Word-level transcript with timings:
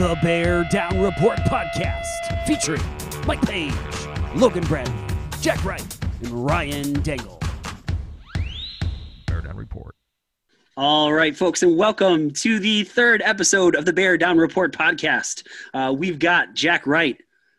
the 0.00 0.18
Bear 0.22 0.64
Down 0.64 0.98
Report 0.98 1.36
podcast, 1.40 2.46
featuring 2.46 2.80
Mike 3.26 3.42
Page, 3.42 3.74
Logan 4.34 4.64
Bradley, 4.64 4.94
Jack 5.42 5.62
Wright, 5.62 5.98
and 6.22 6.30
Ryan 6.30 6.94
Dangle. 7.02 7.38
Bear 9.26 9.42
Down 9.42 9.58
Report. 9.58 9.94
All 10.74 11.12
right, 11.12 11.36
folks, 11.36 11.62
and 11.62 11.76
welcome 11.76 12.30
to 12.30 12.58
the 12.58 12.84
third 12.84 13.20
episode 13.22 13.74
of 13.74 13.84
the 13.84 13.92
Bear 13.92 14.16
Down 14.16 14.38
Report 14.38 14.74
podcast. 14.74 15.46
Uh, 15.74 15.94
we've 15.94 16.18
got 16.18 16.54
Jack 16.54 16.86
Wright, 16.86 17.18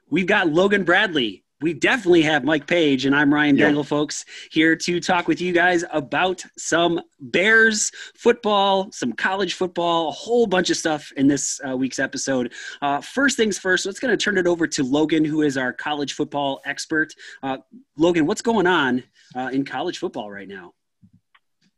we've 0.09 0.25
got 0.25 0.49
Logan 0.49 0.83
Bradley, 0.83 1.43
we 1.61 1.73
definitely 1.73 2.23
have 2.23 2.43
Mike 2.43 2.65
Page, 2.65 3.05
and 3.05 3.15
I'm 3.15 3.31
Ryan 3.33 3.55
Dangle, 3.55 3.83
folks, 3.83 4.25
here 4.51 4.75
to 4.75 4.99
talk 4.99 5.27
with 5.27 5.39
you 5.39 5.53
guys 5.53 5.83
about 5.93 6.43
some 6.57 6.99
Bears 7.19 7.91
football, 8.15 8.91
some 8.91 9.13
college 9.13 9.53
football, 9.53 10.09
a 10.09 10.11
whole 10.11 10.47
bunch 10.47 10.71
of 10.71 10.77
stuff 10.77 11.11
in 11.17 11.27
this 11.27 11.61
uh, 11.67 11.77
week's 11.77 11.99
episode. 11.99 12.53
Uh, 12.81 12.99
first 12.99 13.37
things 13.37 13.59
first, 13.59 13.85
let's 13.85 13.99
going 13.99 14.15
to 14.15 14.21
turn 14.21 14.37
it 14.39 14.47
over 14.47 14.65
to 14.65 14.83
Logan, 14.83 15.23
who 15.23 15.43
is 15.43 15.55
our 15.55 15.71
college 15.71 16.13
football 16.13 16.61
expert. 16.65 17.13
Uh, 17.43 17.57
Logan, 17.95 18.25
what's 18.25 18.41
going 18.41 18.65
on 18.65 19.03
uh, 19.35 19.49
in 19.53 19.63
college 19.63 19.99
football 19.99 20.31
right 20.31 20.47
now? 20.47 20.73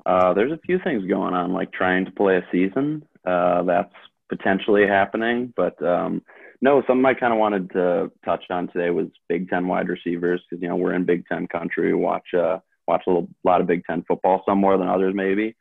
Uh, 0.06 0.34
there's 0.34 0.52
a 0.52 0.60
few 0.66 0.80
things 0.80 1.06
going 1.06 1.34
on, 1.34 1.52
like 1.52 1.72
trying 1.74 2.06
to 2.06 2.12
play 2.12 2.38
a 2.38 2.48
season. 2.52 3.04
Uh, 3.26 3.64
that's 3.64 3.94
potentially 4.30 4.88
happening, 4.88 5.54
but 5.56 5.82
um, 5.86 6.22
no, 6.64 6.82
something 6.88 7.06
I 7.06 7.14
kind 7.14 7.34
of 7.34 7.40
wanted 7.40 7.70
to 7.72 8.10
touch 8.24 8.46
on 8.50 8.70
today 8.70 8.90
was 8.90 9.08
Big 9.28 9.50
Ten 9.50 9.68
wide 9.68 9.90
receivers 9.90 10.42
because 10.50 10.64
you 10.64 10.70
know 10.70 10.78
we're 10.78 10.94
in 10.94 11.04
Big 11.04 11.26
Ten 11.28 11.46
country. 11.46 11.94
Watch 11.94 12.34
uh, 12.34 12.60
watch 12.88 13.04
a 13.06 13.10
little, 13.10 13.28
lot 13.44 13.60
of 13.60 13.68
Big 13.68 13.84
Ten 13.84 14.06
football, 14.08 14.44
some 14.48 14.60
more 14.60 14.78
than 14.78 14.88
others 14.88 15.14
maybe. 15.14 15.58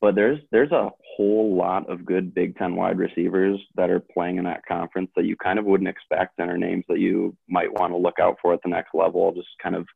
But 0.00 0.16
there's 0.16 0.40
there's 0.50 0.72
a 0.72 0.90
whole 1.16 1.54
lot 1.54 1.88
of 1.88 2.04
good 2.04 2.34
Big 2.34 2.56
Ten 2.56 2.74
wide 2.74 2.98
receivers 2.98 3.60
that 3.76 3.90
are 3.90 4.00
playing 4.00 4.38
in 4.38 4.44
that 4.44 4.66
conference 4.66 5.08
that 5.14 5.24
you 5.24 5.36
kind 5.36 5.56
of 5.56 5.66
wouldn't 5.66 5.88
expect, 5.88 6.32
and 6.38 6.50
are 6.50 6.58
names 6.58 6.84
that 6.88 6.98
you 6.98 7.36
might 7.48 7.72
want 7.72 7.92
to 7.92 7.96
look 7.96 8.18
out 8.20 8.36
for 8.42 8.52
at 8.52 8.60
the 8.64 8.70
next 8.70 8.90
level. 8.92 9.24
I'll 9.24 9.40
just 9.40 9.46
kind 9.62 9.76
of 9.76 9.86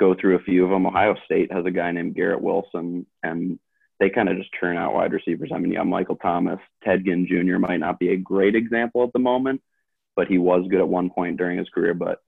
go 0.00 0.12
through 0.20 0.34
a 0.34 0.42
few 0.42 0.64
of 0.64 0.70
them. 0.70 0.88
Ohio 0.88 1.14
State 1.24 1.52
has 1.52 1.66
a 1.66 1.70
guy 1.70 1.92
named 1.92 2.16
Garrett 2.16 2.42
Wilson, 2.42 3.06
and 3.22 3.60
they 4.00 4.10
kind 4.10 4.28
of 4.28 4.38
just 4.38 4.50
turn 4.58 4.76
out 4.76 4.94
wide 4.94 5.12
receivers. 5.12 5.52
I 5.54 5.58
mean, 5.58 5.70
yeah, 5.70 5.84
Michael 5.84 6.16
Thomas, 6.16 6.58
Ted 6.82 7.04
Ginn 7.04 7.28
Jr. 7.28 7.58
might 7.58 7.78
not 7.78 8.00
be 8.00 8.10
a 8.10 8.16
great 8.16 8.56
example 8.56 9.04
at 9.04 9.12
the 9.12 9.20
moment, 9.20 9.60
but 10.16 10.28
he 10.28 10.38
was 10.38 10.66
good 10.68 10.80
at 10.80 10.88
one 10.88 11.10
point 11.10 11.36
during 11.36 11.58
his 11.58 11.68
career. 11.68 11.94
But 11.94 12.20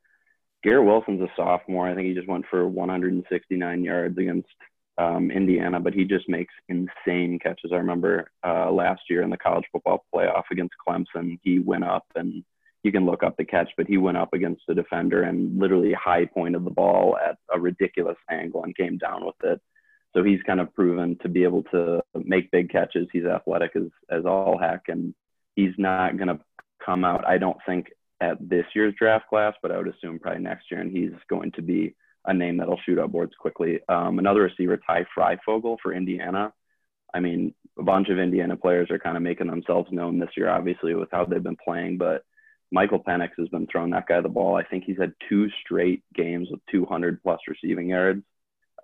Garrett 0.63 0.87
Wilson's 0.87 1.21
a 1.21 1.29
sophomore. 1.37 1.89
I 1.89 1.95
think 1.95 2.09
he 2.09 2.15
just 2.15 2.29
went 2.29 2.47
for 2.51 2.67
169 2.67 3.85
yards 3.85 4.19
against 4.19 4.49
um, 4.99 5.31
Indiana, 5.31 5.79
but 5.81 5.95
he 5.95 6.05
just 6.05 6.29
makes 6.29 6.55
insane 6.69 7.39
catches. 7.39 7.71
I 7.73 7.77
remember 7.77 8.31
uh, 8.45 8.71
last 8.71 9.03
year 9.11 9.23
in 9.23 9.31
the 9.31 9.37
college 9.37 9.67
football 9.71 10.05
playoff 10.15 10.45
against 10.51 10.75
Clemson, 10.87 11.39
he 11.43 11.59
went 11.59 11.85
up 11.85 12.05
and 12.15 12.43
you 12.83 12.93
can 12.93 13.05
look 13.05 13.23
up 13.23 13.37
the 13.37 13.45
catch, 13.45 13.69
but 13.77 13.87
he 13.87 13.97
went 13.97 14.17
up 14.17 14.33
against 14.33 14.63
the 14.67 14.75
defender 14.75 15.23
and 15.23 15.59
literally 15.59 15.93
high 15.93 16.25
pointed 16.25 16.65
the 16.65 16.71
ball 16.71 17.17
at 17.19 17.37
a 17.53 17.59
ridiculous 17.59 18.17
angle 18.31 18.63
and 18.65 18.77
came 18.77 18.97
down 18.97 19.27
with 19.27 19.35
it. 19.43 19.61
So 20.15 20.23
he's 20.23 20.41
kind 20.47 20.61
of 20.61 20.73
proven 20.75 21.19
to 21.23 21.29
be 21.29 21.43
able 21.43 21.65
to 21.65 22.01
make 22.15 22.51
big 22.51 22.71
catches. 22.71 23.09
He's 23.13 23.25
athletic 23.25 23.73
as, 23.77 23.89
as 24.11 24.25
all 24.25 24.57
heck, 24.57 24.83
and 24.89 25.15
he's 25.57 25.75
not 25.77 26.17
going 26.17 26.29
to 26.29 26.41
come 26.87 27.05
out, 27.05 27.27
I 27.27 27.39
don't 27.39 27.59
think, 27.67 27.89
at 28.21 28.39
this 28.41 28.65
year's 28.75 28.95
draft 28.99 29.29
class, 29.29 29.55
but 29.61 29.73
I 29.73 29.79
would 29.79 29.89
assume 29.89 30.19
probably 30.19 30.43
next 30.43 30.71
year, 30.71 30.81
and 30.81 30.91
he's 30.91 31.13
going 31.29 31.53
to 31.53 31.63
be 31.63 31.95
a 32.25 32.33
name 32.33 32.57
that'll 32.57 32.81
shoot 32.87 32.99
up 32.99 33.13
boards 33.13 33.35
quickly. 33.39 33.81
Um, 33.89 34.19
another 34.19 34.43
receiver, 34.43 34.79
Ty 34.79 35.07
Fryfogle 35.17 35.77
for 35.83 35.93
Indiana. 35.93 36.53
I 37.13 37.21
mean, 37.21 37.55
a 37.79 37.83
bunch 37.83 38.09
of 38.09 38.19
Indiana 38.19 38.57
players 38.57 38.91
are 38.91 38.99
kind 38.99 39.17
of 39.17 39.23
making 39.23 39.49
themselves 39.49 39.91
known 39.93 40.19
this 40.19 40.31
year, 40.37 40.49
obviously, 40.49 40.95
with 40.95 41.09
how 41.13 41.25
they've 41.25 41.43
been 41.43 41.59
playing, 41.63 41.99
but 41.99 42.23
Michael 42.73 43.03
Penix 43.03 43.31
has 43.39 43.49
been 43.49 43.67
throwing 43.71 43.91
that 43.91 44.09
guy 44.09 44.21
the 44.21 44.29
ball. 44.29 44.57
I 44.57 44.65
think 44.65 44.85
he's 44.85 44.99
had 44.99 45.13
two 45.29 45.49
straight 45.65 46.03
games 46.15 46.49
with 46.51 46.61
200 46.71 47.23
plus 47.23 47.41
receiving 47.49 47.89
yards. 47.91 48.23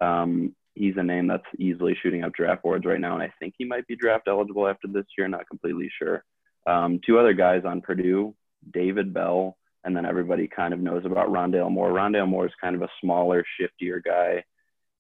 Um, 0.00 0.54
he's 0.74 0.94
a 0.96 1.02
name 1.02 1.26
that's 1.26 1.42
easily 1.58 1.96
shooting 2.00 2.22
up 2.22 2.32
draft 2.32 2.62
boards 2.62 2.86
right 2.86 3.00
now, 3.00 3.14
and 3.14 3.22
I 3.22 3.32
think 3.38 3.54
he 3.58 3.64
might 3.64 3.86
be 3.86 3.96
draft 3.96 4.28
eligible 4.28 4.68
after 4.68 4.88
this 4.88 5.06
year. 5.18 5.26
Not 5.28 5.48
completely 5.48 5.90
sure. 5.98 6.24
Um, 6.66 7.00
two 7.04 7.18
other 7.18 7.32
guys 7.32 7.62
on 7.64 7.80
Purdue, 7.80 8.34
David 8.72 9.12
Bell, 9.12 9.56
and 9.84 9.96
then 9.96 10.06
everybody 10.06 10.48
kind 10.48 10.72
of 10.72 10.80
knows 10.80 11.04
about 11.04 11.28
Rondale 11.28 11.70
Moore. 11.70 11.90
Rondale 11.90 12.28
Moore 12.28 12.46
is 12.46 12.52
kind 12.60 12.76
of 12.76 12.82
a 12.82 12.88
smaller, 13.00 13.44
shiftier 13.60 14.02
guy. 14.02 14.44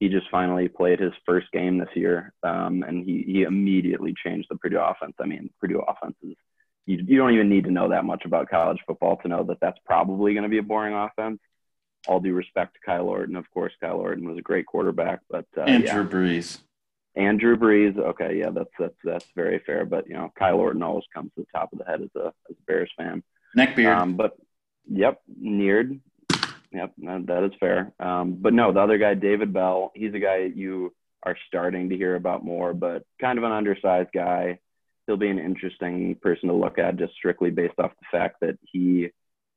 He 0.00 0.08
just 0.08 0.28
finally 0.30 0.68
played 0.68 0.98
his 0.98 1.12
first 1.24 1.46
game 1.52 1.78
this 1.78 1.94
year, 1.94 2.32
um, 2.42 2.82
and 2.82 3.04
he, 3.04 3.22
he 3.24 3.42
immediately 3.42 4.14
changed 4.24 4.48
the 4.50 4.56
Purdue 4.56 4.80
offense. 4.80 5.14
I 5.20 5.26
mean, 5.26 5.50
Purdue 5.60 5.80
offense 5.86 6.16
is 6.22 6.34
you, 6.86 7.04
you 7.06 7.18
don't 7.18 7.34
even 7.34 7.48
need 7.48 7.64
to 7.64 7.70
know 7.70 7.90
that 7.90 8.04
much 8.04 8.24
about 8.24 8.50
college 8.50 8.78
football 8.86 9.16
to 9.18 9.28
know 9.28 9.44
that 9.44 9.58
that's 9.60 9.78
probably 9.86 10.34
going 10.34 10.42
to 10.42 10.48
be 10.48 10.58
a 10.58 10.62
boring 10.62 10.94
offense. 10.94 11.38
All 12.08 12.18
due 12.18 12.34
respect 12.34 12.74
to 12.74 12.80
Kyle 12.84 13.06
Orton, 13.06 13.36
of 13.36 13.48
course, 13.52 13.72
Kyle 13.80 13.98
Orton 13.98 14.26
was 14.26 14.36
a 14.36 14.42
great 14.42 14.66
quarterback, 14.66 15.20
but 15.30 15.46
uh, 15.56 15.62
Andrew 15.62 16.02
yeah. 16.02 16.08
Brees. 16.08 16.58
Andrew 17.14 17.56
Brees, 17.56 17.98
okay, 17.98 18.38
yeah, 18.38 18.50
that's 18.50 18.70
that's 18.78 18.94
that's 19.04 19.26
very 19.36 19.58
fair. 19.66 19.84
But 19.84 20.08
you 20.08 20.14
know, 20.14 20.32
Kyle 20.38 20.58
Orton 20.58 20.82
always 20.82 21.04
comes 21.14 21.30
to 21.34 21.42
the 21.42 21.46
top 21.58 21.72
of 21.72 21.78
the 21.78 21.84
head 21.84 22.00
as 22.00 22.10
a 22.16 22.26
as 22.26 22.56
a 22.56 22.62
Bears 22.66 22.90
fan. 22.96 23.22
Neckbeard. 23.56 23.96
Um, 23.96 24.14
but 24.16 24.36
yep, 24.90 25.20
Neared. 25.38 26.00
Yep, 26.72 26.92
that 26.96 27.44
is 27.44 27.58
fair. 27.60 27.92
Um, 28.00 28.38
but 28.40 28.54
no, 28.54 28.72
the 28.72 28.80
other 28.80 28.96
guy, 28.96 29.12
David 29.12 29.52
Bell, 29.52 29.92
he's 29.94 30.14
a 30.14 30.18
guy 30.18 30.50
you 30.54 30.94
are 31.22 31.36
starting 31.46 31.90
to 31.90 31.96
hear 31.96 32.14
about 32.16 32.44
more, 32.44 32.72
but 32.72 33.04
kind 33.20 33.36
of 33.36 33.44
an 33.44 33.52
undersized 33.52 34.08
guy. 34.14 34.58
He'll 35.06 35.18
be 35.18 35.28
an 35.28 35.38
interesting 35.38 36.14
person 36.22 36.48
to 36.48 36.54
look 36.54 36.78
at 36.78 36.96
just 36.96 37.12
strictly 37.14 37.50
based 37.50 37.78
off 37.78 37.90
the 38.00 38.18
fact 38.18 38.36
that 38.40 38.58
he 38.62 39.10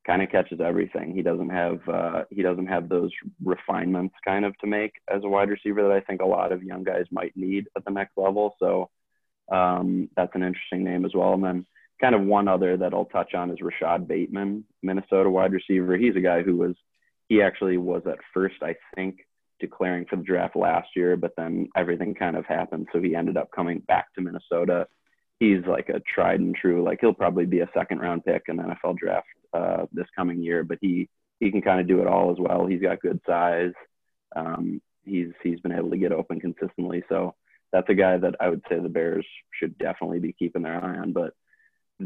kind 0.05 0.21
of 0.21 0.29
catches 0.29 0.59
everything. 0.61 1.15
He 1.15 1.21
doesn't 1.21 1.49
have 1.49 1.79
uh, 1.87 2.23
he 2.29 2.41
doesn't 2.41 2.67
have 2.67 2.89
those 2.89 3.11
refinements 3.43 4.15
kind 4.23 4.45
of 4.45 4.57
to 4.59 4.67
make 4.67 4.93
as 5.13 5.23
a 5.23 5.29
wide 5.29 5.49
receiver 5.49 5.81
that 5.83 5.91
I 5.91 6.01
think 6.01 6.21
a 6.21 6.25
lot 6.25 6.51
of 6.51 6.63
young 6.63 6.83
guys 6.83 7.05
might 7.11 7.35
need 7.35 7.67
at 7.75 7.85
the 7.85 7.91
next 7.91 8.13
level. 8.17 8.55
So 8.59 8.89
um, 9.51 10.09
that's 10.15 10.35
an 10.35 10.43
interesting 10.43 10.83
name 10.83 11.05
as 11.05 11.13
well. 11.13 11.33
And 11.33 11.43
then 11.43 11.65
kind 12.01 12.15
of 12.15 12.21
one 12.21 12.47
other 12.47 12.77
that 12.77 12.93
I'll 12.93 13.05
touch 13.05 13.33
on 13.33 13.51
is 13.51 13.61
Rashod 13.61 14.07
Bateman, 14.07 14.65
Minnesota 14.83 15.29
wide 15.29 15.53
receiver. 15.53 15.97
He's 15.97 16.15
a 16.15 16.21
guy 16.21 16.43
who 16.43 16.57
was 16.57 16.75
he 17.27 17.41
actually 17.41 17.77
was 17.77 18.03
at 18.05 18.19
first 18.33 18.55
I 18.61 18.75
think 18.95 19.19
declaring 19.59 20.05
for 20.09 20.17
the 20.17 20.23
draft 20.23 20.55
last 20.55 20.89
year, 20.95 21.15
but 21.15 21.31
then 21.37 21.69
everything 21.75 22.13
kind 22.13 22.35
of 22.35 22.45
happened, 22.45 22.87
so 22.91 23.01
he 23.01 23.15
ended 23.15 23.37
up 23.37 23.49
coming 23.51 23.79
back 23.79 24.13
to 24.13 24.21
Minnesota. 24.21 24.87
He's 25.39 25.65
like 25.67 25.89
a 25.89 26.01
tried 26.01 26.39
and 26.39 26.55
true, 26.55 26.83
like 26.83 26.99
he'll 27.01 27.13
probably 27.13 27.45
be 27.45 27.59
a 27.59 27.69
second 27.73 27.99
round 27.99 28.23
pick 28.23 28.43
in 28.47 28.57
the 28.57 28.63
NFL 28.63 28.97
draft 28.97 29.27
uh, 29.53 29.85
this 29.91 30.07
coming 30.15 30.41
year, 30.41 30.63
but 30.63 30.77
he 30.81 31.09
he 31.39 31.51
can 31.51 31.61
kind 31.61 31.81
of 31.81 31.87
do 31.87 32.01
it 32.01 32.07
all 32.07 32.31
as 32.31 32.37
well. 32.39 32.65
He's 32.65 32.81
got 32.81 33.01
good 33.01 33.19
size. 33.27 33.73
Um, 34.35 34.81
he's 35.03 35.29
he's 35.43 35.59
been 35.59 35.71
able 35.71 35.89
to 35.91 35.97
get 35.97 36.11
open 36.11 36.39
consistently, 36.39 37.03
so 37.09 37.35
that's 37.71 37.89
a 37.89 37.95
guy 37.95 38.17
that 38.17 38.35
I 38.39 38.49
would 38.49 38.61
say 38.69 38.79
the 38.79 38.89
Bears 38.89 39.25
should 39.59 39.77
definitely 39.77 40.19
be 40.19 40.33
keeping 40.33 40.61
their 40.61 40.83
eye 40.83 40.97
on. 40.99 41.13
But 41.13 41.33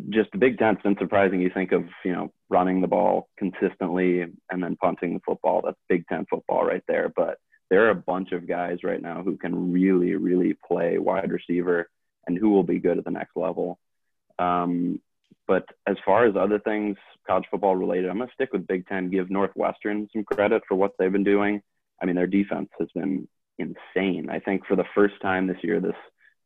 just 0.09 0.31
the 0.31 0.37
Big 0.37 0.57
Ten's 0.57 0.81
been 0.83 0.97
surprising. 0.99 1.41
You 1.41 1.51
think 1.53 1.71
of 1.71 1.85
you 2.03 2.13
know 2.13 2.31
running 2.49 2.81
the 2.81 2.87
ball 2.87 3.29
consistently 3.37 4.21
and 4.21 4.63
then 4.63 4.77
punting 4.81 5.13
the 5.13 5.21
football. 5.25 5.61
That's 5.63 5.77
Big 5.87 6.05
Ten 6.07 6.25
football 6.29 6.65
right 6.65 6.83
there. 6.87 7.11
But 7.15 7.37
there 7.69 7.85
are 7.85 7.91
a 7.91 7.95
bunch 7.95 8.31
of 8.31 8.47
guys 8.47 8.79
right 8.83 9.01
now 9.01 9.21
who 9.23 9.37
can 9.37 9.71
really 9.71 10.15
really 10.15 10.55
play 10.67 10.97
wide 10.97 11.31
receiver 11.31 11.89
and 12.29 12.37
who 12.37 12.51
will 12.51 12.63
be 12.63 12.79
good 12.79 12.99
at 12.99 13.03
the 13.05 13.11
next 13.11 13.35
level. 13.35 13.79
Um, 14.37 15.01
but 15.47 15.65
as 15.87 15.97
far 16.05 16.25
as 16.27 16.35
other 16.35 16.59
things, 16.59 16.95
college 17.25 17.45
football 17.49 17.75
related, 17.75 18.07
I'm 18.07 18.17
going 18.17 18.29
to 18.29 18.33
stick 18.35 18.53
with 18.53 18.67
Big 18.67 18.87
Ten, 18.87 19.09
give 19.09 19.31
Northwestern 19.31 20.07
some 20.13 20.23
credit 20.23 20.61
for 20.67 20.75
what 20.75 20.91
they've 20.99 21.11
been 21.11 21.23
doing. 21.23 21.61
I 21.99 22.05
mean, 22.05 22.15
their 22.15 22.27
defense 22.27 22.69
has 22.79 22.87
been 22.93 23.27
insane. 23.57 24.29
I 24.29 24.39
think 24.39 24.67
for 24.67 24.75
the 24.75 24.85
first 24.93 25.15
time 25.23 25.47
this 25.47 25.57
year, 25.63 25.79
this 25.79 25.95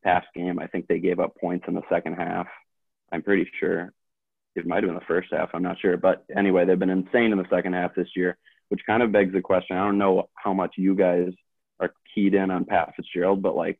past 0.02 0.26
game, 0.34 0.58
I 0.58 0.66
think 0.68 0.86
they 0.86 0.98
gave 1.00 1.20
up 1.20 1.36
points 1.36 1.66
in 1.68 1.74
the 1.74 1.82
second 1.90 2.14
half. 2.14 2.46
I'm 3.12 3.22
pretty 3.22 3.48
sure 3.60 3.92
it 4.56 4.66
might 4.66 4.82
have 4.82 4.88
been 4.88 4.94
the 4.94 5.06
first 5.06 5.28
half. 5.30 5.50
I'm 5.52 5.62
not 5.62 5.78
sure. 5.80 5.98
But 5.98 6.24
anyway, 6.34 6.64
they've 6.64 6.78
been 6.78 6.88
insane 6.88 7.30
in 7.30 7.38
the 7.38 7.46
second 7.50 7.74
half 7.74 7.94
this 7.94 8.08
year, 8.16 8.38
which 8.70 8.86
kind 8.86 9.02
of 9.02 9.12
begs 9.12 9.34
the 9.34 9.42
question. 9.42 9.76
I 9.76 9.84
don't 9.84 9.98
know 9.98 10.30
how 10.34 10.54
much 10.54 10.76
you 10.78 10.94
guys 10.94 11.28
are 11.78 11.92
keyed 12.14 12.32
in 12.32 12.50
on 12.50 12.64
Pat 12.64 12.94
Fitzgerald, 12.96 13.42
but 13.42 13.54
like 13.54 13.78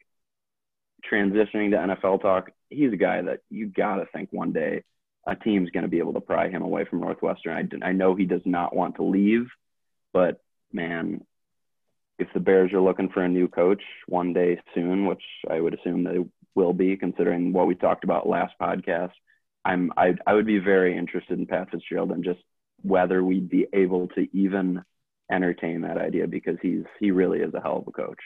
transitioning 1.11 1.71
to 1.71 1.77
NFL 1.77 2.23
talk, 2.23 2.51
he's 2.71 2.93
a 2.93 2.97
guy 2.97 3.23
that 3.23 3.41
you 3.51 3.67
got 3.67 3.97
to 3.97 4.07
think 4.07 4.31
one 4.33 4.53
day 4.53 4.83
a 5.27 5.35
team's 5.35 5.71
going 5.71 5.85
to 5.85 5.89
be 5.89 5.99
able 5.99 6.13
to 6.15 6.21
pry 6.21 6.49
him 6.49 6.63
away 6.63 6.85
from 6.85 7.01
Northwestern. 7.01 7.81
I, 7.83 7.89
I 7.89 7.93
know 7.93 8.15
he 8.15 8.27
does 8.27 8.43
not 8.45 8.75
want 8.75 8.97
to 8.97 9.05
leave, 9.05 9.47
but 10.13 10.41
man, 10.73 11.25
if 12.19 12.29
the 12.35 12.41
Bears 12.41 12.73
are 12.73 12.81
looking 12.81 13.09
for 13.09 13.23
a 13.23 13.29
new 13.29 13.49
coach 13.49 13.83
one 14.07 14.33
day 14.33 14.61
soon, 14.75 15.07
which 15.07 15.23
I 15.51 15.61
would 15.61 15.75
assume 15.75 16.05
they 16.05 16.25
will 16.55 16.73
be, 16.73 16.97
considering 16.97 17.53
what 17.53 17.67
we 17.67 17.75
talked 17.75 18.05
about 18.05 18.29
last 18.29 18.55
podcast, 18.61 19.13
I'm 19.65 19.93
I, 19.97 20.15
I 20.27 20.35
would 20.35 20.47
be 20.47 20.59
very 20.59 20.97
interested 20.97 21.39
in 21.39 21.47
Pat 21.47 21.71
Fitzgerald 21.71 22.13
and 22.13 22.23
just 22.23 22.41
whether 22.83 23.25
we'd 23.25 23.49
be 23.49 23.67
able 23.73 24.09
to 24.09 24.29
even 24.37 24.85
entertain 25.33 25.81
that 25.81 25.97
idea 25.97 26.27
because 26.27 26.59
he's 26.61 26.85
he 27.01 27.11
really 27.11 27.39
is 27.41 27.55
a 27.55 27.61
hell 27.61 27.79
of 27.79 27.89
a 27.89 27.93
coach. 27.93 28.21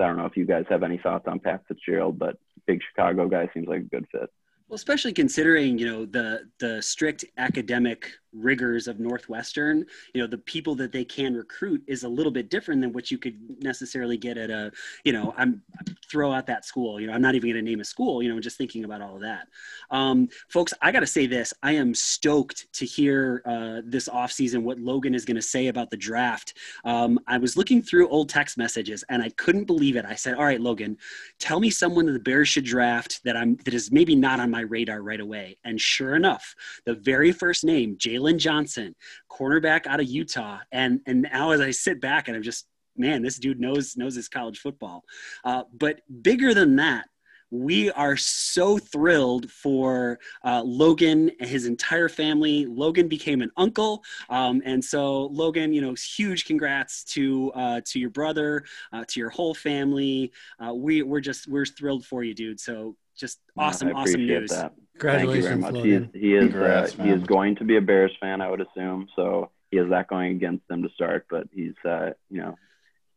I 0.00 0.06
don't 0.06 0.16
know 0.16 0.26
if 0.26 0.36
you 0.36 0.46
guys 0.46 0.64
have 0.68 0.82
any 0.82 0.98
thoughts 0.98 1.26
on 1.26 1.40
Pat 1.40 1.62
Fitzgerald, 1.68 2.18
but 2.18 2.36
big 2.66 2.80
Chicago 2.90 3.28
guy 3.28 3.48
seems 3.54 3.68
like 3.68 3.80
a 3.80 3.84
good 3.84 4.06
fit. 4.12 4.30
Well, 4.68 4.76
especially 4.76 5.14
considering 5.14 5.78
you 5.78 5.86
know 5.86 6.06
the 6.06 6.48
the 6.60 6.82
strict 6.82 7.24
academic 7.38 8.10
rigors 8.32 8.88
of 8.88 9.00
Northwestern, 9.00 9.84
you 10.14 10.20
know 10.20 10.26
the 10.26 10.38
people 10.38 10.74
that 10.76 10.92
they 10.92 11.04
can 11.04 11.34
recruit 11.34 11.82
is 11.86 12.04
a 12.04 12.08
little 12.08 12.32
bit 12.32 12.50
different 12.50 12.80
than 12.80 12.92
what 12.92 13.10
you 13.10 13.18
could 13.18 13.38
necessarily 13.62 14.16
get 14.16 14.36
at 14.36 14.50
a 14.50 14.70
you 15.04 15.12
know 15.12 15.34
I'm 15.36 15.62
throw 16.10 16.32
out 16.32 16.46
that 16.46 16.64
school. 16.64 17.00
You 17.00 17.06
know 17.06 17.12
I'm 17.12 17.22
not 17.22 17.34
even 17.34 17.50
going 17.50 17.64
to 17.64 17.70
name 17.70 17.80
a 17.80 17.84
school. 17.84 18.22
You 18.22 18.32
know 18.32 18.40
just 18.40 18.58
thinking 18.58 18.84
about 18.84 19.02
all 19.02 19.16
of 19.16 19.22
that, 19.22 19.48
um, 19.90 20.28
folks. 20.48 20.74
I 20.82 20.92
got 20.92 21.00
to 21.00 21.06
say 21.06 21.26
this: 21.26 21.52
I 21.62 21.72
am 21.72 21.94
stoked 21.94 22.72
to 22.74 22.84
hear 22.84 23.42
uh, 23.44 23.80
this 23.84 24.08
offseason 24.08 24.62
what 24.62 24.78
Logan 24.78 25.14
is 25.14 25.24
going 25.24 25.36
to 25.36 25.42
say 25.42 25.68
about 25.68 25.90
the 25.90 25.96
draft. 25.96 26.54
Um, 26.84 27.18
I 27.26 27.38
was 27.38 27.56
looking 27.56 27.82
through 27.82 28.08
old 28.08 28.28
text 28.28 28.58
messages 28.58 29.04
and 29.08 29.22
I 29.22 29.30
couldn't 29.30 29.64
believe 29.64 29.96
it. 29.96 30.04
I 30.04 30.14
said, 30.14 30.34
"All 30.34 30.44
right, 30.44 30.60
Logan, 30.60 30.96
tell 31.38 31.60
me 31.60 31.70
someone 31.70 32.06
that 32.06 32.12
the 32.12 32.18
Bears 32.20 32.48
should 32.48 32.64
draft 32.64 33.22
that 33.24 33.36
I'm 33.36 33.56
that 33.64 33.74
is 33.74 33.90
maybe 33.90 34.14
not 34.14 34.40
on 34.40 34.50
my 34.50 34.60
radar 34.60 35.02
right 35.02 35.20
away." 35.20 35.56
And 35.64 35.80
sure 35.80 36.14
enough, 36.14 36.54
the 36.84 36.94
very 36.94 37.32
first 37.32 37.64
name, 37.64 37.96
Jaylon 38.18 38.38
Johnson, 38.38 38.94
cornerback 39.30 39.86
out 39.86 40.00
of 40.00 40.06
Utah, 40.06 40.58
and 40.72 41.00
and 41.06 41.22
now 41.22 41.50
as 41.50 41.60
I 41.60 41.70
sit 41.70 42.00
back 42.00 42.28
and 42.28 42.36
I'm 42.36 42.42
just 42.42 42.66
man, 42.96 43.22
this 43.22 43.38
dude 43.38 43.60
knows 43.60 43.96
knows 43.96 44.14
his 44.14 44.28
college 44.28 44.58
football. 44.58 45.04
Uh, 45.44 45.64
but 45.72 46.00
bigger 46.22 46.52
than 46.52 46.76
that, 46.76 47.06
we 47.50 47.90
are 47.92 48.16
so 48.16 48.76
thrilled 48.76 49.50
for 49.50 50.18
uh, 50.44 50.62
Logan 50.64 51.30
and 51.40 51.48
his 51.48 51.66
entire 51.66 52.08
family. 52.08 52.66
Logan 52.66 53.08
became 53.08 53.40
an 53.40 53.50
uncle, 53.56 54.02
um, 54.28 54.60
and 54.64 54.84
so 54.84 55.26
Logan, 55.26 55.72
you 55.72 55.80
know, 55.80 55.94
huge 55.94 56.44
congrats 56.44 57.04
to 57.04 57.52
uh, 57.54 57.80
to 57.86 57.98
your 57.98 58.10
brother, 58.10 58.64
uh, 58.92 59.04
to 59.08 59.20
your 59.20 59.30
whole 59.30 59.54
family. 59.54 60.32
Uh, 60.64 60.74
we 60.74 61.02
we're 61.02 61.20
just 61.20 61.48
we're 61.48 61.66
thrilled 61.66 62.04
for 62.04 62.22
you, 62.22 62.34
dude. 62.34 62.60
So 62.60 62.96
just 63.18 63.40
awesome, 63.56 63.94
awesome 63.94 64.26
news. 64.26 64.50
That. 64.50 64.72
Thank 65.00 65.34
you 65.34 65.42
very 65.42 65.56
much. 65.56 65.76
He 65.76 65.92
is, 65.92 66.06
he 66.12 66.34
is, 66.34 66.50
Congrats, 66.50 66.98
uh, 66.98 67.02
he 67.02 67.10
is 67.10 67.22
going 67.24 67.56
to 67.56 67.64
be 67.64 67.76
a 67.76 67.80
Bears 67.80 68.12
fan, 68.20 68.40
I 68.40 68.50
would 68.50 68.60
assume. 68.60 69.08
So 69.14 69.50
he 69.70 69.76
has 69.76 69.88
that 69.90 70.08
going 70.08 70.32
against 70.36 70.68
him 70.70 70.82
to 70.82 70.88
start, 70.90 71.26
but 71.30 71.46
he's, 71.52 71.74
uh, 71.84 72.10
you 72.30 72.40
know, 72.40 72.56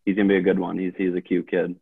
he's 0.06 0.15
gonna 0.15 0.30
be 0.30 0.38
a 0.38 0.42
good 0.42 0.59
one. 0.59 0.77
He's 0.77 0.94
he's 0.98 1.15
a 1.15 1.21
cute 1.21 1.50
kid 1.50 1.75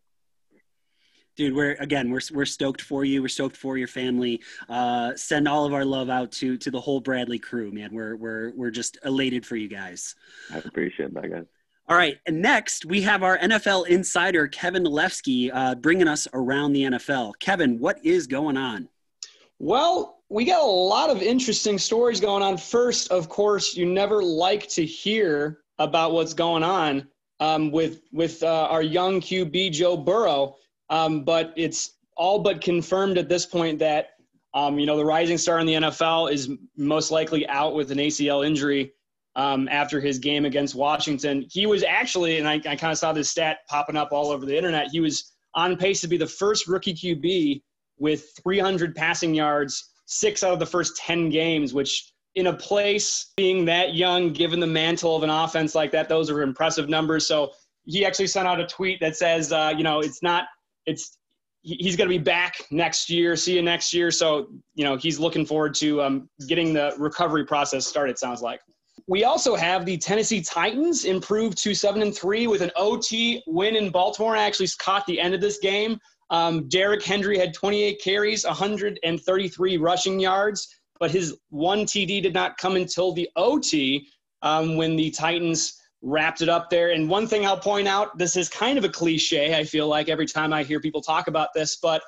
dude 1.39 1.55
we're 1.55 1.71
again 1.79 2.11
we're, 2.11 2.19
we're 2.33 2.43
stoked 2.45 2.81
for 2.81 3.05
you 3.05 3.21
we're 3.21 3.29
stoked 3.29 3.55
for 3.55 3.77
your 3.77 3.87
family 3.87 4.41
uh, 4.67 5.15
send 5.15 5.47
all 5.47 5.65
of 5.65 5.73
our 5.73 5.85
love 5.85 6.09
out 6.09 6.33
to 6.33 6.57
to 6.57 6.69
the 6.69 6.79
whole 6.79 6.99
bradley 6.99 7.39
crew 7.39 7.71
man 7.71 7.93
we're 7.93 8.17
we're 8.17 8.51
we're 8.57 8.69
just 8.69 8.97
elated 9.05 9.45
for 9.45 9.55
you 9.55 9.69
guys 9.69 10.15
i 10.51 10.57
appreciate 10.57 11.13
that 11.13 11.31
guys 11.31 11.45
all 11.89 11.97
right 11.97 12.17
and 12.25 12.41
next 12.41 12.85
we 12.85 13.01
have 13.01 13.23
our 13.23 13.37
nfl 13.39 13.87
insider 13.87 14.47
kevin 14.47 14.83
Nalewski, 14.83 15.51
uh, 15.53 15.75
bringing 15.75 16.07
us 16.07 16.27
around 16.33 16.73
the 16.73 16.83
nfl 16.83 17.33
kevin 17.39 17.79
what 17.79 18.03
is 18.05 18.27
going 18.27 18.55
on? 18.55 18.87
Well 19.57 20.19
we 20.29 20.45
got 20.45 20.61
a 20.61 20.65
lot 20.65 21.09
of 21.09 21.23
interesting 21.23 21.79
stories 21.79 22.21
going 22.21 22.43
on. 22.43 22.57
First 22.57 23.11
of 23.11 23.27
course 23.29 23.75
you 23.75 23.85
never 23.85 24.23
like 24.23 24.69
to 24.69 24.85
hear 24.85 25.59
about 25.79 26.11
what's 26.11 26.33
going 26.33 26.63
on 26.63 27.07
um, 27.39 27.71
with 27.71 28.01
with 28.11 28.43
uh, 28.43 28.67
our 28.69 28.83
young 28.83 29.21
QB 29.21 29.71
Joe 29.71 29.97
Burrow. 29.97 30.55
Um, 30.89 31.23
but 31.23 31.53
it's 31.55 31.93
all 32.15 32.39
but 32.39 32.61
confirmed 32.61 33.17
at 33.17 33.29
this 33.29 33.45
point 33.45 33.79
that 33.79 34.11
um, 34.53 34.77
you 34.77 34.85
know 34.85 34.97
the 34.97 35.05
rising 35.05 35.37
star 35.37 35.59
in 35.59 35.67
the 35.67 35.73
NFL 35.73 36.31
is 36.31 36.49
most 36.77 37.11
likely 37.11 37.47
out 37.47 37.73
with 37.73 37.91
an 37.91 37.97
ACL 37.97 38.45
injury 38.45 38.93
um, 39.39 39.69
after 39.69 40.01
his 40.01 40.19
game 40.19 40.43
against 40.43 40.75
Washington. 40.75 41.45
He 41.49 41.65
was 41.65 41.81
actually, 41.81 42.39
and 42.39 42.47
I, 42.47 42.55
I 42.55 42.75
kind 42.75 42.91
of 42.91 42.97
saw 42.97 43.13
this 43.13 43.29
stat 43.29 43.59
popping 43.69 43.95
up 43.95 44.11
all 44.11 44.31
over 44.31 44.45
the 44.45 44.55
internet. 44.55 44.89
He 44.91 44.99
was 44.99 45.31
on 45.55 45.77
pace 45.77 46.01
to 46.01 46.09
be 46.09 46.17
the 46.17 46.27
first 46.27 46.67
rookie 46.67 46.93
QB 46.93 47.61
with 47.97 48.31
300 48.43 48.93
passing 48.93 49.33
yards, 49.33 49.91
six 50.07 50.43
out 50.43 50.51
of 50.51 50.59
the 50.59 50.65
first 50.65 50.97
10 50.97 51.29
games, 51.29 51.73
which 51.73 52.11
in 52.35 52.47
a 52.47 52.53
place 52.53 53.31
being 53.37 53.63
that 53.63 53.95
young, 53.95 54.33
given 54.33 54.59
the 54.59 54.67
mantle 54.67 55.15
of 55.15 55.23
an 55.23 55.29
offense 55.29 55.73
like 55.73 55.91
that, 55.91 56.09
those 56.09 56.29
are 56.29 56.41
impressive 56.41 56.89
numbers. 56.89 57.25
So 57.25 57.51
he 57.85 58.05
actually 58.05 58.27
sent 58.27 58.45
out 58.45 58.59
a 58.59 58.67
tweet 58.67 58.99
that 58.99 59.15
says, 59.15 59.53
uh, 59.53 59.73
you 59.75 59.85
know, 59.85 60.01
it's 60.01 60.21
not 60.21 60.45
it's 60.85 61.17
he's 61.61 61.95
going 61.95 62.09
to 62.09 62.17
be 62.17 62.21
back 62.21 62.55
next 62.71 63.09
year. 63.09 63.37
See 63.37 63.55
you 63.55 63.61
next 63.61 63.93
year. 63.93 64.11
So 64.11 64.47
you 64.75 64.83
know 64.83 64.97
he's 64.97 65.17
looking 65.17 65.45
forward 65.45 65.75
to 65.75 66.01
um, 66.01 66.29
getting 66.47 66.73
the 66.73 66.93
recovery 66.97 67.45
process 67.45 67.87
started. 67.87 68.17
Sounds 68.17 68.41
like. 68.41 68.59
We 69.09 69.23
also 69.23 69.55
have 69.55 69.87
the 69.87 69.97
Tennessee 69.97 70.39
Titans 70.39 71.05
improved 71.05 71.57
to 71.63 71.73
seven 71.73 72.03
and 72.03 72.15
three 72.15 72.45
with 72.45 72.61
an 72.61 72.69
OT 72.75 73.41
win 73.47 73.75
in 73.75 73.89
Baltimore. 73.89 74.37
I 74.37 74.43
actually 74.43 74.67
caught 74.77 75.03
the 75.07 75.19
end 75.19 75.33
of 75.33 75.41
this 75.41 75.57
game. 75.57 75.99
Um, 76.29 76.69
Derrick 76.69 77.01
Henry 77.01 77.35
had 77.35 77.51
28 77.51 77.99
carries, 78.03 78.45
133 78.45 79.77
rushing 79.77 80.19
yards, 80.19 80.67
but 80.99 81.09
his 81.09 81.35
one 81.49 81.85
TD 81.85 82.21
did 82.21 82.35
not 82.35 82.57
come 82.57 82.75
until 82.75 83.11
the 83.11 83.27
OT 83.35 84.07
um, 84.43 84.77
when 84.77 84.95
the 84.95 85.09
Titans 85.09 85.81
wrapped 86.03 86.43
it 86.43 86.49
up 86.49 86.69
there. 86.69 86.91
And 86.91 87.09
one 87.09 87.25
thing 87.25 87.47
I'll 87.47 87.57
point 87.57 87.87
out 87.87 88.15
this 88.19 88.37
is 88.37 88.47
kind 88.47 88.77
of 88.77 88.83
a 88.83 88.89
cliche, 88.89 89.57
I 89.57 89.63
feel 89.63 89.87
like, 89.87 90.07
every 90.07 90.27
time 90.27 90.53
I 90.53 90.61
hear 90.61 90.79
people 90.79 91.01
talk 91.01 91.27
about 91.27 91.49
this, 91.55 91.77
but 91.81 92.03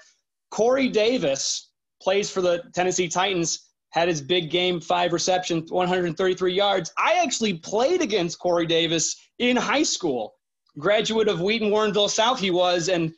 Corey 0.51 0.87
Davis 0.87 1.71
plays 1.99 2.29
for 2.29 2.41
the 2.41 2.61
Tennessee 2.75 3.07
Titans, 3.07 3.70
had 3.91 4.07
his 4.07 4.21
big 4.21 4.49
game, 4.49 4.81
five 4.81 5.13
receptions, 5.13 5.71
133 5.71 6.53
yards. 6.53 6.91
I 6.97 7.19
actually 7.23 7.55
played 7.55 8.01
against 8.01 8.39
Corey 8.39 8.65
Davis 8.65 9.29
in 9.39 9.55
high 9.55 9.83
school, 9.83 10.33
graduate 10.77 11.27
of 11.27 11.41
Wheaton 11.41 11.69
Warrenville 11.69 12.09
South, 12.09 12.39
he 12.39 12.51
was. 12.51 12.89
And 12.89 13.13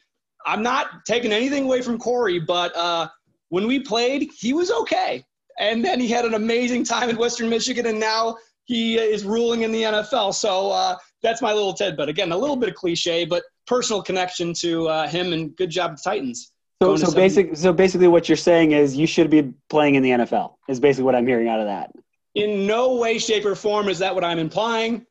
I'm 0.45 0.63
not 0.63 1.05
taking 1.05 1.31
anything 1.31 1.65
away 1.65 1.81
from 1.81 1.99
Corey, 1.99 2.39
but 2.39 2.75
uh, 2.75 3.07
when 3.49 3.67
we 3.67 3.79
played, 3.79 4.29
he 4.37 4.53
was 4.53 4.71
okay. 4.71 5.23
And 5.59 5.85
then 5.85 5.99
he 5.99 6.07
had 6.07 6.25
an 6.25 6.33
amazing 6.33 6.83
time 6.83 7.09
in 7.09 7.17
Western 7.17 7.49
Michigan, 7.49 7.85
and 7.85 7.99
now 7.99 8.37
he 8.65 8.97
is 8.97 9.23
ruling 9.23 9.61
in 9.61 9.71
the 9.71 9.83
NFL. 9.83 10.33
So 10.33 10.71
uh, 10.71 10.95
that's 11.21 11.41
my 11.41 11.53
little 11.53 11.73
tidbit. 11.73 12.09
Again, 12.09 12.31
a 12.31 12.37
little 12.37 12.55
bit 12.55 12.69
of 12.69 12.75
cliche, 12.75 13.25
but 13.25 13.43
personal 13.67 14.01
connection 14.01 14.53
to 14.55 14.87
uh, 14.87 15.07
him 15.07 15.33
and 15.33 15.55
good 15.55 15.69
job, 15.69 15.97
Titans. 16.03 16.52
So, 16.83 16.95
so 16.97 17.13
basic, 17.13 17.55
so 17.55 17.73
basically, 17.73 18.07
what 18.07 18.29
you're 18.29 18.35
saying 18.35 18.71
is 18.71 18.95
you 18.95 19.07
should 19.07 19.29
be 19.29 19.53
playing 19.69 19.95
in 19.95 20.03
the 20.03 20.11
NFL. 20.11 20.55
Is 20.67 20.79
basically 20.79 21.05
what 21.05 21.15
I'm 21.15 21.27
hearing 21.27 21.47
out 21.47 21.59
of 21.59 21.65
that. 21.65 21.91
In 22.35 22.65
no 22.65 22.95
way, 22.95 23.19
shape, 23.19 23.45
or 23.45 23.55
form 23.55 23.89
is 23.89 23.99
that 23.99 24.13
what 24.13 24.23
I'm 24.23 24.39
implying. 24.39 25.05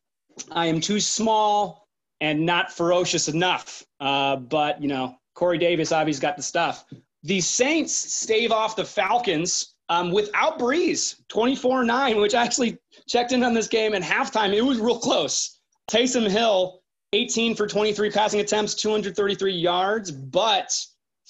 I 0.51 0.67
am 0.67 0.81
too 0.81 1.01
small 1.01 1.89
and 2.21 2.47
not 2.47 2.73
ferocious 2.73 3.29
enough. 3.29 3.85
Uh, 4.01 4.37
but 4.37 4.81
you 4.83 4.89
know, 4.89 5.17
Corey 5.35 5.59
Davis 5.59 5.93
obviously 5.93 6.23
got 6.23 6.37
the 6.37 6.43
stuff. 6.43 6.85
The 7.25 7.41
Saints 7.41 7.95
stave 7.95 8.51
off 8.51 8.77
the 8.77 8.85
Falcons 8.85 9.75
um, 9.89 10.11
without 10.11 10.59
Brees, 10.59 11.17
24 11.29 11.85
9, 11.85 12.21
which 12.21 12.35
I 12.35 12.45
actually 12.45 12.79
checked 13.07 13.33
in 13.33 13.43
on 13.45 13.55
this 13.55 13.69
game 13.69 13.95
and 13.95 14.05
halftime. 14.05 14.55
It 14.55 14.63
was 14.63 14.79
real 14.79 14.99
close. 14.99 15.59
Taysom 15.91 16.29
Hill, 16.29 16.83
18 17.13 17.55
for 17.55 17.67
23 17.67 18.11
passing 18.11 18.41
attempts, 18.41 18.75
233 18.75 19.53
yards, 19.53 20.11
but 20.11 20.73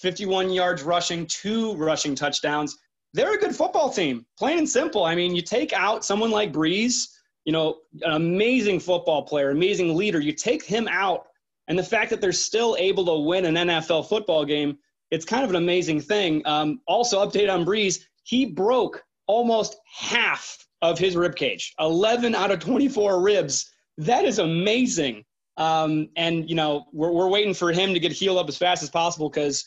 51 0.03 0.51
yards 0.51 0.83
rushing, 0.83 1.27
two 1.27 1.75
rushing 1.77 2.15
touchdowns. 2.15 2.77
They're 3.15 3.35
a 3.35 3.39
good 3.39 3.55
football 3.55 3.91
team, 3.91 4.27
plain 4.39 4.59
and 4.59 4.69
simple. 4.69 5.05
I 5.05 5.15
mean, 5.15 5.35
you 5.35 5.43
take 5.43 5.73
out 5.73 6.05
someone 6.05 6.31
like 6.31 6.53
Brees, 6.53 7.09
you 7.45 7.53
know, 7.53 7.79
an 8.03 8.13
amazing 8.13 8.81
football 8.81 9.23
player, 9.23 9.51
amazing 9.51 9.97
leader. 9.97 10.21
You 10.21 10.33
take 10.33 10.65
him 10.65 10.89
out, 10.89 11.27
and 11.69 11.79
the 11.79 11.83
fact 11.83 12.11
that 12.11 12.21
they're 12.21 12.33
still 12.33 12.77
able 12.79 13.05
to 13.07 13.15
win 13.27 13.45
an 13.45 13.55
NFL 13.69 14.09
football 14.09 14.45
game, 14.45 14.79
it's 15.11 15.25
kind 15.25 15.45
of 15.45 15.51
an 15.51 15.57
amazing 15.57 16.01
thing. 16.01 16.43
Um, 16.47 16.81
also, 16.87 17.25
update 17.27 17.53
on 17.53 17.65
Brees 17.65 18.01
he 18.25 18.47
broke 18.47 19.05
almost 19.27 19.77
half 19.87 20.67
of 20.81 20.99
his 20.99 21.17
rib 21.17 21.37
cage 21.37 21.75
11 21.79 22.35
out 22.35 22.51
of 22.51 22.59
24 22.59 23.21
ribs 23.23 23.71
that 23.99 24.25
is 24.25 24.39
amazing 24.39 25.25
um, 25.59 26.09
and 26.17 26.49
you 26.49 26.57
know 26.57 26.87
we're, 26.93 27.13
we're 27.13 27.29
waiting 27.29 27.55
for 27.55 27.73
him 27.73 27.95
to 27.95 28.01
get 28.01 28.13
healed 28.13 28.39
up 28.39 28.49
as 28.49 28.57
fast 28.57 28.83
as 28.83 28.91
possible 28.91 29.29
because 29.29 29.65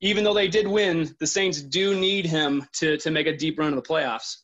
even 0.00 0.24
though 0.24 0.34
they 0.34 0.48
did 0.48 0.66
win 0.66 1.14
the 1.20 1.26
saints 1.26 1.62
do 1.62 1.98
need 1.98 2.26
him 2.26 2.66
to, 2.74 2.96
to 2.98 3.10
make 3.10 3.26
a 3.26 3.36
deep 3.36 3.58
run 3.58 3.68
of 3.68 3.76
the 3.76 3.88
playoffs. 3.88 4.36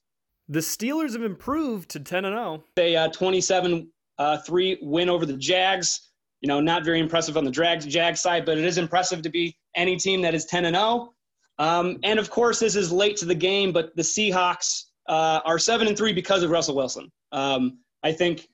The 0.49 0.61
steelers 0.61 1.13
have 1.13 1.23
improved 1.23 1.91
to 1.91 2.01
10 2.01 2.25
and 2.25 2.35
0 2.35 2.65
they 2.77 2.97
uh, 2.97 3.09
27 3.09 3.91
uh, 4.19 4.39
3 4.39 4.79
win 4.83 5.09
over 5.09 5.27
the 5.27 5.37
jags. 5.37 6.11
You 6.41 6.49
know 6.49 6.61
not 6.61 6.85
very 6.85 7.01
impressive 7.01 7.37
on 7.37 7.45
the 7.45 7.51
Jags, 7.51 7.87
jag 7.87 8.17
side 8.17 8.45
but 8.45 8.59
it 8.59 8.65
is 8.65 8.79
impressive 8.79 9.23
to 9.23 9.31
be 9.31 9.57
any 9.75 9.97
team 9.97 10.21
that 10.23 10.35
is 10.35 10.45
10 10.45 10.67
and 10.67 10.77
0 10.77 11.15
um, 11.59 11.99
and 12.03 12.19
of 12.19 12.31
course, 12.31 12.59
this 12.59 12.77
is 12.77 12.91
late 12.91 13.17
to 13.19 13.27
the 13.27 13.35
game, 13.35 13.73
but 13.73 13.95
the 13.97 14.03
Seahawks 14.03 14.85
uh, 15.09 15.41
are 15.45 15.59
seven 15.59 15.87
and 15.87 15.97
three 15.97 16.13
because 16.13 16.43
of 16.43 16.51
Russell 16.51 16.75
Wilson. 16.75 17.11
Um, 17.33 17.79
I 18.03 18.13
think, 18.13 18.49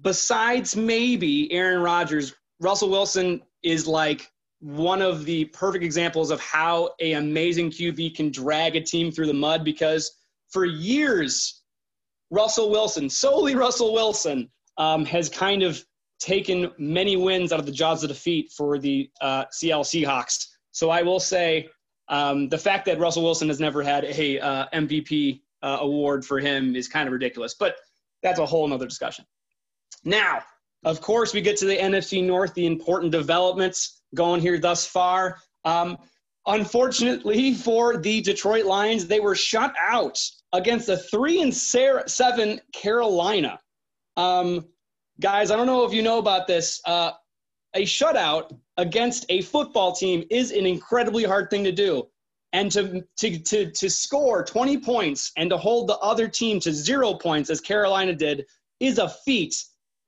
besides 0.00 0.76
maybe 0.76 1.52
Aaron 1.52 1.82
Rodgers, 1.82 2.34
Russell 2.60 2.90
Wilson 2.90 3.42
is 3.62 3.86
like 3.86 4.30
one 4.60 5.02
of 5.02 5.24
the 5.24 5.46
perfect 5.46 5.84
examples 5.84 6.30
of 6.30 6.40
how 6.40 6.90
a 7.00 7.12
amazing 7.12 7.70
QB 7.70 8.14
can 8.16 8.30
drag 8.30 8.76
a 8.76 8.80
team 8.80 9.12
through 9.12 9.26
the 9.26 9.34
mud. 9.34 9.64
Because 9.64 10.10
for 10.50 10.64
years, 10.64 11.62
Russell 12.30 12.70
Wilson, 12.70 13.08
solely 13.10 13.54
Russell 13.54 13.92
Wilson, 13.92 14.50
um, 14.78 15.04
has 15.04 15.28
kind 15.28 15.62
of 15.62 15.84
taken 16.18 16.70
many 16.78 17.16
wins 17.16 17.52
out 17.52 17.60
of 17.60 17.66
the 17.66 17.72
jaws 17.72 18.02
of 18.02 18.08
defeat 18.08 18.50
for 18.56 18.78
the 18.78 19.10
uh, 19.20 19.44
Seattle 19.50 19.84
Seahawks. 19.84 20.46
So 20.72 20.90
I 20.90 21.02
will 21.02 21.20
say 21.20 21.68
Um, 22.08 22.48
the 22.48 22.58
fact 22.58 22.86
that 22.86 23.00
Russell 23.00 23.24
Wilson 23.24 23.48
has 23.48 23.58
never 23.58 23.82
had 23.82 24.04
a 24.04 24.38
uh, 24.38 24.66
MVP 24.72 25.40
uh, 25.62 25.78
award 25.80 26.24
for 26.24 26.38
him 26.38 26.76
is 26.76 26.86
kind 26.88 27.08
of 27.08 27.12
ridiculous, 27.12 27.54
but 27.58 27.74
that's 28.22 28.38
a 28.38 28.46
whole 28.46 28.68
nother 28.68 28.86
discussion. 28.86 29.24
Now, 30.04 30.42
of 30.84 31.00
course, 31.00 31.34
we 31.34 31.40
get 31.40 31.56
to 31.58 31.66
the 31.66 31.76
NFC 31.76 32.22
North, 32.22 32.54
the 32.54 32.66
important 32.66 33.10
developments 33.10 33.95
going 34.14 34.40
here 34.40 34.58
thus 34.58 34.86
far. 34.86 35.38
Um, 35.64 35.98
unfortunately 36.46 37.54
for 37.54 37.96
the 37.96 38.20
Detroit 38.20 38.64
Lions, 38.64 39.06
they 39.06 39.20
were 39.20 39.34
shut 39.34 39.74
out 39.80 40.18
against 40.52 40.88
a 40.88 40.96
three 40.96 41.42
and 41.42 41.54
seven 41.54 42.60
Carolina. 42.72 43.60
Um, 44.16 44.66
guys, 45.20 45.50
I 45.50 45.56
don't 45.56 45.66
know 45.66 45.84
if 45.84 45.92
you 45.92 46.02
know 46.02 46.18
about 46.18 46.46
this. 46.46 46.80
Uh, 46.84 47.12
a 47.74 47.82
shutout 47.82 48.56
against 48.78 49.26
a 49.28 49.42
football 49.42 49.92
team 49.92 50.24
is 50.30 50.50
an 50.50 50.66
incredibly 50.66 51.24
hard 51.24 51.50
thing 51.50 51.64
to 51.64 51.72
do. 51.72 52.06
And 52.52 52.72
to, 52.72 53.02
to, 53.18 53.38
to, 53.38 53.70
to 53.70 53.90
score 53.90 54.42
20 54.42 54.78
points 54.78 55.32
and 55.36 55.50
to 55.50 55.58
hold 55.58 55.88
the 55.88 55.98
other 55.98 56.26
team 56.26 56.58
to 56.60 56.72
zero 56.72 57.12
points, 57.12 57.50
as 57.50 57.60
Carolina 57.60 58.14
did, 58.14 58.46
is 58.80 58.98
a 58.98 59.10
feat 59.10 59.62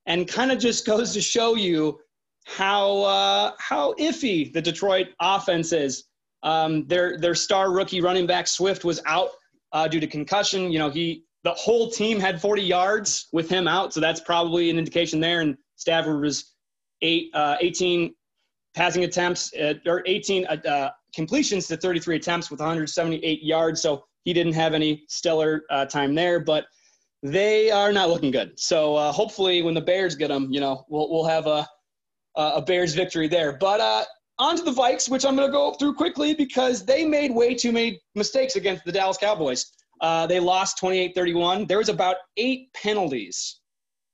and 0.07 0.27
kind 0.27 0.51
of 0.51 0.59
just 0.59 0.87
goes 0.87 1.13
to 1.13 1.21
show 1.21 1.57
you 1.57 2.01
how, 2.49 3.03
uh, 3.03 3.53
how 3.59 3.93
iffy 3.95 4.53
the 4.53 4.63
Detroit 4.63 5.09
offense 5.21 5.73
is. 5.73 6.05
Um, 6.43 6.87
their, 6.87 7.19
their 7.19 7.35
star 7.35 7.73
rookie 7.73 8.01
running 8.01 8.27
back 8.27 8.47
Swift 8.47 8.85
was 8.85 9.01
out 9.07 9.31
uh, 9.73 9.89
due 9.89 10.01
to 10.01 10.07
concussion. 10.07 10.73
You 10.73 10.79
know, 10.79 10.91
he 10.91 11.25
the 11.45 11.53
whole 11.53 11.91
team 11.91 12.19
had 12.19 12.41
40 12.41 12.63
yards 12.63 13.29
with 13.33 13.49
him 13.49 13.69
out, 13.69 13.93
so 13.93 14.01
that's 14.01 14.21
probably 14.21 14.71
an 14.71 14.79
indication 14.79 15.21
there. 15.21 15.41
And 15.41 15.57
Stafford 15.77 16.21
was 16.21 16.53
eight, 17.03 17.31
uh, 17.33 17.57
18 17.61 18.15
passing 18.75 19.05
attempts 19.05 19.53
uh, 19.55 19.75
or 19.87 20.03
18 20.07 20.47
uh, 20.47 20.57
uh 20.69 20.91
completions 21.15 21.67
to 21.69 21.77
33 21.77 22.17
attempts 22.17 22.51
with 22.51 22.61
178 22.61 23.43
yards. 23.43 23.81
So 23.81 24.05
he 24.25 24.33
didn't 24.33 24.53
have 24.55 24.75
any 24.75 25.05
stellar 25.09 25.63
time 25.89 26.15
there, 26.15 26.41
but 26.41 26.67
they 27.23 27.71
are 27.71 27.93
not 27.93 28.09
looking 28.09 28.31
good. 28.31 28.59
So 28.59 28.95
uh, 28.97 29.13
hopefully, 29.13 29.63
when 29.63 29.75
the 29.75 29.81
Bears 29.81 30.15
get 30.15 30.29
them, 30.29 30.49
you 30.51 30.61
know, 30.61 30.85
we'll 30.89 31.11
we'll 31.11 31.25
have 31.25 31.47
a 31.47 31.67
a 32.37 32.63
Bears 32.63 32.95
victory 32.95 33.29
there. 33.29 33.53
But 33.53 34.07
on 34.39 34.57
to 34.57 34.63
the 34.63 34.71
Vikes, 34.71 35.09
which 35.09 35.25
I'm 35.25 35.37
going 35.37 35.49
to 35.49 35.53
go 35.53 35.73
through 35.73 35.95
quickly 35.95 36.35
because 36.35 36.85
they 36.85 37.05
made 37.05 37.35
way 37.35 37.55
too 37.55 37.73
many 37.73 38.01
mistakes 38.15 38.57
against 38.57 38.85
the 38.85 38.93
Dallas 38.93 39.17
Cowboys. 39.17 39.73
Uh, 40.01 40.27
they 40.27 40.39
lost 40.39 40.79
28 40.79 41.15
31. 41.15 41.67
There 41.67 41.79
was 41.79 41.89
about 41.89 42.17
eight 42.37 42.73
penalties, 42.73 43.61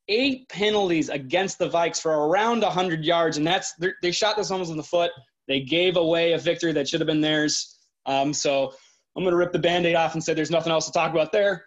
eight 0.08 0.48
penalties 0.48 1.10
against 1.10 1.58
the 1.58 1.68
Vikes 1.68 2.00
for 2.00 2.28
around 2.28 2.62
100 2.62 3.04
yards. 3.04 3.36
And 3.36 3.46
that's, 3.46 3.74
they 4.02 4.10
shot 4.10 4.36
this 4.36 4.50
almost 4.50 4.70
in 4.70 4.78
the 4.78 4.82
foot. 4.82 5.10
They 5.46 5.60
gave 5.60 5.96
away 5.96 6.32
a 6.32 6.38
victory 6.38 6.72
that 6.72 6.88
should 6.88 7.00
have 7.00 7.06
been 7.06 7.20
theirs. 7.20 7.78
Um, 8.06 8.32
so 8.32 8.72
I'm 9.14 9.22
going 9.22 9.32
to 9.32 9.36
rip 9.36 9.52
the 9.52 9.58
band 9.58 9.84
aid 9.84 9.94
off 9.94 10.14
and 10.14 10.24
say 10.24 10.32
there's 10.32 10.50
nothing 10.50 10.72
else 10.72 10.86
to 10.86 10.92
talk 10.92 11.12
about 11.12 11.32
there. 11.32 11.66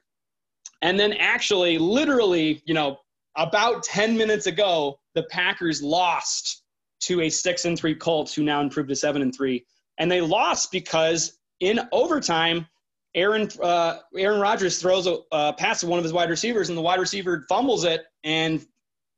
And 0.82 1.00
then, 1.00 1.14
actually, 1.14 1.78
literally, 1.78 2.62
you 2.66 2.74
know, 2.74 2.98
about 3.38 3.84
10 3.84 4.18
minutes 4.18 4.48
ago, 4.48 5.00
the 5.14 5.24
Packers 5.24 5.82
lost 5.82 6.64
to 7.02 7.22
a 7.22 7.30
six 7.30 7.66
and 7.66 7.78
three 7.78 7.96
Colts, 7.96 8.34
who 8.34 8.44
now 8.44 8.62
improved 8.62 8.90
to 8.90 8.96
seven 8.96 9.22
and 9.22 9.34
three. 9.34 9.66
And 9.98 10.12
they 10.12 10.22
lost 10.22 10.72
because 10.72 11.38
in 11.60 11.80
overtime, 11.92 12.68
Aaron 13.16 13.50
uh, 13.62 14.00
Aaron 14.16 14.40
Rodgers 14.40 14.80
throws 14.80 15.08
a 15.08 15.54
pass 15.54 15.80
to 15.80 15.88
one 15.88 15.98
of 15.98 16.04
his 16.04 16.14
wide 16.14 16.30
receivers, 16.30 16.70
and 16.70 16.78
the 16.78 16.82
wide 16.82 17.00
receiver 17.00 17.46
fumbles 17.50 17.84
it, 17.84 18.06
and 18.24 18.66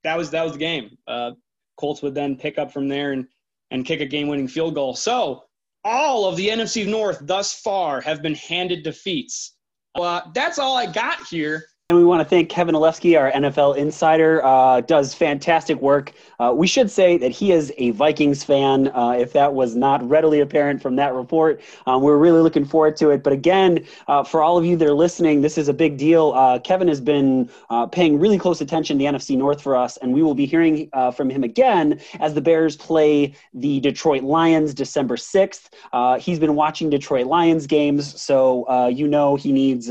that 0.04 0.18
was 0.18 0.30
that 0.32 0.44
was 0.44 0.54
the 0.54 0.60
game. 0.60 0.98
Uh, 1.08 1.32
Colts 1.78 2.02
would 2.02 2.16
then 2.16 2.38
pick 2.38 2.58
up 2.58 2.72
from 2.72 2.88
there 2.88 3.12
and 3.12 3.28
and 3.72 3.86
kick 3.86 4.00
a 4.02 4.06
game-winning 4.06 4.48
field 4.48 4.74
goal. 4.74 4.96
So 4.96 5.44
all 5.84 6.26
of 6.26 6.36
the 6.38 6.50
NFC 6.50 6.88
North 6.88 7.20
thus 7.22 7.54
far 7.54 8.02
have 8.02 8.22
been 8.22 8.36
handed 8.36 8.84
defeats. 8.84 9.56
Uh, 9.96 10.22
that's 10.34 10.60
all 10.60 10.78
I 10.78 10.92
got 10.92 11.28
here. 11.28 11.66
And 11.92 11.98
we 11.98 12.06
want 12.06 12.22
to 12.22 12.30
thank 12.30 12.50
Kevin 12.50 12.76
Olewski, 12.76 13.20
our 13.20 13.32
NFL 13.32 13.76
insider, 13.76 14.46
uh, 14.46 14.82
does 14.82 15.16
fantastic 15.16 15.82
work. 15.82 16.14
Uh, 16.40 16.54
we 16.56 16.68
should 16.68 16.92
say 16.92 17.18
that 17.18 17.32
he 17.32 17.52
is 17.52 17.74
a 17.80 17.90
Vikings 17.90 18.44
fan, 18.44 18.90
uh, 18.90 19.16
if 19.18 19.34
that 19.34 19.56
was 19.56 19.76
not 19.76 20.08
readily 20.08 20.40
apparent 20.40 20.84
from 20.84 20.98
that 20.98 21.16
report. 21.16 21.64
Um, 21.88 22.04
we're 22.04 22.20
really 22.20 22.42
looking 22.42 22.64
forward 22.64 22.96
to 22.98 23.10
it. 23.10 23.24
But 23.24 23.34
again, 23.34 23.88
uh, 24.08 24.24
for 24.24 24.44
all 24.44 24.56
of 24.56 24.66
you 24.66 24.78
that 24.78 24.88
are 24.88 24.94
listening, 24.94 25.42
this 25.42 25.58
is 25.58 25.68
a 25.68 25.74
big 25.74 25.98
deal. 25.98 26.32
Uh, 26.36 26.60
Kevin 26.60 26.88
has 26.88 27.02
been 27.02 27.50
uh, 27.72 27.88
paying 27.88 28.20
really 28.20 28.38
close 28.38 28.62
attention 28.62 29.00
to 29.00 29.04
the 29.04 29.12
NFC 29.12 29.36
North 29.36 29.60
for 29.60 29.76
us, 29.76 29.98
and 29.98 30.14
we 30.14 30.22
will 30.22 30.36
be 30.36 30.46
hearing 30.46 30.92
from 31.16 31.28
him 31.28 31.44
again 31.44 32.00
as 32.20 32.36
the 32.36 32.42
Bears 32.42 32.78
play 32.78 33.34
the 33.56 33.80
Detroit 33.80 34.22
Lions 34.22 34.76
December 34.76 35.16
6th. 35.16 36.22
he's 36.22 36.38
been 36.38 36.54
watching 36.54 36.92
Detroit 36.92 37.26
Lions 37.26 37.66
games, 37.66 38.22
so 38.22 38.88
you 38.90 39.08
know 39.08 39.36
he 39.36 39.52
needs, 39.52 39.90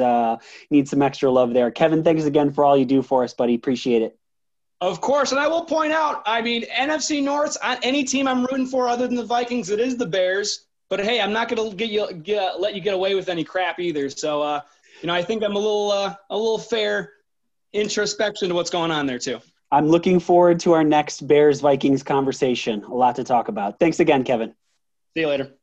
needs 0.70 0.90
some 0.90 1.02
extra 1.02 1.28
love 1.28 1.54
there. 1.54 1.72
Kevin 1.72 1.87
Kevin, 1.88 2.04
thanks 2.04 2.24
again 2.24 2.52
for 2.52 2.66
all 2.66 2.76
you 2.76 2.84
do 2.84 3.00
for 3.00 3.24
us, 3.24 3.32
buddy. 3.32 3.54
Appreciate 3.54 4.02
it. 4.02 4.18
Of 4.82 5.00
course, 5.00 5.32
and 5.32 5.40
I 5.40 5.48
will 5.48 5.64
point 5.64 5.90
out, 5.90 6.22
I 6.26 6.42
mean, 6.42 6.64
NFC 6.64 7.22
North, 7.22 7.56
any 7.64 8.04
team 8.04 8.28
I'm 8.28 8.44
rooting 8.44 8.66
for 8.66 8.88
other 8.88 9.06
than 9.06 9.16
the 9.16 9.24
Vikings, 9.24 9.70
it 9.70 9.80
is 9.80 9.96
the 9.96 10.04
Bears. 10.04 10.66
But 10.90 11.00
hey, 11.00 11.18
I'm 11.18 11.32
not 11.32 11.48
going 11.48 11.70
to 11.70 11.74
get 11.74 11.88
you 11.88 12.12
get, 12.12 12.60
let 12.60 12.74
you 12.74 12.82
get 12.82 12.92
away 12.92 13.14
with 13.14 13.30
any 13.30 13.42
crap 13.42 13.80
either. 13.80 14.10
So, 14.10 14.42
uh, 14.42 14.60
you 15.00 15.06
know, 15.06 15.14
I 15.14 15.22
think 15.22 15.42
I'm 15.42 15.56
a 15.56 15.58
little 15.58 15.90
uh, 15.90 16.14
a 16.28 16.36
little 16.36 16.58
fair 16.58 17.14
introspection 17.72 18.50
to 18.50 18.54
what's 18.54 18.70
going 18.70 18.90
on 18.90 19.06
there 19.06 19.18
too. 19.18 19.40
I'm 19.72 19.88
looking 19.88 20.20
forward 20.20 20.60
to 20.60 20.74
our 20.74 20.84
next 20.84 21.26
Bears 21.26 21.62
Vikings 21.62 22.02
conversation. 22.02 22.84
A 22.84 22.94
lot 22.94 23.16
to 23.16 23.24
talk 23.24 23.48
about. 23.48 23.78
Thanks 23.78 23.98
again, 23.98 24.24
Kevin. 24.24 24.54
See 25.14 25.22
you 25.22 25.28
later. 25.28 25.57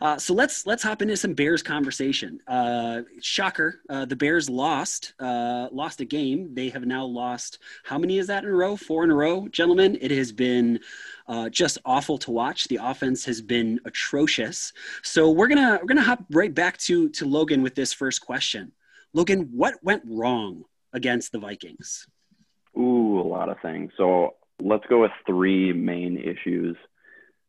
Uh, 0.00 0.16
so 0.16 0.32
let's 0.32 0.66
let's 0.66 0.82
hop 0.82 1.02
into 1.02 1.16
some 1.16 1.34
Bears 1.34 1.62
conversation. 1.62 2.40
Uh, 2.46 3.02
shocker, 3.20 3.80
uh, 3.90 4.04
the 4.06 4.16
Bears 4.16 4.48
lost 4.48 5.14
uh, 5.20 5.68
lost 5.72 6.00
a 6.00 6.04
game. 6.04 6.54
They 6.54 6.70
have 6.70 6.86
now 6.86 7.04
lost 7.04 7.58
how 7.84 7.98
many 7.98 8.18
is 8.18 8.26
that 8.28 8.44
in 8.44 8.50
a 8.50 8.52
row? 8.52 8.76
Four 8.76 9.04
in 9.04 9.10
a 9.10 9.14
row, 9.14 9.48
gentlemen. 9.48 9.98
It 10.00 10.10
has 10.10 10.32
been 10.32 10.80
uh, 11.28 11.50
just 11.50 11.78
awful 11.84 12.16
to 12.18 12.30
watch. 12.30 12.68
The 12.68 12.80
offense 12.82 13.24
has 13.26 13.42
been 13.42 13.78
atrocious. 13.84 14.72
So 15.02 15.30
we're 15.30 15.48
gonna 15.48 15.78
we're 15.80 15.88
gonna 15.88 16.02
hop 16.02 16.24
right 16.30 16.54
back 16.54 16.78
to 16.78 17.10
to 17.10 17.26
Logan 17.26 17.62
with 17.62 17.74
this 17.74 17.92
first 17.92 18.22
question. 18.22 18.72
Logan, 19.12 19.50
what 19.52 19.74
went 19.82 20.02
wrong 20.06 20.64
against 20.92 21.32
the 21.32 21.38
Vikings? 21.38 22.06
Ooh, 22.78 23.20
a 23.20 23.26
lot 23.26 23.48
of 23.48 23.58
things. 23.60 23.92
So 23.96 24.36
let's 24.62 24.84
go 24.88 25.02
with 25.02 25.10
three 25.26 25.72
main 25.72 26.16
issues 26.16 26.76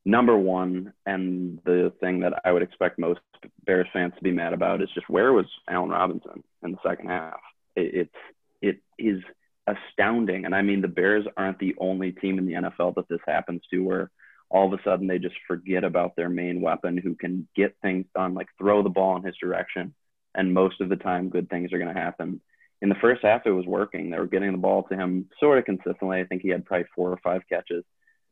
number 0.05 0.38
one, 0.38 0.93
and 1.05 1.60
the 1.65 1.93
thing 2.00 2.22
that 2.22 2.41
I 2.46 2.51
would 2.51 2.63
expect 2.63 3.00
most 3.00 3.20
Bears 3.65 3.88
fans 3.93 4.13
to 4.17 4.24
be 4.24 4.31
mad 4.31 4.53
about 4.53 4.81
is 4.81 4.89
just 4.93 5.10
where 5.10 5.34
was 5.34 5.46
Allen 5.70 5.89
Robinson 5.89 6.43
in 6.63 6.72
the 6.72 6.77
second 6.86 7.08
half? 7.08 7.39
It, 7.75 7.93
it's 7.93 8.15
it 8.62 8.77
is 8.98 9.22
astounding, 9.67 10.46
and 10.46 10.55
I 10.55 10.62
mean 10.62 10.81
the 10.81 10.88
Bears 10.88 11.25
aren't 11.38 11.60
the 11.60 11.75
only 11.79 12.12
team 12.12 12.38
in 12.38 12.46
the 12.46 12.53
NFL 12.53 12.96
that 12.96 13.08
this 13.10 13.22
happens 13.25 13.62
to, 13.72 13.79
where 13.79 14.12
all 14.50 14.72
of 14.72 14.77
a 14.77 14.84
sudden 14.84 15.08
they 15.08 15.20
just 15.20 15.36
forget 15.48 15.84
about 15.84 16.15
their 16.15 16.29
main 16.29 16.62
weapon 16.62 16.98
who 16.98 17.15
can 17.15 17.48
get 17.55 17.75
things 17.81 18.05
done, 18.15 18.34
like 18.34 18.48
throw 18.58 18.84
the 18.84 18.89
ball 18.89 19.17
in 19.17 19.24
his 19.24 19.38
direction, 19.38 19.93
and 20.36 20.53
most 20.53 20.81
of 20.81 20.89
the 20.89 20.96
time 20.96 21.29
good 21.29 21.50
things 21.50 21.72
are 21.72 21.79
going 21.79 21.93
to 21.93 22.00
happen. 22.00 22.41
In 22.81 22.89
the 22.89 22.96
first 22.96 23.22
half, 23.22 23.46
it 23.46 23.51
was 23.51 23.65
working. 23.67 24.10
They 24.10 24.17
were 24.17 24.25
getting 24.25 24.51
the 24.51 24.58
ball 24.58 24.84
to 24.84 24.96
him 24.96 25.29
sort 25.39 25.60
of 25.60 25.65
consistently. 25.65 26.20
I 26.20 26.25
think 26.25 26.41
he 26.41 26.50
had 26.50 26.65
probably 26.65 26.88
four 26.96 27.12
or 27.12 27.20
five 27.24 27.43
catches 27.48 27.84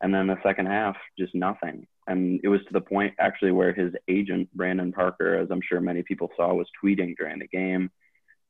and 0.01 0.13
then 0.13 0.27
the 0.27 0.41
second 0.44 0.68
half, 0.68 0.96
just 1.18 1.36
nothing. 1.36 1.86
And 2.08 2.39
it 2.44 2.48
was 2.48 2.62
to 2.62 2.74
the 2.74 2.82
point 2.82 3.13
actually 3.20 3.51
where 3.51 3.74
his 3.74 3.94
agent, 4.08 4.50
Brandon 4.53 4.91
Parker, 4.91 5.36
as 5.36 5.50
I'm 5.51 5.62
sure 5.62 5.82
many 5.82 6.03
people 6.03 6.29
saw, 6.36 6.53
was 6.53 6.68
tweeting 6.84 7.15
during 7.18 7.39
the 7.39 7.48
game. 7.48 7.91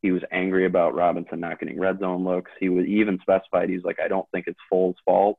He 0.02 0.12
was 0.12 0.22
angry 0.32 0.66
about 0.66 0.96
Robinson 0.96 1.42
not 1.42 1.60
getting 1.60 1.80
red 1.80 2.00
zone 2.00 2.24
looks. 2.24 2.52
He 2.60 2.70
was 2.70 2.86
even 2.86 3.20
specified, 3.22 3.70
he's 3.70 3.84
like, 3.84 4.00
I 4.00 4.08
don't 4.08 4.30
think 4.32 4.46
it's 4.48 4.60
Foles' 4.72 4.96
fault. 5.04 5.38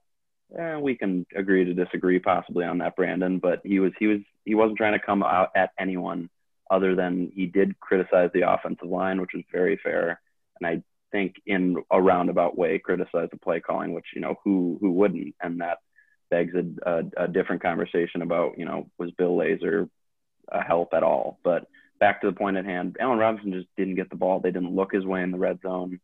Eh, 0.59 0.77
we 0.77 0.97
can 0.97 1.25
agree 1.35 1.65
to 1.65 1.75
disagree 1.75 2.19
possibly 2.19 2.65
on 2.65 2.79
that, 2.79 2.97
Brandon, 2.97 3.39
but 3.39 3.61
he 3.65 3.79
was 3.79 3.93
he 3.99 4.09
was 4.09 4.19
he 4.45 4.55
wasn't 4.55 4.79
trying 4.79 4.99
to 4.99 5.07
come 5.07 5.23
out 5.23 5.51
at 5.55 5.71
anyone 5.79 6.29
other 6.71 6.95
than 6.95 7.31
he 7.35 7.47
did 7.47 7.79
criticize 7.81 8.31
the 8.35 8.51
offensive 8.51 8.89
line, 8.89 9.21
which 9.21 9.31
was 9.35 9.45
very 9.53 9.79
fair. 9.83 10.21
And 10.61 10.67
I 10.67 10.83
think 11.13 11.37
in 11.47 11.77
a 11.91 12.01
roundabout 12.01 12.59
way 12.59 12.79
criticize 12.79 13.29
the 13.31 13.39
play 13.39 13.61
calling, 13.61 13.93
which, 13.93 14.07
you 14.15 14.21
know, 14.21 14.37
who 14.45 14.79
who 14.81 14.91
wouldn't? 14.91 15.35
And 15.41 15.61
that 15.61 15.79
begs 16.31 16.55
a, 16.55 16.91
a, 16.91 17.25
a, 17.25 17.29
different 17.29 17.63
conversation 17.63 18.23
about, 18.23 18.59
you 18.59 18.65
know, 18.65 18.89
was 18.99 19.11
Bill 19.13 19.37
Lazor 19.37 19.89
a 20.51 20.63
help 20.63 20.95
at 20.95 21.03
all? 21.03 21.39
But 21.43 21.67
back 21.99 22.21
to 22.21 22.29
the 22.29 22.37
point 22.37 22.57
at 22.57 22.65
hand, 22.65 22.97
Allen 23.01 23.19
Robinson 23.19 23.53
just 23.53 23.69
didn't 23.77 23.97
get 23.97 24.11
the 24.11 24.17
ball. 24.17 24.41
They 24.41 24.51
didn't 24.51 24.75
look 24.75 24.93
his 24.93 25.05
way 25.05 25.23
in 25.23 25.31
the 25.31 25.39
red 25.39 25.61
zone. 25.63 26.01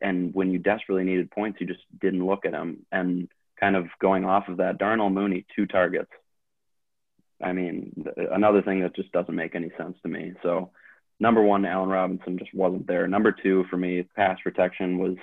And 0.00 0.34
when 0.34 0.50
you 0.50 0.58
desperately 0.58 1.04
needed 1.04 1.30
points, 1.30 1.60
you 1.60 1.66
just 1.66 1.82
didn't 2.00 2.26
look 2.26 2.44
at 2.44 2.54
him. 2.54 2.84
And 2.90 3.28
kind 3.60 3.76
of 3.76 3.86
going 4.00 4.24
off 4.24 4.48
of 4.48 4.56
that, 4.56 4.78
Darnell 4.78 5.10
Mooney, 5.10 5.46
two 5.54 5.66
targets. 5.66 6.10
I 7.40 7.52
mean, 7.52 8.04
another 8.32 8.62
thing 8.62 8.80
that 8.80 8.96
just 8.96 9.12
doesn't 9.12 9.34
make 9.34 9.54
any 9.54 9.70
sense 9.76 9.96
to 10.02 10.08
me. 10.08 10.32
So, 10.42 10.70
number 11.20 11.42
one, 11.42 11.64
Allen 11.64 11.88
Robinson 11.88 12.38
just 12.38 12.54
wasn't 12.54 12.86
there. 12.86 13.06
Number 13.06 13.32
two, 13.32 13.64
for 13.70 13.76
me, 13.76 14.04
pass 14.16 14.38
protection 14.42 14.98
was 14.98 15.16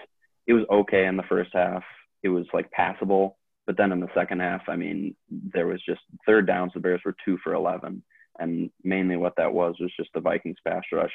it 0.48 0.54
was 0.54 0.66
okay 0.70 1.06
in 1.06 1.18
the 1.18 1.24
first 1.24 1.52
half. 1.54 1.84
It 2.24 2.30
was 2.30 2.46
like 2.54 2.72
passable, 2.72 3.38
but 3.70 3.78
then 3.78 3.92
in 3.92 4.00
the 4.00 4.10
second 4.16 4.40
half, 4.40 4.64
I 4.68 4.76
mean, 4.76 5.16
there 5.30 5.68
was 5.68 5.80
just 5.86 6.02
third 6.26 6.48
downs. 6.48 6.72
The 6.74 6.80
Bears 6.80 7.02
were 7.06 7.16
two 7.24 7.38
for 7.44 7.54
11. 7.54 8.02
And 8.40 8.72
mainly 8.84 9.16
what 9.16 9.36
that 9.38 9.54
was 9.54 9.76
was 9.80 9.92
just 9.96 10.10
the 10.16 10.22
Vikings 10.22 10.58
pass 10.68 10.82
rush 10.92 11.12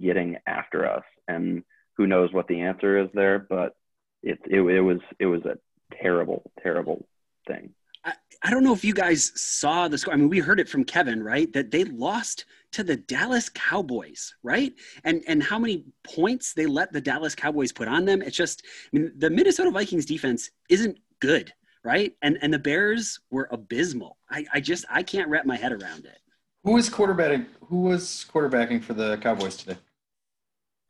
getting 0.00 0.38
after 0.46 0.90
us. 0.90 1.02
And 1.28 1.62
who 1.98 2.06
knows 2.06 2.32
what 2.32 2.48
the 2.48 2.62
answer 2.62 2.96
is 2.96 3.10
there, 3.12 3.38
but 3.38 3.76
it, 4.22 4.38
it, 4.46 4.62
it 4.62 4.80
was, 4.80 5.00
it 5.18 5.26
was 5.26 5.42
a 5.44 5.58
terrible, 6.00 6.50
terrible 6.62 7.06
thing. 7.46 7.74
I, 8.02 8.14
I 8.42 8.48
don't 8.48 8.64
know 8.64 8.72
if 8.72 8.82
you 8.82 8.94
guys 8.94 9.30
saw 9.38 9.86
the 9.86 9.98
score. 9.98 10.14
I 10.14 10.16
mean, 10.16 10.30
we 10.30 10.38
heard 10.38 10.58
it 10.58 10.70
from 10.70 10.84
Kevin, 10.84 11.22
right? 11.22 11.52
That 11.52 11.70
they 11.70 11.84
lost 11.84 12.46
to 12.72 12.82
the 12.82 12.96
Dallas 12.96 13.50
Cowboys, 13.50 14.34
right? 14.42 14.72
And 15.04 15.22
and 15.28 15.42
how 15.42 15.58
many 15.58 15.84
points 16.02 16.54
they 16.54 16.64
let 16.64 16.94
the 16.94 17.00
Dallas 17.02 17.34
Cowboys 17.34 17.72
put 17.72 17.88
on 17.88 18.06
them? 18.06 18.22
It's 18.22 18.38
just, 18.38 18.64
I 18.64 18.96
mean, 18.96 19.12
the 19.18 19.28
Minnesota 19.28 19.70
Vikings 19.70 20.06
defense 20.06 20.50
isn't 20.70 20.96
good, 21.20 21.52
right? 21.84 22.12
And 22.22 22.38
and 22.42 22.52
the 22.52 22.58
Bears 22.58 23.20
were 23.30 23.48
abysmal. 23.50 24.16
I, 24.30 24.44
I 24.52 24.60
just 24.60 24.84
I 24.90 25.02
can't 25.02 25.28
wrap 25.28 25.46
my 25.46 25.56
head 25.56 25.72
around 25.72 26.04
it. 26.04 26.18
Who 26.64 26.72
was 26.72 26.90
quarterbacking? 26.90 27.46
Who 27.68 27.82
was 27.82 28.26
quarterbacking 28.32 28.82
for 28.82 28.92
the 28.94 29.16
Cowboys 29.18 29.56
today? 29.56 29.78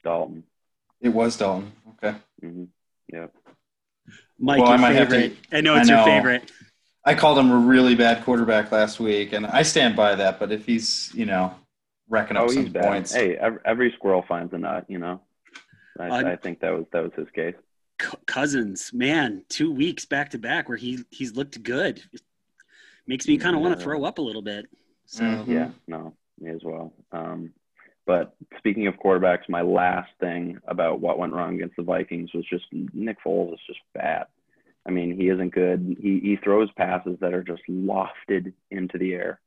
Dalton. 0.02 0.44
It 1.00 1.10
was 1.10 1.36
Dalton. 1.36 1.72
Okay. 2.02 2.16
hmm 2.40 2.64
Yeah. 3.12 3.26
Mike, 4.38 4.58
Well, 4.60 4.68
I 4.68 4.72
your 4.72 4.78
might 4.78 4.92
have 4.94 5.08
to- 5.10 5.14
favorite. 5.20 5.38
I 5.52 5.60
know 5.60 5.76
it's 5.76 5.90
I 5.90 5.94
your 5.96 6.04
favorite. 6.04 6.50
I 7.04 7.14
called 7.14 7.38
him 7.38 7.50
a 7.50 7.56
really 7.56 7.94
bad 7.94 8.24
quarterback 8.24 8.70
last 8.72 9.00
week, 9.00 9.32
and 9.32 9.46
I 9.46 9.62
stand 9.62 9.96
by 9.96 10.14
that. 10.16 10.38
But 10.38 10.52
if 10.52 10.66
he's, 10.66 11.10
you 11.14 11.24
know, 11.24 11.54
racking 12.08 12.36
up 12.36 12.44
Oh, 12.44 12.48
some 12.48 12.64
he's 12.64 12.72
bad. 12.72 12.84
points, 12.84 13.12
Hey, 13.14 13.36
every, 13.36 13.58
every 13.64 13.92
squirrel 13.92 14.22
finds 14.28 14.52
a 14.52 14.58
nut, 14.58 14.84
you 14.88 14.98
know. 14.98 15.20
I, 15.98 16.08
Uh, 16.08 16.30
I 16.32 16.36
think 16.36 16.60
that 16.60 16.70
was 16.70 16.84
that 16.92 17.02
was 17.02 17.12
his 17.16 17.28
case. 17.34 17.54
C- 18.00 18.16
Cousins, 18.26 18.92
man, 18.92 19.44
two 19.48 19.72
weeks 19.72 20.04
back 20.06 20.30
to 20.30 20.38
back 20.38 20.68
where 20.68 20.78
he 20.78 21.00
he's 21.10 21.34
looked 21.36 21.62
good. 21.62 22.02
Makes 23.06 23.26
me 23.26 23.38
kind 23.38 23.56
of 23.56 23.62
want 23.62 23.76
to 23.76 23.82
throw 23.82 24.04
up 24.04 24.18
a 24.18 24.22
little 24.22 24.42
bit. 24.42 24.66
So 25.06 25.24
Mhm. 25.24 25.46
Yeah, 25.48 25.70
no, 25.88 26.14
me 26.38 26.50
as 26.50 26.62
well. 26.62 26.92
Um, 27.12 27.52
but 28.06 28.34
speaking 28.58 28.86
of 28.86 28.96
quarterbacks, 28.96 29.48
my 29.48 29.62
last 29.62 30.10
thing 30.20 30.58
about 30.66 31.00
what 31.00 31.18
went 31.18 31.32
wrong 31.32 31.54
against 31.54 31.76
the 31.76 31.82
Vikings 31.82 32.32
was 32.32 32.44
just 32.46 32.64
Nick 32.72 33.18
Foles 33.24 33.54
is 33.54 33.60
just 33.66 33.80
bad. 33.94 34.26
I 34.86 34.90
mean, 34.90 35.14
he 35.14 35.28
isn't 35.28 35.50
good. 35.52 35.96
He 36.00 36.20
he 36.20 36.36
throws 36.36 36.70
passes 36.72 37.18
that 37.20 37.34
are 37.34 37.42
just 37.42 37.62
lofted 37.68 38.52
into 38.70 38.98
the 38.98 39.14
air. 39.14 39.40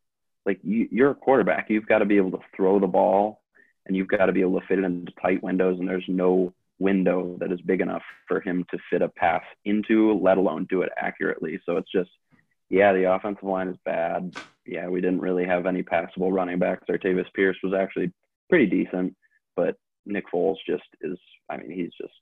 Like 0.46 0.60
you, 0.64 0.88
you're 0.92 1.12
a 1.12 1.16
quarterback, 1.16 1.70
you've 1.70 1.88
got 1.88 2.00
to 2.00 2.06
be 2.06 2.18
able 2.18 2.32
to 2.32 2.40
throw 2.56 2.80
the 2.80 2.88
ball, 2.88 3.42
and 3.86 3.96
you've 3.96 4.10
got 4.10 4.26
to 4.28 4.34
be 4.34 4.42
able 4.42 4.60
to 4.60 4.68
fit 4.68 4.80
it 4.80 4.86
into 4.86 5.12
tight 5.22 5.42
windows. 5.42 5.80
And 5.80 5.88
there's 5.88 6.04
no 6.08 6.54
window 6.80 7.38
that 7.40 7.52
is 7.52 7.62
big 7.62 7.82
enough 7.82 8.04
for 8.28 8.42
him 8.42 8.66
to 8.72 8.78
fit 8.90 9.02
a 9.02 9.10
pass 9.10 9.44
into, 9.66 10.14
let 10.14 10.38
alone 10.38 10.66
do 10.70 10.82
it 10.82 10.92
accurately. 10.98 11.60
So 11.66 11.78
it's 11.78 11.92
just, 11.92 12.10
yeah, 12.70 12.94
the 12.94 13.12
offensive 13.12 13.44
line 13.44 13.68
is 13.68 13.78
bad 13.86 14.36
yeah, 14.66 14.88
we 14.88 15.02
didn't 15.02 15.22
really 15.22 15.46
have 15.46 15.66
any 15.66 15.84
passable 15.84 16.32
running 16.32 16.60
backs. 16.60 16.86
Artavis 16.90 17.32
Pierce 17.34 17.58
was 17.64 17.74
actually 17.74 18.12
pretty 18.50 18.66
decent, 18.66 19.16
but 19.56 19.76
Nick 20.06 20.26
Foles 20.34 20.58
just 20.68 20.84
is. 21.02 21.18
I 21.50 21.58
mean, 21.58 21.72
he's 21.72 21.92
just 22.00 22.14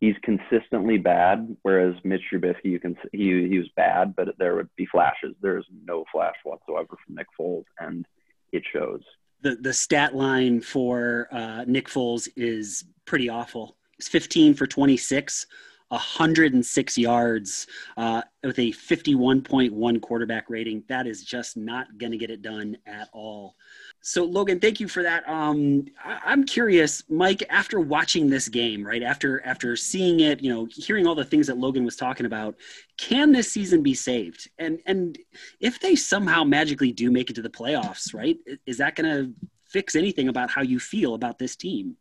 he's 0.00 0.16
consistently 0.22 0.98
bad. 0.98 1.56
Whereas 1.62 1.94
Mitch 2.04 2.22
Trubisky, 2.32 2.64
you 2.64 2.80
can 2.80 2.96
he 3.12 3.48
he 3.48 3.58
was 3.58 3.68
bad, 3.76 4.14
but 4.14 4.36
there 4.38 4.54
would 4.56 4.68
be 4.76 4.86
flashes. 4.86 5.34
There 5.40 5.58
is 5.58 5.64
no 5.84 6.04
flash 6.12 6.36
whatsoever 6.44 6.96
from 7.04 7.14
Nick 7.14 7.28
Foles, 7.38 7.64
and 7.78 8.06
it 8.52 8.62
shows. 8.72 9.00
the 9.42 9.56
the 9.56 9.72
stat 9.72 10.14
line 10.14 10.60
for 10.60 11.28
uh, 11.32 11.64
Nick 11.66 11.88
Foles 11.88 12.28
is 12.36 12.84
pretty 13.12 13.28
awful. 13.28 13.76
It's 13.98 14.08
15 14.08 14.54
for 14.54 14.66
26, 14.66 15.46
106 15.88 16.96
yards 16.96 17.66
uh, 17.98 18.22
with 18.42 18.58
a 18.58 18.72
51.1 18.72 20.00
quarterback 20.00 20.48
rating. 20.48 20.82
That 20.88 21.06
is 21.06 21.22
just 21.22 21.58
not 21.58 21.98
going 21.98 22.12
to 22.12 22.16
get 22.16 22.30
it 22.30 22.40
done 22.40 22.78
at 22.86 23.10
all. 23.12 23.54
So 24.00 24.24
Logan, 24.24 24.60
thank 24.60 24.80
you 24.80 24.88
for 24.88 25.02
that. 25.02 25.28
Um, 25.28 25.84
I, 26.02 26.20
I'm 26.24 26.44
curious, 26.44 27.02
Mike. 27.10 27.42
After 27.50 27.80
watching 27.80 28.30
this 28.30 28.48
game, 28.48 28.82
right 28.82 29.02
after 29.02 29.44
after 29.44 29.76
seeing 29.76 30.20
it, 30.20 30.42
you 30.42 30.50
know, 30.50 30.66
hearing 30.74 31.06
all 31.06 31.14
the 31.14 31.22
things 31.22 31.46
that 31.48 31.58
Logan 31.58 31.84
was 31.84 31.96
talking 31.96 32.24
about, 32.24 32.54
can 32.96 33.30
this 33.30 33.52
season 33.52 33.82
be 33.82 33.92
saved? 33.92 34.48
And 34.56 34.80
and 34.86 35.18
if 35.60 35.78
they 35.80 35.96
somehow 35.96 36.44
magically 36.44 36.92
do 36.92 37.10
make 37.10 37.28
it 37.28 37.34
to 37.34 37.42
the 37.42 37.50
playoffs, 37.50 38.14
right? 38.14 38.38
Is 38.64 38.78
that 38.78 38.96
going 38.96 39.10
to 39.10 39.48
fix 39.66 39.96
anything 39.96 40.30
about 40.30 40.50
how 40.50 40.62
you 40.62 40.80
feel 40.80 41.12
about 41.12 41.38
this 41.38 41.56
team? 41.56 41.98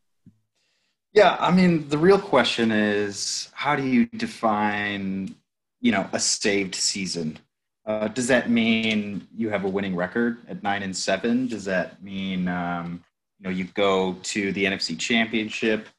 Yeah, 1.14 1.36
I 1.40 1.52
mean, 1.52 1.90
the 1.90 1.98
real 1.98 2.20
question 2.20 2.72
is 2.72 3.50
how 3.54 3.76
do 3.76 3.84
you 3.84 4.06
define, 4.06 5.36
you 5.82 5.92
know, 5.92 6.08
a 6.14 6.20
saved 6.20 6.74
season? 6.74 7.38
Uh, 7.86 8.08
does 8.08 8.28
that 8.28 8.50
mean 8.50 9.28
you 9.36 9.50
have 9.50 9.66
a 9.66 9.68
winning 9.68 9.96
record 9.96 10.38
at 10.48 10.64
nine 10.64 10.84
and 10.84 10.96
seven? 10.96 11.48
Does 11.48 11.66
that 11.66 12.02
mean, 12.02 12.48
um, 12.48 13.04
you 13.40 13.44
know, 13.44 13.50
you 13.50 13.66
go 13.74 14.14
to 14.24 14.54
the 14.54 14.66
NFC 14.66 14.98
Championship, 14.98 15.90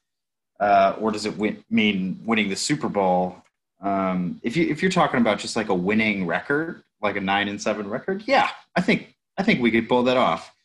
uh, 0.59 0.95
or 0.99 1.11
does 1.11 1.25
it 1.25 1.37
win- 1.37 1.63
mean 1.69 2.19
winning 2.25 2.49
the 2.49 2.55
Super 2.55 2.89
Bowl? 2.89 3.37
Um, 3.81 4.39
if 4.43 4.55
you 4.57 4.67
if 4.69 4.81
you're 4.81 4.91
talking 4.91 5.19
about 5.19 5.39
just 5.39 5.55
like 5.55 5.69
a 5.69 5.75
winning 5.75 6.25
record, 6.25 6.83
like 7.01 7.17
a 7.17 7.21
nine 7.21 7.49
and 7.49 7.61
seven 7.61 7.87
record, 7.87 8.23
yeah, 8.25 8.49
I 8.75 8.81
think 8.81 9.13
I 9.37 9.43
think 9.43 9.61
we 9.61 9.71
could 9.71 9.89
pull 9.89 10.03
that 10.03 10.17
off. 10.17 10.55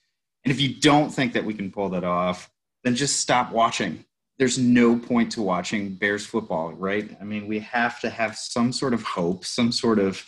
And 0.45 0.53
if 0.53 0.61
you 0.61 0.75
don't 0.75 1.11
think 1.11 1.33
that 1.33 1.45
we 1.45 1.53
can 1.53 1.71
pull 1.71 1.89
that 1.91 2.05
off, 2.05 2.49
then 2.85 2.95
just 2.95 3.21
stop 3.21 3.51
watching 3.51 4.05
there's 4.39 4.59
no 4.59 4.97
point 4.97 5.33
to 5.33 5.43
watching 5.43 5.95
Bears 5.95 6.25
football, 6.25 6.73
right? 6.73 7.17
I 7.21 7.25
mean, 7.25 7.49
we 7.49 7.59
have 7.61 8.01
to 8.01 8.11
have 8.11 8.37
some 8.37 8.73
sort 8.73 8.95
of 8.95 9.03
hope, 9.03 9.45
some 9.45 9.73
sort 9.73 9.99
of 9.99 10.25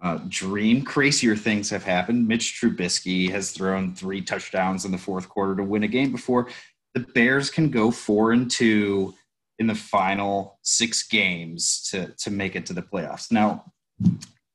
uh, 0.00 0.20
dream. 0.28 0.82
Crazier 0.82 1.34
things 1.34 1.68
have 1.70 1.82
happened. 1.82 2.28
Mitch 2.28 2.60
Trubisky 2.60 3.30
has 3.30 3.50
thrown 3.50 3.94
three 3.94 4.20
touchdowns 4.20 4.84
in 4.84 4.92
the 4.92 4.98
fourth 4.98 5.28
quarter 5.28 5.56
to 5.56 5.64
win 5.64 5.82
a 5.82 5.88
game 5.88 6.12
before 6.12 6.48
the 6.94 7.00
Bears 7.00 7.50
can 7.50 7.70
go 7.70 7.90
four 7.90 8.32
and 8.32 8.50
two 8.50 9.14
in 9.58 9.66
the 9.66 9.74
final 9.74 10.58
six 10.62 11.06
games 11.06 11.88
to 11.90 12.14
to 12.18 12.30
make 12.30 12.56
it 12.56 12.66
to 12.66 12.72
the 12.72 12.82
playoffs. 12.82 13.30
Now, 13.30 13.72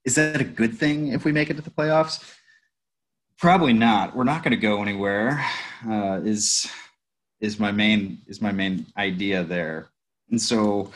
is 0.06 0.16
that 0.16 0.42
a 0.42 0.46
good 0.46 0.78
thing 0.78 1.10
if 1.10 1.26
we 1.26 1.32
make 1.32 1.50
it 1.50 1.56
to 1.56 1.62
the 1.62 1.70
playoffs? 1.70 2.24
Probably 3.38 3.74
not. 3.74 4.16
We're 4.16 4.24
not 4.24 4.44
going 4.44 4.52
to 4.52 4.58
go 4.58 4.82
anywhere. 4.82 5.46
Uh, 5.88 6.22
is 6.24 6.70
is 7.44 7.60
my 7.60 7.72
main 7.72 8.20
is 8.26 8.42
my 8.42 8.54
main 8.54 8.86
idea 8.98 9.44
there. 9.44 9.90
And 10.32 10.42
so 10.42 10.92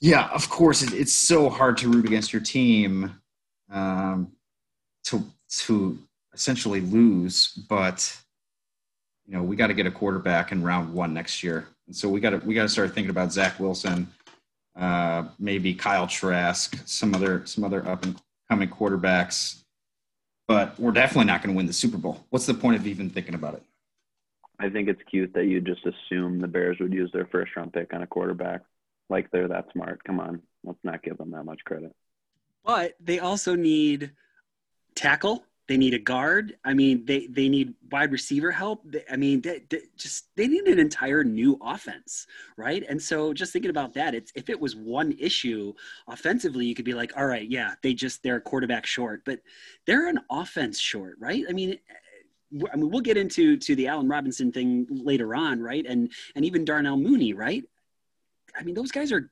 yeah 0.00 0.28
of 0.28 0.48
course 0.48 0.82
it, 0.82 0.92
it's 0.92 1.12
so 1.12 1.50
hard 1.50 1.76
to 1.78 1.88
root 1.88 2.06
against 2.06 2.32
your 2.32 2.42
team 2.42 3.20
um, 3.70 4.32
to 5.04 5.24
to 5.50 5.98
essentially 6.32 6.80
lose 6.80 7.48
but 7.68 8.16
you 9.26 9.34
know 9.34 9.42
we 9.42 9.54
got 9.56 9.66
to 9.66 9.74
get 9.74 9.86
a 9.86 9.90
quarterback 9.90 10.52
in 10.52 10.62
round 10.62 10.94
one 10.94 11.12
next 11.12 11.42
year. 11.42 11.66
And 11.88 11.94
so 11.94 12.08
we 12.08 12.20
got 12.20 12.30
to 12.30 12.38
we 12.38 12.54
got 12.54 12.62
to 12.62 12.68
start 12.68 12.94
thinking 12.94 13.10
about 13.10 13.32
zach 13.32 13.58
wilson 13.58 14.06
uh, 14.76 15.24
maybe 15.38 15.74
kyle 15.74 16.06
trask 16.06 16.80
some 16.86 17.14
other 17.16 17.44
some 17.46 17.64
other 17.64 17.86
up 17.86 18.04
and 18.04 18.16
coming 18.48 18.68
quarterbacks. 18.68 19.58
But 20.46 20.78
we're 20.78 20.92
definitely 20.92 21.26
not 21.26 21.42
going 21.42 21.54
to 21.54 21.56
win 21.56 21.66
the 21.66 21.72
super 21.72 21.96
bowl. 21.96 22.24
What's 22.30 22.46
the 22.46 22.54
point 22.54 22.76
of 22.76 22.86
even 22.86 23.08
thinking 23.10 23.34
about 23.34 23.54
it 23.54 23.62
I 24.62 24.70
think 24.70 24.88
it's 24.88 25.02
cute 25.10 25.34
that 25.34 25.46
you 25.46 25.60
just 25.60 25.84
assume 25.84 26.40
the 26.40 26.46
Bears 26.46 26.78
would 26.78 26.92
use 26.92 27.10
their 27.12 27.26
first 27.26 27.56
round 27.56 27.72
pick 27.72 27.92
on 27.92 28.02
a 28.02 28.06
quarterback. 28.06 28.62
Like 29.10 29.30
they're 29.30 29.48
that 29.48 29.66
smart. 29.72 30.04
Come 30.04 30.20
on, 30.20 30.40
let's 30.62 30.78
not 30.84 31.02
give 31.02 31.18
them 31.18 31.32
that 31.32 31.44
much 31.44 31.60
credit. 31.64 31.94
But 32.64 32.94
they 33.00 33.18
also 33.18 33.56
need 33.56 34.12
tackle. 34.94 35.44
They 35.66 35.76
need 35.76 35.94
a 35.94 35.98
guard. 35.98 36.56
I 36.64 36.74
mean, 36.74 37.04
they 37.06 37.26
they 37.26 37.48
need 37.48 37.74
wide 37.90 38.12
receiver 38.12 38.52
help. 38.52 38.86
I 39.10 39.16
mean, 39.16 39.40
they, 39.40 39.62
they 39.68 39.80
just 39.96 40.26
they 40.36 40.46
need 40.46 40.64
an 40.68 40.78
entire 40.78 41.24
new 41.24 41.58
offense, 41.60 42.26
right? 42.56 42.84
And 42.88 43.02
so, 43.02 43.32
just 43.32 43.52
thinking 43.52 43.70
about 43.70 43.94
that, 43.94 44.14
it's 44.14 44.32
if 44.36 44.48
it 44.48 44.60
was 44.60 44.76
one 44.76 45.12
issue 45.18 45.72
offensively, 46.06 46.66
you 46.66 46.74
could 46.74 46.84
be 46.84 46.94
like, 46.94 47.16
all 47.16 47.26
right, 47.26 47.48
yeah, 47.48 47.74
they 47.82 47.94
just 47.94 48.22
they're 48.22 48.36
a 48.36 48.40
quarterback 48.40 48.86
short, 48.86 49.24
but 49.24 49.40
they're 49.86 50.08
an 50.08 50.20
offense 50.30 50.78
short, 50.78 51.16
right? 51.18 51.44
I 51.48 51.52
mean. 51.52 51.78
I 52.72 52.76
mean, 52.76 52.90
we'll 52.90 53.00
get 53.00 53.16
into 53.16 53.56
to 53.56 53.74
the 53.76 53.88
Allen 53.88 54.08
Robinson 54.08 54.52
thing 54.52 54.86
later 54.90 55.34
on, 55.34 55.60
right? 55.60 55.84
And 55.86 56.12
and 56.34 56.44
even 56.44 56.64
Darnell 56.64 56.96
Mooney, 56.96 57.32
right? 57.32 57.64
I 58.58 58.62
mean, 58.62 58.74
those 58.74 58.92
guys 58.92 59.12
are 59.12 59.30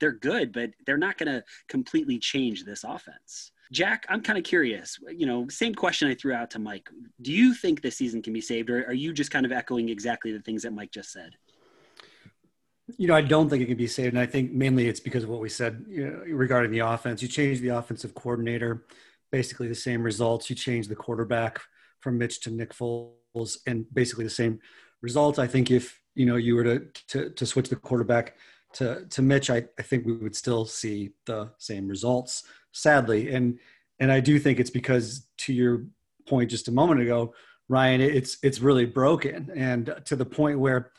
they're 0.00 0.12
good, 0.12 0.52
but 0.52 0.70
they're 0.86 0.98
not 0.98 1.18
going 1.18 1.32
to 1.32 1.44
completely 1.68 2.18
change 2.18 2.64
this 2.64 2.84
offense. 2.84 3.52
Jack, 3.72 4.04
I'm 4.08 4.20
kind 4.20 4.38
of 4.38 4.44
curious. 4.44 4.98
You 5.08 5.26
know, 5.26 5.48
same 5.48 5.74
question 5.74 6.08
I 6.08 6.14
threw 6.14 6.34
out 6.34 6.50
to 6.50 6.58
Mike. 6.58 6.90
Do 7.22 7.32
you 7.32 7.54
think 7.54 7.80
this 7.80 7.96
season 7.96 8.20
can 8.20 8.32
be 8.32 8.40
saved, 8.40 8.68
or 8.68 8.84
are 8.84 8.92
you 8.92 9.12
just 9.12 9.30
kind 9.30 9.46
of 9.46 9.52
echoing 9.52 9.88
exactly 9.88 10.32
the 10.32 10.40
things 10.40 10.62
that 10.62 10.72
Mike 10.72 10.92
just 10.92 11.10
said? 11.10 11.36
You 12.98 13.06
know, 13.06 13.14
I 13.14 13.22
don't 13.22 13.48
think 13.48 13.62
it 13.62 13.66
can 13.66 13.78
be 13.78 13.86
saved, 13.86 14.14
and 14.14 14.18
I 14.18 14.26
think 14.26 14.52
mainly 14.52 14.88
it's 14.88 15.00
because 15.00 15.24
of 15.24 15.30
what 15.30 15.40
we 15.40 15.48
said 15.48 15.86
you 15.88 16.10
know, 16.10 16.22
regarding 16.34 16.70
the 16.70 16.80
offense. 16.80 17.22
You 17.22 17.28
change 17.28 17.60
the 17.60 17.68
offensive 17.68 18.14
coordinator, 18.14 18.84
basically 19.30 19.68
the 19.68 19.74
same 19.74 20.02
results. 20.02 20.50
You 20.50 20.56
change 20.56 20.88
the 20.88 20.96
quarterback 20.96 21.62
from 22.02 22.18
Mitch 22.18 22.40
to 22.40 22.50
Nick 22.50 22.74
Foles, 22.74 23.58
and 23.66 23.86
basically 23.94 24.24
the 24.24 24.30
same 24.30 24.60
results. 25.00 25.38
I 25.38 25.46
think 25.46 25.70
if 25.70 26.00
you 26.14 26.26
know 26.26 26.36
you 26.36 26.54
were 26.54 26.64
to 26.64 26.86
to, 27.08 27.30
to 27.30 27.46
switch 27.46 27.68
the 27.68 27.76
quarterback 27.76 28.36
to 28.74 29.06
to 29.06 29.22
Mitch, 29.22 29.50
I, 29.50 29.64
I 29.78 29.82
think 29.82 30.04
we 30.04 30.12
would 30.12 30.36
still 30.36 30.64
see 30.64 31.10
the 31.26 31.50
same 31.58 31.88
results. 31.88 32.44
Sadly, 32.72 33.32
and 33.34 33.58
and 33.98 34.10
I 34.10 34.20
do 34.20 34.38
think 34.38 34.58
it's 34.58 34.70
because 34.70 35.26
to 35.38 35.52
your 35.52 35.84
point 36.28 36.50
just 36.50 36.68
a 36.68 36.72
moment 36.72 37.00
ago, 37.00 37.34
Ryan, 37.68 38.00
it's 38.00 38.38
it's 38.42 38.60
really 38.60 38.86
broken, 38.86 39.50
and 39.54 39.94
to 40.06 40.16
the 40.16 40.26
point 40.26 40.58
where 40.58 40.92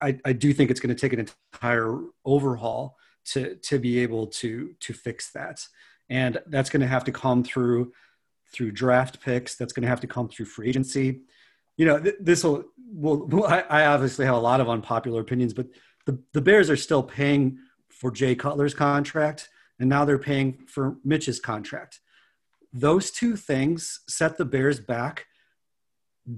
I, 0.00 0.18
I 0.24 0.32
do 0.32 0.52
think 0.52 0.70
it's 0.70 0.80
going 0.80 0.94
to 0.94 1.00
take 1.00 1.12
an 1.12 1.26
entire 1.54 1.98
overhaul 2.24 2.96
to 3.26 3.56
to 3.56 3.78
be 3.78 3.98
able 4.00 4.26
to 4.26 4.74
to 4.80 4.92
fix 4.92 5.32
that, 5.32 5.66
and 6.08 6.40
that's 6.46 6.70
going 6.70 6.82
to 6.82 6.86
have 6.86 7.04
to 7.04 7.12
come 7.12 7.42
through 7.44 7.92
through 8.52 8.72
draft 8.72 9.20
picks. 9.20 9.54
That's 9.54 9.72
going 9.72 9.82
to 9.82 9.88
have 9.88 10.00
to 10.00 10.06
come 10.06 10.28
through 10.28 10.46
free 10.46 10.68
agency. 10.68 11.20
You 11.76 11.86
know, 11.86 12.00
th- 12.00 12.16
this 12.20 12.44
will 12.44 12.64
will. 12.76 13.44
I, 13.46 13.60
I 13.60 13.86
obviously 13.86 14.26
have 14.26 14.34
a 14.34 14.40
lot 14.40 14.60
of 14.60 14.68
unpopular 14.68 15.20
opinions, 15.20 15.54
but 15.54 15.66
the 16.06 16.18
the 16.32 16.40
Bears 16.40 16.70
are 16.70 16.76
still 16.76 17.02
paying 17.02 17.58
for 17.88 18.10
Jay 18.10 18.34
Cutler's 18.34 18.74
contract, 18.74 19.48
and 19.78 19.88
now 19.88 20.04
they're 20.04 20.18
paying 20.18 20.64
for 20.66 20.96
Mitch's 21.04 21.40
contract. 21.40 22.00
Those 22.72 23.10
two 23.10 23.36
things 23.36 24.00
set 24.06 24.36
the 24.36 24.44
Bears 24.44 24.80
back 24.80 25.26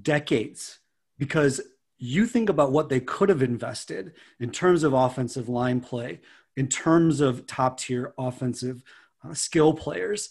decades 0.02 0.78
because 1.18 1.60
you 1.98 2.26
think 2.26 2.48
about 2.48 2.72
what 2.72 2.88
they 2.88 3.00
could 3.00 3.28
have 3.28 3.42
invested 3.42 4.12
in 4.40 4.50
terms 4.50 4.82
of 4.82 4.92
offensive 4.92 5.48
line 5.48 5.80
play, 5.80 6.20
in 6.56 6.66
terms 6.66 7.20
of 7.20 7.46
top 7.46 7.78
tier 7.78 8.12
offensive 8.18 8.82
uh, 9.24 9.34
skill 9.34 9.72
players. 9.72 10.30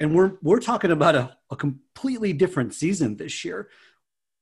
And 0.00 0.14
we're, 0.14 0.34
we're 0.42 0.60
talking 0.60 0.92
about 0.92 1.14
a, 1.16 1.36
a 1.50 1.56
completely 1.56 2.32
different 2.32 2.72
season 2.74 3.16
this 3.16 3.44
year 3.44 3.68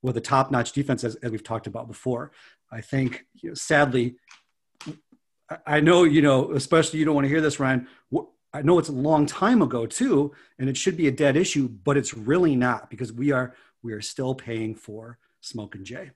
with 0.02 0.16
a 0.16 0.20
top 0.20 0.50
notch 0.50 0.72
defense, 0.72 1.02
as, 1.04 1.14
as 1.16 1.30
we've 1.30 1.44
talked 1.44 1.66
about 1.66 1.88
before. 1.88 2.32
I 2.70 2.80
think, 2.82 3.26
you 3.34 3.50
know, 3.50 3.54
sadly, 3.54 4.16
I 5.66 5.80
know, 5.80 6.04
you 6.04 6.22
know, 6.22 6.52
especially 6.52 6.98
you 6.98 7.04
don't 7.04 7.14
want 7.14 7.24
to 7.24 7.30
hear 7.30 7.40
this, 7.40 7.58
Ryan. 7.58 7.88
I 8.52 8.62
know 8.62 8.78
it's 8.78 8.88
a 8.88 8.92
long 8.92 9.26
time 9.26 9.62
ago 9.62 9.86
too, 9.86 10.32
and 10.58 10.68
it 10.68 10.76
should 10.76 10.96
be 10.96 11.08
a 11.08 11.12
dead 11.12 11.36
issue, 11.36 11.68
but 11.68 11.96
it's 11.96 12.14
really 12.14 12.56
not 12.56 12.90
because 12.90 13.12
we 13.12 13.32
are 13.32 13.54
we 13.82 13.92
are 13.92 14.00
still 14.02 14.34
paying 14.34 14.74
for 14.74 15.18
Smoke 15.40 15.74
and 15.74 15.84
Jay. 15.86 16.10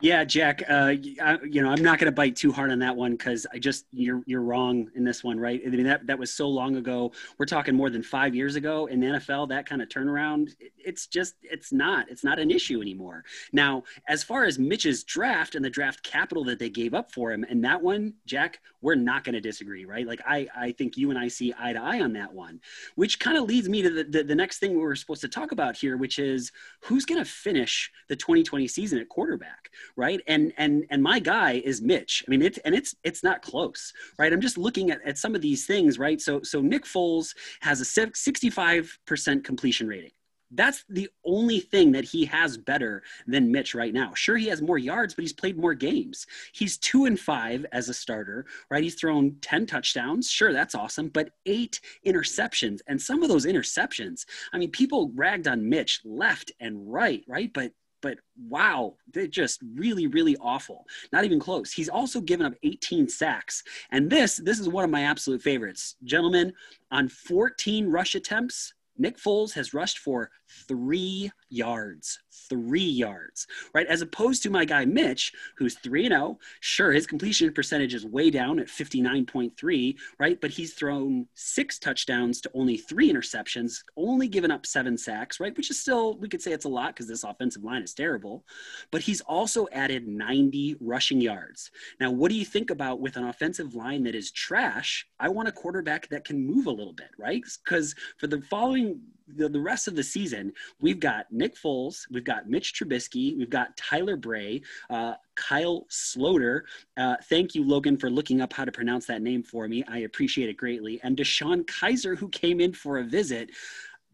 Yeah, 0.00 0.24
Jack. 0.24 0.62
Uh, 0.68 0.94
I, 1.22 1.38
you 1.48 1.62
know, 1.62 1.70
I'm 1.70 1.82
not 1.82 1.98
going 1.98 2.06
to 2.06 2.12
bite 2.12 2.36
too 2.36 2.52
hard 2.52 2.70
on 2.70 2.78
that 2.80 2.94
one 2.94 3.12
because 3.12 3.46
I 3.52 3.58
just 3.58 3.86
you're 3.92 4.22
you're 4.26 4.42
wrong 4.42 4.90
in 4.94 5.04
this 5.04 5.22
one, 5.22 5.38
right? 5.38 5.62
I 5.64 5.70
mean 5.70 5.84
that 5.84 6.06
that 6.06 6.18
was 6.18 6.32
so 6.32 6.48
long 6.48 6.76
ago. 6.76 7.12
We're 7.38 7.46
talking 7.46 7.74
more 7.74 7.90
than 7.90 8.02
five 8.02 8.34
years 8.34 8.56
ago 8.56 8.86
in 8.86 9.00
the 9.00 9.06
NFL. 9.06 9.48
That 9.48 9.66
kind 9.66 9.80
of 9.80 9.88
turnaround, 9.88 10.50
it's 10.58 11.06
just 11.06 11.34
it's 11.42 11.72
not 11.72 12.10
it's 12.10 12.24
not 12.24 12.38
an 12.38 12.50
issue 12.50 12.80
anymore. 12.80 13.24
Now, 13.52 13.84
as 14.08 14.22
far 14.22 14.44
as 14.44 14.58
Mitch's 14.58 15.04
draft 15.04 15.54
and 15.54 15.64
the 15.64 15.70
draft 15.70 16.02
capital 16.02 16.44
that 16.44 16.58
they 16.58 16.70
gave 16.70 16.92
up 16.92 17.12
for 17.12 17.32
him, 17.32 17.44
and 17.48 17.64
that 17.64 17.80
one, 17.80 18.14
Jack, 18.26 18.60
we're 18.84 18.94
not 18.94 19.24
going 19.24 19.34
to 19.34 19.40
disagree, 19.40 19.84
right? 19.84 20.06
Like 20.06 20.20
I 20.26 20.46
I 20.56 20.72
think 20.72 20.96
you 20.96 21.10
and 21.10 21.18
I 21.18 21.28
see 21.28 21.52
eye 21.58 21.72
to 21.72 21.80
eye 21.80 22.00
on 22.00 22.12
that 22.12 22.32
one, 22.32 22.60
which 22.94 23.18
kind 23.18 23.36
of 23.36 23.44
leads 23.44 23.68
me 23.68 23.82
to 23.82 23.90
the, 23.90 24.04
the 24.04 24.22
the 24.22 24.34
next 24.34 24.58
thing 24.58 24.78
we're 24.78 24.94
supposed 24.94 25.22
to 25.22 25.28
talk 25.28 25.52
about 25.52 25.76
here, 25.76 25.96
which 25.96 26.18
is 26.18 26.52
who's 26.80 27.04
going 27.04 27.22
to 27.22 27.28
finish 27.28 27.90
the 28.08 28.16
2020 28.16 28.68
season 28.68 28.98
at 28.98 29.08
quarterback 29.08 29.70
right? 29.96 30.20
And 30.26 30.52
and 30.56 30.84
and 30.90 31.02
my 31.02 31.18
guy 31.18 31.62
is 31.64 31.80
Mitch. 31.80 32.24
I 32.26 32.30
mean, 32.30 32.42
it's 32.42 32.58
and 32.58 32.74
it's 32.74 32.94
it's 33.04 33.22
not 33.22 33.42
close, 33.42 33.92
right? 34.18 34.32
I'm 34.32 34.40
just 34.40 34.58
looking 34.58 34.90
at, 34.90 35.00
at 35.04 35.18
some 35.18 35.34
of 35.34 35.40
these 35.40 35.66
things, 35.66 35.98
right? 35.98 36.20
So 36.20 36.42
so 36.42 36.60
Nick 36.60 36.84
Foles 36.84 37.34
has 37.60 37.80
a 37.80 37.84
65% 37.84 39.44
completion 39.44 39.88
rating. 39.88 40.10
That's 40.50 40.84
the 40.88 41.08
only 41.24 41.60
thing 41.60 41.92
that 41.92 42.04
he 42.04 42.24
has 42.26 42.56
better 42.56 43.02
than 43.26 43.50
Mitch 43.50 43.74
right 43.74 43.92
now. 43.92 44.12
Sure, 44.14 44.36
he 44.36 44.48
has 44.48 44.62
more 44.62 44.78
yards, 44.78 45.14
but 45.14 45.22
he's 45.22 45.32
played 45.32 45.58
more 45.58 45.74
games. 45.74 46.26
He's 46.52 46.78
two 46.78 47.06
and 47.06 47.18
five 47.18 47.66
as 47.72 47.88
a 47.88 47.94
starter, 47.94 48.46
right? 48.70 48.82
He's 48.82 48.94
thrown 48.94 49.36
10 49.40 49.66
touchdowns. 49.66 50.30
Sure, 50.30 50.52
that's 50.52 50.74
awesome, 50.74 51.08
but 51.08 51.30
eight 51.46 51.80
interceptions. 52.06 52.80
And 52.86 53.00
some 53.00 53.22
of 53.22 53.28
those 53.28 53.46
interceptions, 53.46 54.26
I 54.52 54.58
mean, 54.58 54.70
people 54.70 55.10
ragged 55.14 55.48
on 55.48 55.68
Mitch 55.68 56.00
left 56.04 56.52
and 56.60 56.92
right, 56.92 57.24
right? 57.26 57.52
But 57.52 57.72
but 58.04 58.18
wow, 58.36 58.96
they're 59.14 59.26
just 59.26 59.62
really, 59.74 60.06
really 60.08 60.36
awful. 60.38 60.84
Not 61.10 61.24
even 61.24 61.40
close. 61.40 61.72
He's 61.72 61.88
also 61.88 62.20
given 62.20 62.44
up 62.44 62.52
18 62.62 63.08
sacks. 63.08 63.64
And 63.92 64.10
this, 64.10 64.36
this 64.36 64.60
is 64.60 64.68
one 64.68 64.84
of 64.84 64.90
my 64.90 65.04
absolute 65.04 65.40
favorites. 65.40 65.96
Gentlemen, 66.04 66.52
on 66.90 67.08
14 67.08 67.86
rush 67.86 68.14
attempts, 68.14 68.74
Nick 68.96 69.18
Foles 69.18 69.54
has 69.54 69.74
rushed 69.74 69.98
for 69.98 70.30
three 70.68 71.30
yards, 71.48 72.18
three 72.48 72.80
yards, 72.80 73.46
right? 73.74 73.86
As 73.86 74.02
opposed 74.02 74.42
to 74.42 74.50
my 74.50 74.64
guy 74.64 74.84
Mitch, 74.84 75.32
who's 75.56 75.76
3 75.78 76.06
and 76.06 76.12
0. 76.12 76.38
Sure, 76.60 76.92
his 76.92 77.06
completion 77.06 77.52
percentage 77.52 77.94
is 77.94 78.04
way 78.04 78.30
down 78.30 78.58
at 78.58 78.66
59.3, 78.66 79.96
right? 80.18 80.40
But 80.40 80.50
he's 80.50 80.74
thrown 80.74 81.26
six 81.34 81.78
touchdowns 81.78 82.40
to 82.42 82.50
only 82.54 82.76
three 82.76 83.12
interceptions, 83.12 83.78
only 83.96 84.28
given 84.28 84.50
up 84.50 84.66
seven 84.66 84.98
sacks, 84.98 85.40
right? 85.40 85.56
Which 85.56 85.70
is 85.70 85.80
still, 85.80 86.18
we 86.18 86.28
could 86.28 86.42
say 86.42 86.52
it's 86.52 86.64
a 86.64 86.68
lot 86.68 86.94
because 86.94 87.08
this 87.08 87.24
offensive 87.24 87.64
line 87.64 87.82
is 87.82 87.94
terrible. 87.94 88.44
But 88.90 89.02
he's 89.02 89.20
also 89.22 89.66
added 89.72 90.06
90 90.06 90.76
rushing 90.80 91.20
yards. 91.20 91.70
Now, 92.00 92.10
what 92.10 92.30
do 92.30 92.36
you 92.36 92.44
think 92.44 92.70
about 92.70 93.00
with 93.00 93.16
an 93.16 93.24
offensive 93.24 93.74
line 93.74 94.04
that 94.04 94.14
is 94.14 94.30
trash? 94.30 95.06
I 95.20 95.28
want 95.28 95.48
a 95.48 95.52
quarterback 95.52 96.08
that 96.08 96.24
can 96.24 96.44
move 96.44 96.66
a 96.66 96.70
little 96.70 96.92
bit, 96.92 97.10
right? 97.18 97.42
Because 97.64 97.94
for 98.18 98.26
the 98.26 98.40
following 98.42 99.00
the, 99.26 99.48
the 99.48 99.60
rest 99.60 99.88
of 99.88 99.96
the 99.96 100.02
season, 100.02 100.52
we've 100.80 101.00
got 101.00 101.26
Nick 101.30 101.56
Foles, 101.56 102.06
we've 102.10 102.24
got 102.24 102.48
Mitch 102.48 102.74
Trubisky, 102.74 103.36
we've 103.36 103.50
got 103.50 103.76
Tyler 103.76 104.16
Bray, 104.16 104.62
uh, 104.90 105.14
Kyle 105.34 105.86
Sloter. 105.90 106.62
Uh, 106.96 107.16
thank 107.24 107.54
you, 107.54 107.64
Logan, 107.64 107.96
for 107.96 108.10
looking 108.10 108.40
up 108.40 108.52
how 108.52 108.64
to 108.64 108.72
pronounce 108.72 109.06
that 109.06 109.22
name 109.22 109.42
for 109.42 109.66
me. 109.68 109.84
I 109.88 109.98
appreciate 109.98 110.48
it 110.48 110.56
greatly. 110.56 111.00
And 111.02 111.16
DeShone 111.16 111.64
Kizer, 111.64 112.16
who 112.16 112.28
came 112.28 112.60
in 112.60 112.72
for 112.72 112.98
a 112.98 113.04
visit. 113.04 113.50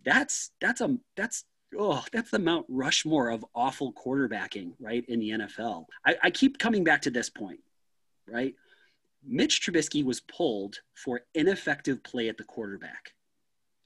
That's 0.04 0.52
that's 0.60 0.80
a 0.80 0.96
that's 1.14 1.44
oh, 1.78 2.02
that's 2.12 2.30
the 2.30 2.38
Mount 2.38 2.66
Rushmore 2.68 3.30
of 3.30 3.44
awful 3.54 3.92
quarterbacking, 3.92 4.72
right, 4.80 5.04
in 5.08 5.20
the 5.20 5.30
NFL. 5.30 5.86
I, 6.04 6.16
I, 6.24 6.30
keep 6.30 6.58
coming 6.58 6.84
back 6.84 7.02
to 7.02 7.10
this 7.10 7.30
point, 7.30 7.60
right? 8.26 8.54
Mitch 9.24 9.60
Trubisky 9.60 10.04
was 10.04 10.20
pulled 10.20 10.80
for 10.94 11.22
ineffective 11.34 12.02
play 12.02 12.28
at 12.28 12.38
the 12.38 12.44
quarterback. 12.44 13.12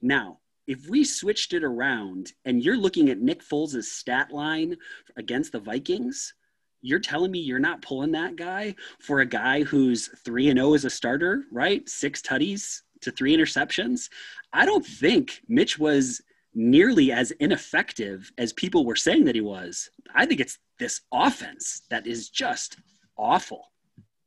Now, 0.01 0.39
if 0.67 0.89
we 0.89 1.05
switched 1.05 1.53
it 1.53 1.65
around 1.65 2.33
and 2.45 2.63
you're 2.63 2.77
looking 2.77 3.11
at 3.11 3.21
Nick 3.21 3.43
Foles' 3.43 3.85
stat 3.85 4.31
line 4.31 4.77
against 5.17 5.53
the 5.53 5.61
Vikings, 5.61 6.35
you're 6.81 7.01
telling 7.01 7.31
me 7.31 7.39
you're 7.39 7.59
not 7.59 7.83
pulling 7.83 8.13
that 8.13 8.37
guy 8.37 8.75
for 8.99 9.21
a 9.21 9.27
guy 9.27 9.63
who's 9.63 10.09
3 10.25 10.51
and 10.51 10.59
0 10.59 10.75
as 10.75 10.85
a 10.85 10.91
starter, 10.91 11.45
right? 11.51 11.89
6 11.89 12.23
tutties 12.23 12.83
to 13.01 13.11
3 13.11 13.37
interceptions. 13.37 14.09
I 14.53 14.67
don't 14.67 14.85
think 14.85 15.41
Mitch 15.49 15.79
was 15.79 16.21
nearly 16.55 17.11
as 17.11 17.31
ineffective 17.33 18.31
as 18.39 18.53
people 18.53 18.85
were 18.85 18.97
saying 18.97 19.25
that 19.25 19.35
he 19.35 19.41
was. 19.41 19.91
I 20.15 20.27
think 20.27 20.41
it's 20.41 20.59
this 20.79 21.01
offense 21.13 21.83
that 21.91 22.07
is 22.07 22.29
just 22.29 22.77
awful. 23.17 23.73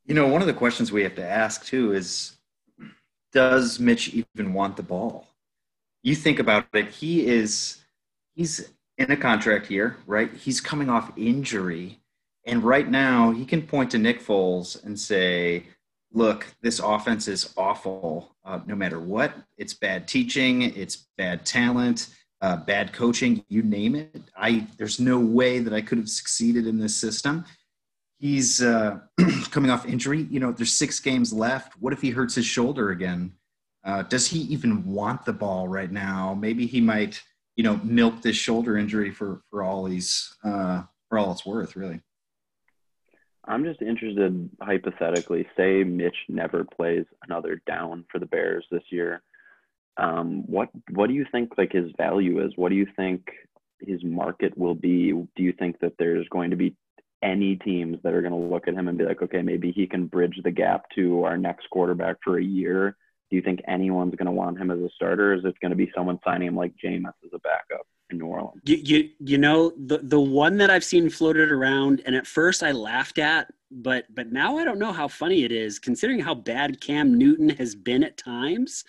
You 0.05 0.15
know, 0.15 0.27
one 0.27 0.41
of 0.41 0.47
the 0.47 0.53
questions 0.53 0.91
we 0.91 1.03
have 1.03 1.15
to 1.15 1.27
ask 1.27 1.65
too 1.65 1.93
is 1.93 2.37
does 3.33 3.79
Mitch 3.79 4.13
even 4.13 4.53
want 4.53 4.77
the 4.77 4.83
ball? 4.83 5.27
You 6.07 6.15
think 6.15 6.39
about 6.39 6.67
it, 6.73 6.87
he 6.87 7.27
is 7.27 7.83
he's 8.33 8.71
in 8.97 9.11
a 9.11 9.17
contract 9.17 9.69
year, 9.69 9.97
right? 10.05 10.33
He's 10.33 10.61
coming 10.61 10.89
off 10.89 11.11
injury. 11.17 11.99
And 12.45 12.63
right 12.63 12.89
now, 12.89 13.31
he 13.31 13.45
can 13.45 13.61
point 13.61 13.91
to 13.91 13.97
Nick 13.97 14.23
Foles 14.23 14.81
and 14.85 14.97
say, 14.97 15.65
look, 16.13 16.47
this 16.61 16.79
offense 16.79 17.27
is 17.27 17.53
awful 17.57 18.35
uh, 18.45 18.59
no 18.65 18.73
matter 18.73 19.01
what. 19.01 19.33
It's 19.57 19.73
bad 19.73 20.07
teaching, 20.07 20.61
it's 20.61 21.07
bad 21.17 21.45
talent, 21.45 22.07
uh, 22.39 22.55
bad 22.55 22.93
coaching, 22.93 23.43
you 23.49 23.61
name 23.61 23.93
it. 23.93 24.21
I 24.37 24.65
There's 24.77 25.01
no 25.01 25.19
way 25.19 25.59
that 25.59 25.73
I 25.73 25.81
could 25.81 25.97
have 25.97 26.09
succeeded 26.09 26.67
in 26.67 26.79
this 26.79 26.95
system. 26.95 27.43
He's 28.17 28.61
uh, 28.61 28.99
coming 29.51 29.69
off 29.69 29.85
injury. 29.85 30.25
You 30.31 30.39
know, 30.39 30.53
there's 30.53 30.73
six 30.73 31.01
games 31.01 31.33
left. 31.33 31.73
What 31.81 31.91
if 31.91 32.01
he 32.01 32.11
hurts 32.11 32.35
his 32.35 32.45
shoulder 32.45 32.91
again? 32.91 33.33
Uh, 33.87 34.03
does 34.03 34.27
he 34.27 34.39
even 34.39 34.85
want 34.85 35.23
the 35.23 35.31
ball 35.31 35.65
right 35.69 35.91
now? 35.91 36.37
Maybe 36.37 36.67
he 36.67 36.81
might, 36.81 37.23
you 37.55 37.63
know, 37.63 37.79
milk 37.85 38.21
this 38.21 38.35
shoulder 38.35 38.77
injury 38.77 39.11
for 39.11 39.41
for 39.49 39.63
all 39.63 39.85
he's 39.85 40.35
uh, 40.43 40.83
for 41.07 41.17
all 41.17 41.31
it's 41.31 41.45
worth, 41.45 41.77
really. 41.77 42.01
I'm 43.45 43.63
just 43.63 43.81
interested, 43.81 44.49
hypothetically, 44.61 45.47
say 45.55 45.85
Mitch 45.85 46.17
never 46.27 46.65
plays 46.65 47.05
another 47.25 47.61
down 47.65 48.03
for 48.11 48.19
the 48.19 48.25
Bears 48.25 48.65
this 48.69 48.83
year. 48.89 49.23
Um, 49.95 50.43
what 50.47 50.67
what 50.91 51.07
do 51.07 51.13
you 51.13 51.25
think 51.31 51.53
like 51.57 51.71
his 51.71 51.89
value 51.97 52.45
is? 52.45 52.51
What 52.57 52.69
do 52.69 52.75
you 52.75 52.87
think 52.97 53.29
his 53.79 54.03
market 54.03 54.57
will 54.57 54.75
be? 54.75 55.11
Do 55.11 55.43
you 55.43 55.53
think 55.53 55.79
that 55.79 55.93
there's 55.97 56.27
going 56.27 56.49
to 56.49 56.57
be 56.57 56.75
any 57.23 57.55
teams 57.55 57.99
that 58.03 58.13
are 58.13 58.21
going 58.21 58.33
to 58.33 58.49
look 58.49 58.67
at 58.67 58.73
him 58.73 58.89
and 58.89 58.97
be 58.97 59.05
like, 59.05 59.21
okay, 59.21 59.41
maybe 59.41 59.71
he 59.71 59.87
can 59.87 60.07
bridge 60.07 60.39
the 60.43 60.51
gap 60.51 60.83
to 60.95 61.23
our 61.23 61.37
next 61.37 61.69
quarterback 61.69 62.17
for 62.21 62.37
a 62.37 62.43
year 62.43 62.97
do 63.29 63.35
you 63.35 63.41
think 63.41 63.61
anyone's 63.67 64.15
going 64.15 64.27
to 64.27 64.31
want 64.31 64.57
him 64.57 64.71
as 64.71 64.79
a 64.79 64.89
starter? 64.95 65.33
Is 65.33 65.43
it 65.43 65.59
going 65.61 65.71
to 65.71 65.75
be 65.75 65.91
someone 65.95 66.19
signing 66.23 66.47
him 66.47 66.55
like 66.55 66.73
Jameis 66.83 67.13
as 67.25 67.31
a 67.33 67.39
backup 67.39 67.85
in 68.09 68.19
New 68.19 68.27
Orleans? 68.27 68.61
You, 68.63 68.77
you, 68.77 69.09
you 69.19 69.37
know, 69.37 69.73
the, 69.77 69.99
the 69.99 70.19
one 70.19 70.57
that 70.57 70.69
I've 70.69 70.83
seen 70.83 71.09
floated 71.09 71.51
around, 71.51 72.01
and 72.05 72.15
at 72.15 72.25
first 72.25 72.63
I 72.63 72.71
laughed 72.71 73.17
at, 73.19 73.51
but 73.69 74.05
but 74.15 74.31
now 74.31 74.57
I 74.57 74.63
don't 74.63 74.79
know 74.79 74.93
how 74.93 75.09
funny 75.09 75.43
it 75.43 75.51
is, 75.51 75.77
considering 75.77 76.19
how 76.19 76.33
bad 76.33 76.79
Cam 76.79 77.17
Newton 77.17 77.49
has 77.49 77.75
been 77.75 78.03
at 78.03 78.17
times. 78.17 78.85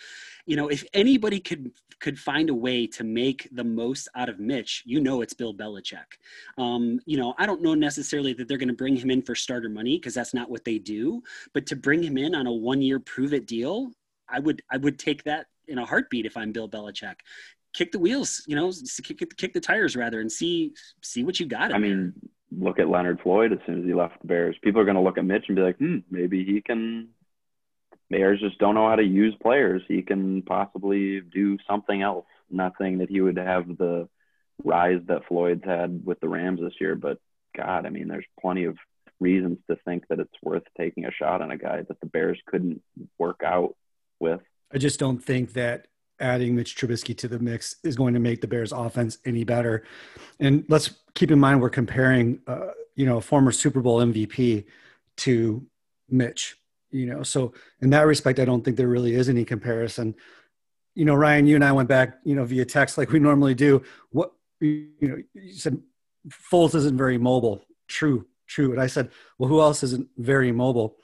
You 0.46 0.56
know, 0.56 0.68
if 0.68 0.84
anybody 0.94 1.40
could 1.40 1.72
could 2.00 2.16
find 2.16 2.48
a 2.48 2.54
way 2.54 2.86
to 2.86 3.02
make 3.02 3.48
the 3.50 3.64
most 3.64 4.08
out 4.14 4.28
of 4.28 4.38
Mitch, 4.38 4.84
you 4.86 5.00
know 5.00 5.20
it's 5.20 5.34
Bill 5.34 5.52
Belichick. 5.52 6.16
Um, 6.56 7.00
you 7.06 7.16
know, 7.16 7.34
I 7.38 7.46
don't 7.46 7.60
know 7.60 7.74
necessarily 7.74 8.32
that 8.34 8.46
they're 8.46 8.56
going 8.56 8.68
to 8.68 8.74
bring 8.74 8.96
him 8.96 9.10
in 9.10 9.20
for 9.20 9.34
starter 9.34 9.68
money 9.68 9.96
because 9.96 10.14
that's 10.14 10.32
not 10.32 10.48
what 10.48 10.64
they 10.64 10.78
do. 10.78 11.22
But 11.54 11.66
to 11.66 11.76
bring 11.76 12.02
him 12.02 12.16
in 12.16 12.36
on 12.36 12.46
a 12.46 12.52
one-year 12.52 13.00
prove-it 13.00 13.46
deal, 13.46 13.90
I 14.28 14.40
would 14.40 14.62
I 14.70 14.76
would 14.76 14.98
take 14.98 15.24
that 15.24 15.46
in 15.66 15.78
a 15.78 15.84
heartbeat 15.84 16.26
if 16.26 16.36
I'm 16.36 16.52
Bill 16.52 16.68
Belichick. 16.68 17.16
Kick 17.74 17.92
the 17.92 17.98
wheels, 17.98 18.42
you 18.46 18.56
know, 18.56 18.72
kick, 19.04 19.36
kick 19.36 19.52
the 19.52 19.60
tires 19.60 19.96
rather, 19.96 20.20
and 20.20 20.30
see 20.30 20.72
see 21.02 21.24
what 21.24 21.38
you 21.38 21.46
got. 21.46 21.72
I 21.72 21.78
mean, 21.78 22.14
look 22.56 22.78
at 22.78 22.88
Leonard 22.88 23.20
Floyd 23.20 23.52
as 23.52 23.58
soon 23.66 23.80
as 23.80 23.84
he 23.84 23.94
left 23.94 24.20
the 24.20 24.26
Bears. 24.26 24.56
People 24.62 24.80
are 24.80 24.84
going 24.84 24.96
to 24.96 25.02
look 25.02 25.18
at 25.18 25.24
Mitch 25.24 25.44
and 25.48 25.56
be 25.56 25.62
like, 25.62 25.78
hmm, 25.78 25.98
maybe 26.10 26.44
he 26.44 26.60
can. 26.60 27.08
Bears 28.10 28.40
just 28.40 28.58
don't 28.58 28.74
know 28.74 28.88
how 28.88 28.96
to 28.96 29.04
use 29.04 29.34
players. 29.42 29.82
He 29.86 30.00
can 30.00 30.40
possibly 30.40 31.20
do 31.20 31.58
something 31.68 32.00
else. 32.00 32.24
Not 32.50 32.72
saying 32.80 32.98
that 32.98 33.10
he 33.10 33.20
would 33.20 33.36
have 33.36 33.68
the 33.76 34.08
rise 34.64 35.00
that 35.08 35.26
Floyd's 35.28 35.64
had 35.64 36.00
with 36.04 36.18
the 36.20 36.28
Rams 36.28 36.60
this 36.60 36.72
year, 36.80 36.94
but 36.94 37.18
God, 37.54 37.84
I 37.84 37.90
mean, 37.90 38.08
there's 38.08 38.24
plenty 38.40 38.64
of 38.64 38.76
reasons 39.20 39.58
to 39.68 39.76
think 39.84 40.04
that 40.08 40.20
it's 40.20 40.32
worth 40.42 40.62
taking 40.78 41.04
a 41.04 41.12
shot 41.12 41.42
on 41.42 41.50
a 41.50 41.58
guy 41.58 41.82
that 41.82 42.00
the 42.00 42.06
Bears 42.06 42.38
couldn't 42.46 42.80
work 43.18 43.40
out 43.44 43.74
with. 44.20 44.40
I 44.72 44.78
just 44.78 44.98
don't 44.98 45.18
think 45.18 45.52
that 45.54 45.86
adding 46.20 46.54
Mitch 46.54 46.76
Trubisky 46.76 47.16
to 47.18 47.28
the 47.28 47.38
mix 47.38 47.76
is 47.84 47.96
going 47.96 48.14
to 48.14 48.20
make 48.20 48.40
the 48.40 48.46
Bears 48.46 48.72
offense 48.72 49.18
any 49.24 49.44
better. 49.44 49.84
And 50.40 50.64
let's 50.68 50.90
keep 51.14 51.30
in 51.30 51.38
mind 51.38 51.60
we're 51.60 51.70
comparing, 51.70 52.40
uh, 52.46 52.70
you 52.96 53.06
know, 53.06 53.18
a 53.18 53.20
former 53.20 53.52
Super 53.52 53.80
Bowl 53.80 54.00
MVP 54.00 54.64
to 55.18 55.66
Mitch. 56.08 56.56
You 56.90 57.06
know, 57.06 57.22
so 57.22 57.52
in 57.82 57.90
that 57.90 58.06
respect, 58.06 58.38
I 58.38 58.44
don't 58.44 58.64
think 58.64 58.76
there 58.76 58.88
really 58.88 59.14
is 59.14 59.28
any 59.28 59.44
comparison. 59.44 60.14
You 60.94 61.04
know, 61.04 61.14
Ryan, 61.14 61.46
you 61.46 61.54
and 61.54 61.64
I 61.64 61.72
went 61.72 61.88
back, 61.88 62.18
you 62.24 62.34
know, 62.34 62.44
via 62.44 62.64
text 62.64 62.98
like 62.98 63.12
we 63.12 63.18
normally 63.18 63.54
do. 63.54 63.82
What 64.10 64.32
you 64.60 64.88
know, 65.00 65.18
you 65.34 65.52
said 65.52 65.80
Foles 66.28 66.74
isn't 66.74 66.96
very 66.96 67.18
mobile. 67.18 67.62
True, 67.86 68.26
true. 68.46 68.72
And 68.72 68.80
I 68.80 68.86
said, 68.86 69.10
well, 69.38 69.48
who 69.48 69.60
else 69.60 69.82
isn't 69.82 70.08
very 70.16 70.50
mobile? 70.50 70.96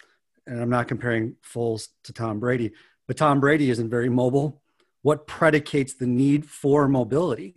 And 0.47 0.61
I'm 0.61 0.71
not 0.71 0.89
comparing 0.89 1.37
Foles 1.45 1.89
to 2.05 2.13
Tom 2.13 2.41
Brady, 2.41 2.73
but 3.07 3.17
Tom 3.17 3.41
Brady 3.41 3.71
isn't 3.71 3.91
very 3.91 4.09
mobile. 4.09 4.63
What 5.03 5.27
predicates 5.27 5.95
the 5.95 6.07
need 6.07 6.47
for 6.47 6.89
mobility? 6.89 7.57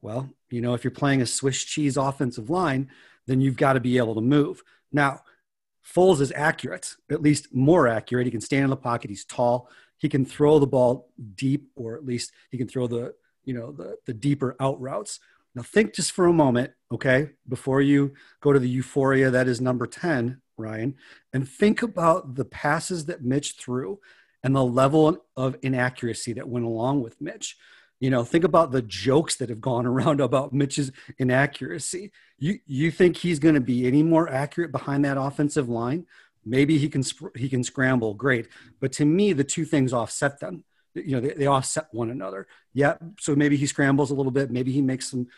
Well, 0.00 0.30
you 0.50 0.60
know, 0.60 0.74
if 0.74 0.82
you're 0.84 0.90
playing 0.90 1.22
a 1.22 1.26
Swiss 1.26 1.62
cheese 1.62 1.96
offensive 1.96 2.50
line, 2.50 2.90
then 3.26 3.40
you've 3.40 3.56
got 3.56 3.74
to 3.74 3.80
be 3.80 3.98
able 3.98 4.16
to 4.16 4.20
move. 4.20 4.62
Now, 4.90 5.20
Foles 5.84 6.20
is 6.20 6.32
accurate, 6.34 6.96
at 7.10 7.22
least 7.22 7.54
more 7.54 7.88
accurate. 7.88 8.26
He 8.26 8.30
can 8.30 8.40
stand 8.40 8.64
in 8.64 8.70
the 8.70 8.76
pocket. 8.76 9.10
He's 9.10 9.24
tall. 9.24 9.68
He 9.98 10.08
can 10.08 10.24
throw 10.24 10.58
the 10.58 10.66
ball 10.66 11.10
deep, 11.34 11.70
or 11.76 11.96
at 11.96 12.04
least 12.04 12.32
he 12.50 12.58
can 12.58 12.68
throw 12.68 12.86
the 12.86 13.14
you 13.44 13.54
know 13.54 13.72
the 13.72 13.96
the 14.06 14.14
deeper 14.14 14.54
out 14.60 14.80
routes. 14.80 15.18
Now 15.54 15.62
think 15.62 15.94
just 15.94 16.12
for 16.12 16.26
a 16.26 16.32
moment, 16.32 16.72
okay, 16.90 17.30
before 17.48 17.80
you 17.80 18.14
go 18.40 18.52
to 18.52 18.58
the 18.58 18.68
euphoria 18.68 19.30
that 19.30 19.48
is 19.48 19.60
number 19.60 19.86
ten, 19.86 20.40
Ryan, 20.56 20.96
and 21.32 21.48
think 21.48 21.82
about 21.82 22.36
the 22.36 22.44
passes 22.44 23.06
that 23.06 23.24
Mitch 23.24 23.54
threw 23.54 24.00
and 24.42 24.54
the 24.54 24.64
level 24.64 25.24
of 25.36 25.56
inaccuracy 25.62 26.32
that 26.34 26.48
went 26.48 26.66
along 26.66 27.02
with 27.02 27.20
Mitch. 27.20 27.56
You 28.00 28.10
know, 28.10 28.24
think 28.24 28.42
about 28.42 28.72
the 28.72 28.82
jokes 28.82 29.36
that 29.36 29.48
have 29.48 29.60
gone 29.60 29.86
around 29.92 30.20
about 30.20 30.52
Mitch's 30.52 30.90
inaccuracy. 31.18 32.10
You 32.38 32.58
you 32.66 32.90
think 32.90 33.16
he's 33.16 33.38
going 33.38 33.54
to 33.54 33.60
be 33.60 33.86
any 33.86 34.02
more 34.02 34.28
accurate 34.28 34.72
behind 34.72 35.04
that 35.04 35.18
offensive 35.18 35.68
line? 35.68 36.06
Maybe 36.44 36.78
he 36.78 36.88
can 36.88 37.04
he 37.36 37.48
can 37.48 37.62
scramble, 37.62 38.14
great. 38.14 38.48
But 38.80 38.92
to 38.92 39.04
me, 39.04 39.32
the 39.32 39.44
two 39.44 39.64
things 39.64 39.92
offset 39.92 40.40
them. 40.40 40.64
You 40.94 41.12
know, 41.12 41.20
they, 41.20 41.34
they 41.34 41.46
offset 41.46 41.86
one 41.92 42.10
another. 42.10 42.48
Yeah, 42.74 42.96
so 43.18 43.34
maybe 43.34 43.56
he 43.56 43.66
scrambles 43.66 44.10
a 44.10 44.14
little 44.14 44.32
bit. 44.32 44.50
Maybe 44.50 44.72
he 44.72 44.82
makes 44.82 45.08
some 45.08 45.28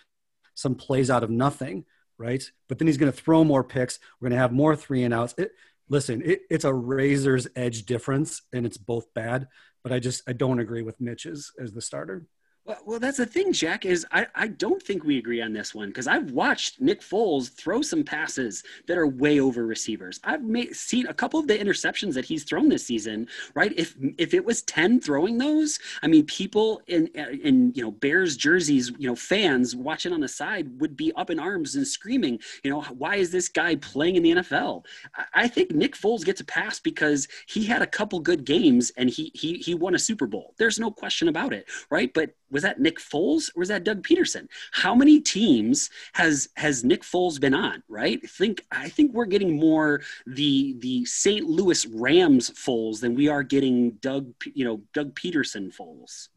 some 0.55 0.75
plays 0.75 1.11
out 1.11 1.23
of 1.23 1.31
nothing, 1.31 1.85
right? 2.17 2.51
But 2.69 2.79
then 2.79 2.87
he's 2.87 2.97
going 2.97 3.13
to 3.13 3.19
throw 3.19 3.45
more 3.45 3.65
picks. 3.65 3.99
We're 4.19 4.29
going 4.29 4.37
to 4.37 4.43
have 4.43 4.53
more 4.53 4.75
three 4.75 5.03
and 5.03 5.13
outs. 5.13 5.35
It, 5.37 5.53
listen, 5.89 6.23
it, 6.25 6.43
it's 6.51 6.65
a 6.65 6.75
razor's 6.75 7.49
edge 7.57 7.85
difference, 7.85 8.43
and 8.53 8.67
it's 8.67 8.79
both 8.79 9.13
bad. 9.15 9.49
But 9.83 9.93
I 9.93 9.99
just 9.99 10.23
I 10.29 10.33
don't 10.33 10.61
agree 10.61 10.83
with 10.83 11.01
Mitch's 11.01 11.53
as 11.61 11.73
the 11.73 11.83
starter. 11.83 12.27
Well, 12.67 12.79
well, 12.87 12.99
that's 12.99 13.19
the 13.19 13.27
thing, 13.27 13.53
Jack, 13.53 13.85
is 13.85 14.07
I, 14.11 14.27
I 14.35 14.49
don't 14.49 14.83
think 14.83 15.05
we 15.05 15.19
agree 15.19 15.43
on 15.43 15.53
this 15.53 15.75
one 15.75 15.89
because 15.89 16.07
I've 16.07 16.31
watched 16.31 16.81
Nick 16.81 17.03
Foles 17.03 17.51
throw 17.53 17.83
some 17.83 18.03
passes 18.03 18.65
that 18.87 18.97
are 18.97 19.07
way 19.07 19.39
over 19.39 19.67
receivers. 19.67 20.19
I've 20.25 20.41
seen 20.73 21.07
a 21.07 21.13
couple 21.13 21.39
of 21.39 21.47
the 21.47 21.59
interceptions 21.59 22.15
that 22.15 22.25
he's 22.25 22.43
thrown 22.45 22.71
this 22.71 22.87
season, 22.87 23.29
right? 23.55 23.71
If 23.77 23.95
if 24.17 24.33
it 24.33 24.43
was 24.47 24.63
10 24.63 24.99
throwing 24.99 25.37
those, 25.37 25.79
I 26.03 26.07
mean, 26.07 26.25
people 26.25 26.81
in 26.87 27.09
in 27.09 27.71
you 27.75 27.83
know 27.83 27.91
Bears 27.91 28.35
jerseys, 28.35 28.91
you 28.99 29.09
know, 29.09 29.17
fans 29.17 29.77
watching 29.77 30.15
on 30.15 30.21
the 30.21 30.29
side 30.29 30.81
would 30.81 30.97
be 30.97 31.13
up 31.17 31.29
in 31.29 31.39
arms 31.39 31.77
and 31.77 31.87
screaming, 31.87 32.39
you 32.63 32.71
know, 32.71 32.81
why 32.83 33.17
is 33.17 33.31
this 33.31 33.51
guy 33.51 33.75
playing 33.77 34.17
in 34.17 34.23
the 34.23 34.31
NFL? 34.37 34.87
I, 35.15 35.25
I 35.45 35.49
think 35.49 35.73
Nick 35.73 35.97
Foles 35.97 36.25
gets 36.25 36.41
a 36.41 36.45
pass 36.45 36.81
because 36.81 37.29
he 37.47 37.65
had 37.65 37.83
a 37.83 37.87
couple 37.87 38.21
good 38.21 38.45
games 38.47 38.91
and 38.97 39.11
he 39.11 39.31
he 39.35 39.59
he 39.59 39.75
won 39.75 39.95
a 39.95 39.99
Super 39.99 40.27
Bowl. 40.27 40.55
There's 40.57 40.79
no 40.79 40.91
question 40.91 41.29
about 41.29 41.53
it, 41.53 41.69
right? 41.91 42.13
But 42.15 42.31
was 42.55 42.63
that 42.63 42.81
Nick 42.81 42.99
Foles 42.99 43.51
or 43.55 43.59
was 43.59 43.69
that 43.69 43.85
Doug 43.85 44.03
Pederson? 44.07 44.47
How 44.71 44.95
many 44.95 45.21
teams 45.21 45.91
has 46.15 46.49
has 46.57 46.85
Nick 46.85 47.03
Foles 47.03 47.39
been 47.39 47.53
on? 47.53 47.83
Right? 47.89 48.21
I 48.23 48.27
think 48.27 48.65
I 48.71 48.89
think 48.89 49.13
we're 49.13 49.27
getting 49.27 49.59
more 49.59 50.01
the 50.25 50.77
the 50.79 51.05
St. 51.05 51.45
Louis 51.45 51.85
Rams 51.87 52.51
Foles 52.51 53.01
than 53.01 53.15
we 53.17 53.29
are 53.29 53.43
getting 53.43 53.91
Doug 54.01 54.33
you 54.55 54.65
know 54.65 54.81
Doug 54.95 55.15
Pederson 55.15 55.75
Foles. 55.75 56.29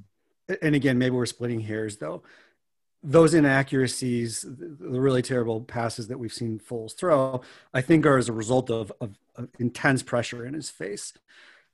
And 0.62 0.76
again, 0.76 0.98
maybe 0.98 1.16
we're 1.16 1.28
splitting 1.28 1.62
hairs 1.62 1.98
though. 1.98 2.24
Those 3.04 3.36
inaccuracies, 3.36 4.42
the 4.42 5.00
really 5.00 5.22
terrible 5.22 5.62
passes 5.62 6.08
that 6.08 6.18
we've 6.18 6.34
seen 6.34 6.60
Foles 6.60 6.96
throw, 6.98 7.42
I 7.74 7.82
think 7.82 8.08
are 8.08 8.18
as 8.18 8.28
a 8.28 8.34
result 8.34 8.72
of, 8.72 8.92
of, 9.00 9.20
of 9.36 9.50
intense 9.60 10.02
pressure 10.02 10.46
in 10.46 10.56
his 10.56 10.72
face. 10.72 11.14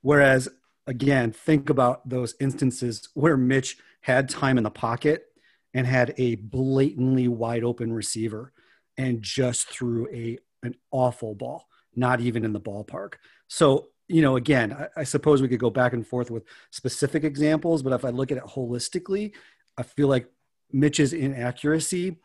Whereas 0.02 0.50
again, 0.86 1.32
think 1.32 1.70
about 1.70 2.08
those 2.08 2.34
instances 2.40 3.08
where 3.14 3.36
Mitch 3.36 3.78
had 4.00 4.28
time 4.28 4.58
in 4.58 4.64
the 4.64 4.70
pocket 4.70 5.26
and 5.72 5.86
had 5.86 6.14
a 6.18 6.36
blatantly 6.36 7.28
wide 7.28 7.64
open 7.64 7.92
receiver 7.92 8.52
and 8.96 9.22
just 9.22 9.68
threw 9.68 10.08
a 10.12 10.38
an 10.62 10.74
awful 10.90 11.34
ball, 11.34 11.68
not 11.94 12.20
even 12.20 12.44
in 12.44 12.52
the 12.52 12.60
ballpark. 12.60 13.14
So, 13.48 13.88
you 14.08 14.22
know, 14.22 14.36
again, 14.36 14.72
I, 14.72 15.00
I, 15.00 15.04
suppose 15.04 15.42
we 15.42 15.48
could 15.48 15.60
go 15.60 15.68
back 15.68 15.92
and 15.92 16.06
forth 16.06 16.30
with 16.30 16.44
specific 16.70 17.22
examples, 17.22 17.82
but 17.82 17.92
if 17.92 18.02
I 18.02 18.08
look 18.08 18.32
at 18.32 18.38
it 18.38 18.44
holistically, 18.44 19.32
I 19.76 19.82
feel 19.82 20.08
like 20.08 20.26
Mitch's 20.72 21.12
inaccuracy 21.12 22.16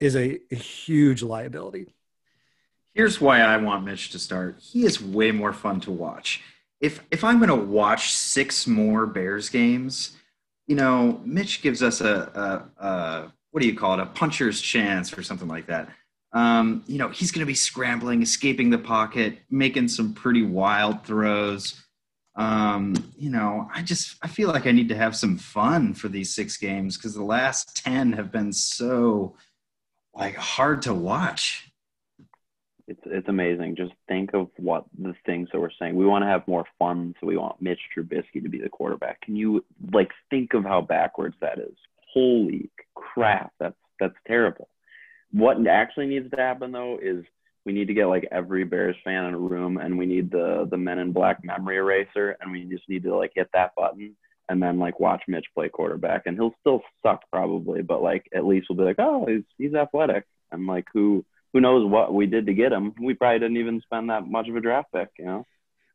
is 0.00 0.16
a, 0.16 0.40
a 0.50 0.56
huge 0.56 1.22
liability. 1.22 1.94
Here's 2.94 3.20
why 3.20 3.40
I 3.40 3.56
want 3.56 3.84
Mitch 3.84 4.10
to 4.10 4.18
start. 4.18 4.58
He 4.60 4.84
is 4.84 5.00
way 5.00 5.30
more 5.30 5.52
fun 5.52 5.80
to 5.80 5.90
watch. 5.90 6.42
If 6.80 7.00
if 7.10 7.24
I'm 7.24 7.38
going 7.38 7.48
to 7.48 7.54
watch 7.54 8.12
six 8.12 8.66
more 8.66 9.06
Bears 9.06 9.48
games, 9.48 10.16
you 10.66 10.76
know, 10.76 11.20
Mitch 11.24 11.62
gives 11.62 11.82
us 11.82 12.00
a, 12.00 12.68
a, 12.78 12.84
a, 12.84 13.32
what 13.50 13.60
do 13.60 13.66
you 13.66 13.76
call 13.76 13.94
it, 13.94 14.00
a 14.00 14.06
puncher's 14.06 14.60
chance 14.60 15.16
or 15.16 15.22
something 15.22 15.48
like 15.48 15.66
that. 15.66 15.88
Um, 16.32 16.82
you 16.86 16.98
know, 16.98 17.08
he's 17.08 17.30
going 17.30 17.40
to 17.40 17.46
be 17.46 17.54
scrambling, 17.54 18.20
escaping 18.20 18.70
the 18.70 18.78
pocket, 18.78 19.38
making 19.50 19.88
some 19.88 20.12
pretty 20.12 20.42
wild 20.42 21.04
throws. 21.04 21.80
Um, 22.36 23.12
you 23.16 23.30
know, 23.30 23.68
I 23.72 23.82
just 23.82 24.16
I 24.22 24.28
feel 24.28 24.48
like 24.48 24.66
I 24.66 24.72
need 24.72 24.88
to 24.88 24.96
have 24.96 25.14
some 25.14 25.38
fun 25.38 25.94
for 25.94 26.08
these 26.08 26.34
six 26.34 26.56
games 26.56 26.96
because 26.96 27.14
the 27.14 27.22
last 27.22 27.76
ten 27.76 28.12
have 28.12 28.32
been 28.32 28.52
so 28.52 29.36
like 30.12 30.34
hard 30.34 30.82
to 30.82 30.94
watch 30.94 31.70
it's 32.86 33.00
it's 33.06 33.28
amazing. 33.28 33.76
Just 33.76 33.92
think 34.08 34.34
of 34.34 34.48
what 34.56 34.84
the 34.98 35.14
things 35.24 35.48
that 35.52 35.60
we're 35.60 35.70
saying. 35.78 35.96
We 35.96 36.06
want 36.06 36.22
to 36.22 36.28
have 36.28 36.46
more 36.46 36.64
fun, 36.78 37.14
so 37.20 37.26
we 37.26 37.36
want 37.36 37.62
Mitch 37.62 37.80
Trubisky 37.96 38.42
to 38.42 38.48
be 38.48 38.60
the 38.60 38.68
quarterback. 38.68 39.20
Can 39.22 39.36
you 39.36 39.64
like 39.92 40.10
think 40.30 40.54
of 40.54 40.64
how 40.64 40.80
backwards 40.82 41.36
that 41.40 41.58
is? 41.58 41.74
Holy 42.12 42.70
crap, 42.94 43.52
that's 43.58 43.76
that's 43.98 44.14
terrible. 44.26 44.68
What 45.32 45.66
actually 45.66 46.06
needs 46.06 46.30
to 46.30 46.36
happen 46.36 46.72
though 46.72 46.98
is 47.02 47.24
we 47.64 47.72
need 47.72 47.88
to 47.88 47.94
get 47.94 48.06
like 48.06 48.28
every 48.30 48.64
Bears 48.64 48.96
fan 49.02 49.24
in 49.24 49.34
a 49.34 49.38
room, 49.38 49.78
and 49.78 49.96
we 49.96 50.06
need 50.06 50.30
the 50.30 50.68
the 50.70 50.76
Men 50.76 50.98
in 50.98 51.12
Black 51.12 51.42
memory 51.42 51.76
eraser, 51.76 52.36
and 52.40 52.52
we 52.52 52.64
just 52.64 52.88
need 52.88 53.04
to 53.04 53.16
like 53.16 53.32
hit 53.34 53.48
that 53.54 53.74
button 53.76 54.14
and 54.48 54.62
then 54.62 54.78
like 54.78 55.00
watch 55.00 55.22
Mitch 55.26 55.46
play 55.54 55.68
quarterback, 55.68 56.24
and 56.26 56.36
he'll 56.36 56.54
still 56.60 56.82
suck 57.02 57.22
probably, 57.32 57.82
but 57.82 58.02
like 58.02 58.28
at 58.34 58.44
least 58.44 58.66
we'll 58.68 58.76
be 58.76 58.84
like, 58.84 58.98
oh, 58.98 59.24
he's 59.26 59.44
he's 59.56 59.74
athletic, 59.74 60.24
and 60.52 60.66
like 60.66 60.84
who 60.92 61.24
who 61.54 61.60
knows 61.60 61.88
what 61.88 62.12
we 62.12 62.26
did 62.26 62.46
to 62.46 62.52
get 62.52 62.72
him? 62.72 62.92
We 63.00 63.14
probably 63.14 63.38
didn't 63.38 63.56
even 63.56 63.80
spend 63.80 64.10
that 64.10 64.26
much 64.26 64.48
of 64.48 64.56
a 64.56 64.60
draft 64.60 64.92
pick, 64.92 65.08
you 65.18 65.24
know. 65.24 65.46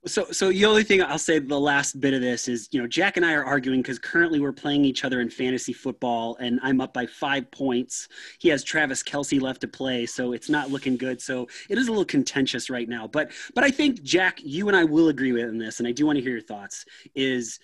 So, 0.05 0.31
so 0.31 0.49
the 0.49 0.63
only 0.63 0.85
thing 0.85 1.03
I'll 1.03 1.17
say 1.17 1.39
the 1.39 1.59
last 1.59 1.99
bit 1.99 2.13
of 2.13 2.21
this 2.21 2.47
is, 2.47 2.69
you 2.71 2.81
know, 2.81 2.87
Jack 2.87 3.17
and 3.17 3.25
I 3.25 3.33
are 3.33 3.43
arguing 3.43 3.81
because 3.81 3.99
currently 3.99 4.39
we're 4.39 4.53
playing 4.53 4.85
each 4.85 5.03
other 5.03 5.19
in 5.19 5.29
fantasy 5.29 5.73
football, 5.73 6.37
and 6.39 6.57
I'm 6.63 6.79
up 6.79 6.93
by 6.93 7.05
five 7.05 7.51
points. 7.51 8.07
He 8.39 8.47
has 8.47 8.63
Travis 8.63 9.03
Kelce 9.03 9.41
left 9.41 9.59
to 9.59 9.67
play, 9.67 10.05
so 10.05 10.31
it's 10.31 10.47
not 10.47 10.71
looking 10.71 10.95
good. 10.95 11.21
So 11.21 11.49
it 11.67 11.77
is 11.77 11.89
a 11.89 11.91
little 11.91 12.05
contentious 12.05 12.69
right 12.69 12.87
now. 12.87 13.07
But, 13.07 13.33
but 13.53 13.65
I 13.65 13.71
think 13.71 14.01
Jack, 14.01 14.39
you 14.41 14.69
and 14.69 14.77
I 14.77 14.85
will 14.85 15.09
agree 15.09 15.33
with 15.33 15.49
in 15.49 15.57
this, 15.57 15.79
and 15.79 15.87
I 15.87 15.91
do 15.91 16.05
want 16.05 16.15
to 16.15 16.23
hear 16.23 16.31
your 16.31 16.41
thoughts. 16.41 16.85
Is 17.13 17.59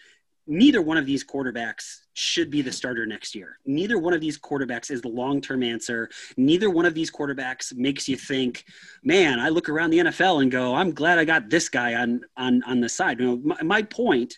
neither 0.47 0.81
one 0.81 0.97
of 0.97 1.05
these 1.05 1.23
quarterbacks 1.23 2.01
should 2.13 2.49
be 2.49 2.61
the 2.61 2.71
starter 2.71 3.05
next 3.05 3.35
year. 3.35 3.59
Neither 3.65 3.97
one 3.97 4.13
of 4.13 4.21
these 4.21 4.37
quarterbacks 4.37 4.91
is 4.91 5.01
the 5.01 5.09
long 5.09 5.41
term 5.41 5.63
answer. 5.63 6.09
Neither 6.37 6.69
one 6.69 6.85
of 6.85 6.93
these 6.93 7.11
quarterbacks 7.11 7.75
makes 7.75 8.07
you 8.07 8.15
think, 8.15 8.65
man, 9.03 9.39
I 9.39 9.49
look 9.49 9.69
around 9.69 9.89
the 9.89 9.99
NFL 9.99 10.41
and 10.41 10.51
go, 10.51 10.75
I'm 10.75 10.91
glad 10.91 11.19
I 11.19 11.25
got 11.25 11.49
this 11.49 11.69
guy 11.69 11.95
on 11.95 12.21
on 12.37 12.63
on 12.63 12.79
the 12.79 12.89
side. 12.89 13.19
You 13.19 13.25
know, 13.25 13.41
my, 13.43 13.63
my 13.63 13.81
point, 13.81 14.37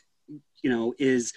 you 0.62 0.70
know, 0.70 0.94
is 0.98 1.34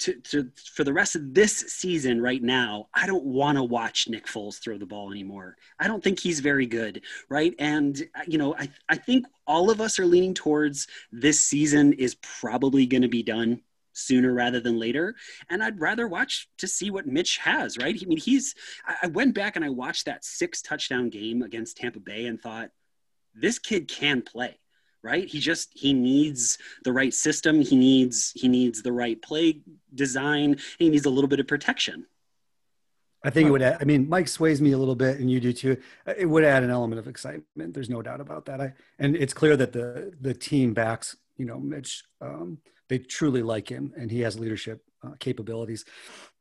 to, 0.00 0.14
to 0.14 0.50
for 0.74 0.82
the 0.82 0.92
rest 0.92 1.14
of 1.14 1.34
this 1.34 1.52
season 1.52 2.20
right 2.20 2.42
now, 2.42 2.88
I 2.94 3.06
don't 3.06 3.24
want 3.24 3.58
to 3.58 3.62
watch 3.62 4.08
Nick 4.08 4.26
Foles 4.26 4.58
throw 4.58 4.78
the 4.78 4.86
ball 4.86 5.10
anymore. 5.10 5.56
I 5.78 5.86
don't 5.86 6.02
think 6.02 6.18
he's 6.18 6.40
very 6.40 6.66
good, 6.66 7.02
right? 7.28 7.54
And 7.58 8.02
you 8.26 8.38
know, 8.38 8.54
I 8.56 8.68
I 8.88 8.96
think 8.96 9.26
all 9.46 9.70
of 9.70 9.80
us 9.80 9.98
are 9.98 10.06
leaning 10.06 10.34
towards 10.34 10.88
this 11.12 11.40
season 11.40 11.92
is 11.94 12.16
probably 12.16 12.86
going 12.86 13.02
to 13.02 13.08
be 13.08 13.22
done 13.22 13.60
sooner 13.92 14.32
rather 14.32 14.60
than 14.60 14.78
later. 14.78 15.14
And 15.48 15.62
I'd 15.62 15.80
rather 15.80 16.08
watch 16.08 16.48
to 16.58 16.66
see 16.66 16.90
what 16.90 17.06
Mitch 17.06 17.38
has, 17.38 17.76
right? 17.78 17.98
I 18.00 18.06
mean, 18.06 18.18
he's, 18.18 18.54
I 19.02 19.08
went 19.08 19.34
back 19.34 19.56
and 19.56 19.64
I 19.64 19.70
watched 19.70 20.06
that 20.06 20.24
six 20.24 20.62
touchdown 20.62 21.10
game 21.10 21.42
against 21.42 21.76
Tampa 21.76 22.00
Bay 22.00 22.26
and 22.26 22.40
thought, 22.40 22.70
this 23.34 23.58
kid 23.58 23.88
can 23.88 24.22
play 24.22 24.58
right 25.02 25.28
he 25.28 25.40
just 25.40 25.70
he 25.72 25.92
needs 25.92 26.58
the 26.84 26.92
right 26.92 27.14
system 27.14 27.60
he 27.60 27.76
needs 27.76 28.32
he 28.34 28.48
needs 28.48 28.82
the 28.82 28.92
right 28.92 29.22
play 29.22 29.60
design 29.94 30.56
he 30.78 30.90
needs 30.90 31.06
a 31.06 31.10
little 31.10 31.28
bit 31.28 31.40
of 31.40 31.46
protection 31.46 32.04
I 33.22 33.30
think 33.30 33.48
it 33.48 33.50
would. 33.50 33.62
Add, 33.62 33.76
I 33.80 33.84
mean, 33.84 34.08
Mike 34.08 34.28
sways 34.28 34.62
me 34.62 34.72
a 34.72 34.78
little 34.78 34.94
bit, 34.94 35.20
and 35.20 35.30
you 35.30 35.40
do 35.40 35.52
too. 35.52 35.76
It 36.06 36.24
would 36.24 36.44
add 36.44 36.62
an 36.62 36.70
element 36.70 36.98
of 36.98 37.06
excitement. 37.06 37.74
There's 37.74 37.90
no 37.90 38.00
doubt 38.00 38.20
about 38.20 38.46
that. 38.46 38.60
I 38.60 38.72
and 38.98 39.14
it's 39.14 39.34
clear 39.34 39.56
that 39.56 39.72
the 39.72 40.14
the 40.20 40.32
team 40.32 40.72
backs 40.72 41.16
you 41.36 41.44
know 41.44 41.58
Mitch. 41.58 42.04
Um, 42.20 42.58
they 42.90 42.98
truly 42.98 43.42
like 43.42 43.68
him, 43.68 43.94
and 43.96 44.10
he 44.10 44.20
has 44.20 44.38
leadership 44.38 44.82
uh, 45.02 45.12
capabilities. 45.18 45.84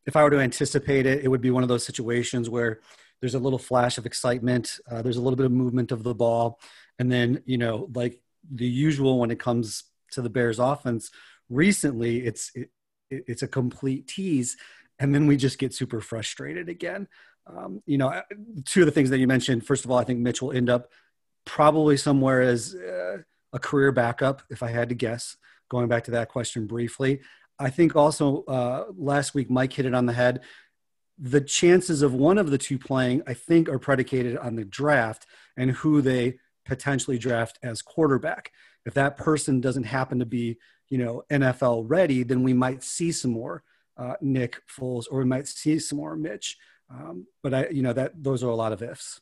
If 0.05 0.15
I 0.15 0.23
were 0.23 0.31
to 0.31 0.39
anticipate 0.39 1.05
it, 1.05 1.23
it 1.23 1.27
would 1.27 1.41
be 1.41 1.51
one 1.51 1.63
of 1.63 1.69
those 1.69 1.85
situations 1.85 2.49
where 2.49 2.79
there's 3.21 3.35
a 3.35 3.39
little 3.39 3.59
flash 3.59 3.97
of 3.97 4.05
excitement. 4.05 4.79
Uh, 4.89 5.01
there's 5.03 5.17
a 5.17 5.21
little 5.21 5.37
bit 5.37 5.45
of 5.45 5.51
movement 5.51 5.91
of 5.91 6.03
the 6.03 6.15
ball, 6.15 6.59
and 6.97 7.11
then 7.11 7.43
you 7.45 7.57
know, 7.57 7.87
like 7.93 8.19
the 8.51 8.65
usual 8.65 9.19
when 9.19 9.31
it 9.31 9.39
comes 9.39 9.83
to 10.11 10.21
the 10.21 10.29
Bears 10.29 10.59
offense. 10.59 11.11
Recently, 11.49 12.25
it's 12.25 12.51
it, 12.55 12.69
it's 13.11 13.43
a 13.43 13.47
complete 13.47 14.07
tease, 14.07 14.57
and 14.97 15.13
then 15.13 15.27
we 15.27 15.37
just 15.37 15.59
get 15.59 15.73
super 15.73 16.01
frustrated 16.01 16.67
again. 16.67 17.07
Um, 17.45 17.83
you 17.85 17.99
know, 17.99 18.21
two 18.65 18.81
of 18.81 18.87
the 18.87 18.91
things 18.91 19.11
that 19.11 19.19
you 19.19 19.27
mentioned. 19.27 19.65
First 19.65 19.85
of 19.85 19.91
all, 19.91 19.99
I 19.99 20.03
think 20.03 20.19
Mitch 20.19 20.41
will 20.41 20.51
end 20.51 20.69
up 20.69 20.89
probably 21.45 21.97
somewhere 21.97 22.41
as 22.41 22.73
uh, 22.73 23.17
a 23.53 23.59
career 23.59 23.91
backup, 23.91 24.41
if 24.49 24.63
I 24.63 24.69
had 24.69 24.89
to 24.89 24.95
guess. 24.95 25.37
Going 25.69 25.87
back 25.87 26.03
to 26.05 26.11
that 26.11 26.29
question 26.29 26.65
briefly, 26.65 27.21
I 27.59 27.69
think 27.69 27.95
also 27.95 28.43
uh, 28.43 28.85
last 28.97 29.33
week 29.33 29.49
Mike 29.49 29.73
hit 29.73 29.85
it 29.85 29.93
on 29.93 30.05
the 30.05 30.13
head. 30.13 30.41
The 31.17 31.41
chances 31.41 32.01
of 32.01 32.13
one 32.13 32.37
of 32.37 32.49
the 32.49 32.57
two 32.57 32.79
playing, 32.79 33.23
I 33.27 33.33
think, 33.33 33.67
are 33.67 33.79
predicated 33.79 34.37
on 34.37 34.55
the 34.55 34.63
draft 34.63 35.25
and 35.57 35.71
who 35.71 36.01
they 36.01 36.39
potentially 36.65 37.17
draft 37.17 37.59
as 37.61 37.81
quarterback. 37.81 38.51
If 38.85 38.93
that 38.93 39.17
person 39.17 39.59
doesn't 39.59 39.83
happen 39.83 40.19
to 40.19 40.25
be, 40.25 40.57
you 40.87 40.97
know, 40.97 41.23
NFL 41.29 41.85
ready, 41.87 42.23
then 42.23 42.43
we 42.43 42.53
might 42.53 42.83
see 42.83 43.11
some 43.11 43.31
more 43.31 43.63
uh, 43.97 44.13
Nick 44.21 44.61
Foles, 44.67 45.05
or 45.11 45.19
we 45.19 45.25
might 45.25 45.47
see 45.47 45.77
some 45.79 45.97
more 45.97 46.15
Mitch. 46.15 46.57
Um, 46.89 47.27
but 47.43 47.53
I, 47.53 47.67
you 47.67 47.81
know, 47.81 47.93
that 47.93 48.23
those 48.23 48.43
are 48.43 48.49
a 48.49 48.55
lot 48.55 48.71
of 48.71 48.81
ifs. 48.81 49.19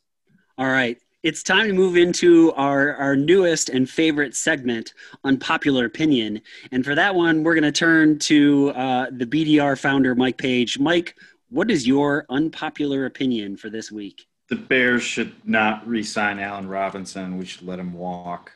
All 0.56 0.66
right. 0.66 0.98
It's 1.24 1.42
time 1.42 1.66
to 1.66 1.72
move 1.72 1.96
into 1.96 2.52
our, 2.52 2.94
our 2.94 3.16
newest 3.16 3.70
and 3.70 3.90
favorite 3.90 4.36
segment, 4.36 4.94
Unpopular 5.24 5.84
Opinion. 5.84 6.40
And 6.70 6.84
for 6.84 6.94
that 6.94 7.12
one, 7.12 7.42
we're 7.42 7.54
going 7.54 7.64
to 7.64 7.72
turn 7.72 8.20
to 8.20 8.70
uh, 8.70 9.06
the 9.10 9.26
BDR 9.26 9.76
founder, 9.76 10.14
Mike 10.14 10.38
Page. 10.38 10.78
Mike, 10.78 11.16
what 11.50 11.72
is 11.72 11.88
your 11.88 12.24
unpopular 12.28 13.06
opinion 13.06 13.56
for 13.56 13.68
this 13.68 13.90
week? 13.90 14.26
The 14.48 14.54
Bears 14.54 15.02
should 15.02 15.34
not 15.44 15.86
re 15.88 16.04
sign 16.04 16.38
Allen 16.38 16.68
Robinson. 16.68 17.36
We 17.36 17.46
should 17.46 17.66
let 17.66 17.80
him 17.80 17.94
walk. 17.94 18.52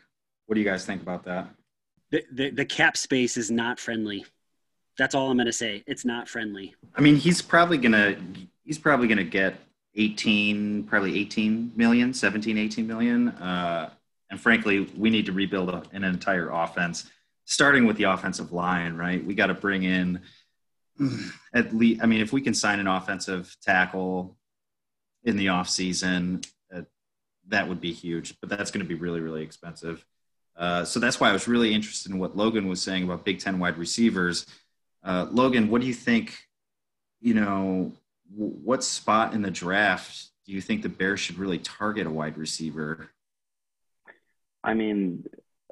What 0.46 0.54
do 0.54 0.60
you 0.60 0.66
guys 0.66 0.86
think 0.86 1.02
about 1.02 1.24
that? 1.24 1.48
The, 2.10 2.24
the, 2.30 2.50
the 2.50 2.64
cap 2.64 2.96
space 2.96 3.36
is 3.36 3.50
not 3.50 3.80
friendly. 3.80 4.24
That's 4.98 5.16
all 5.16 5.30
I'm 5.30 5.36
going 5.36 5.46
to 5.46 5.52
say. 5.52 5.82
It's 5.88 6.04
not 6.04 6.28
friendly. 6.28 6.76
I 6.94 7.00
mean, 7.00 7.16
he's 7.16 7.42
probably 7.42 7.78
going 7.78 7.92
to 7.92 8.16
he's 8.64 8.78
probably 8.78 9.08
going 9.08 9.18
to 9.18 9.24
get 9.24 9.56
18 9.94 10.84
probably 10.84 11.18
18 11.18 11.72
million 11.76 12.14
17 12.14 12.58
18 12.58 12.86
million. 12.86 13.28
Uh, 13.28 13.90
and 14.30 14.40
frankly 14.40 14.90
we 14.96 15.10
need 15.10 15.26
to 15.26 15.32
rebuild 15.32 15.68
a, 15.68 15.82
an 15.92 16.04
entire 16.04 16.50
offense 16.50 17.10
starting 17.44 17.86
with 17.86 17.96
the 17.96 18.04
offensive 18.04 18.52
line 18.52 18.94
right? 18.94 19.24
We 19.24 19.34
got 19.34 19.46
to 19.46 19.54
bring 19.54 19.82
in 19.82 20.20
at 21.54 21.74
least 21.74 22.02
i 22.02 22.06
mean 22.06 22.20
if 22.20 22.32
we 22.32 22.40
can 22.40 22.54
sign 22.54 22.80
an 22.80 22.86
offensive 22.86 23.56
tackle 23.62 24.36
in 25.24 25.36
the 25.36 25.48
off 25.48 25.68
season 25.68 26.40
uh, 26.74 26.82
that 27.48 27.68
would 27.68 27.80
be 27.80 27.92
huge 27.92 28.38
but 28.40 28.48
that's 28.48 28.70
going 28.70 28.84
to 28.84 28.88
be 28.88 28.94
really 28.94 29.20
really 29.20 29.42
expensive. 29.42 30.04
Uh, 30.54 30.84
so 30.84 31.00
that's 31.00 31.18
why 31.18 31.30
i 31.30 31.32
was 31.32 31.48
really 31.48 31.72
interested 31.72 32.12
in 32.12 32.18
what 32.18 32.36
logan 32.36 32.68
was 32.68 32.82
saying 32.82 33.04
about 33.04 33.24
big 33.24 33.40
10 33.40 33.58
wide 33.58 33.78
receivers. 33.78 34.46
Uh, 35.04 35.26
logan 35.30 35.68
what 35.68 35.80
do 35.80 35.86
you 35.86 35.94
think 35.94 36.46
you 37.20 37.34
know 37.34 37.92
what 38.36 38.82
spot 38.84 39.34
in 39.34 39.42
the 39.42 39.50
draft 39.50 40.30
do 40.46 40.52
you 40.52 40.60
think 40.60 40.82
the 40.82 40.88
Bears 40.88 41.20
should 41.20 41.38
really 41.38 41.58
target 41.58 42.06
a 42.06 42.10
wide 42.10 42.36
receiver? 42.36 43.10
I 44.64 44.74
mean, 44.74 45.24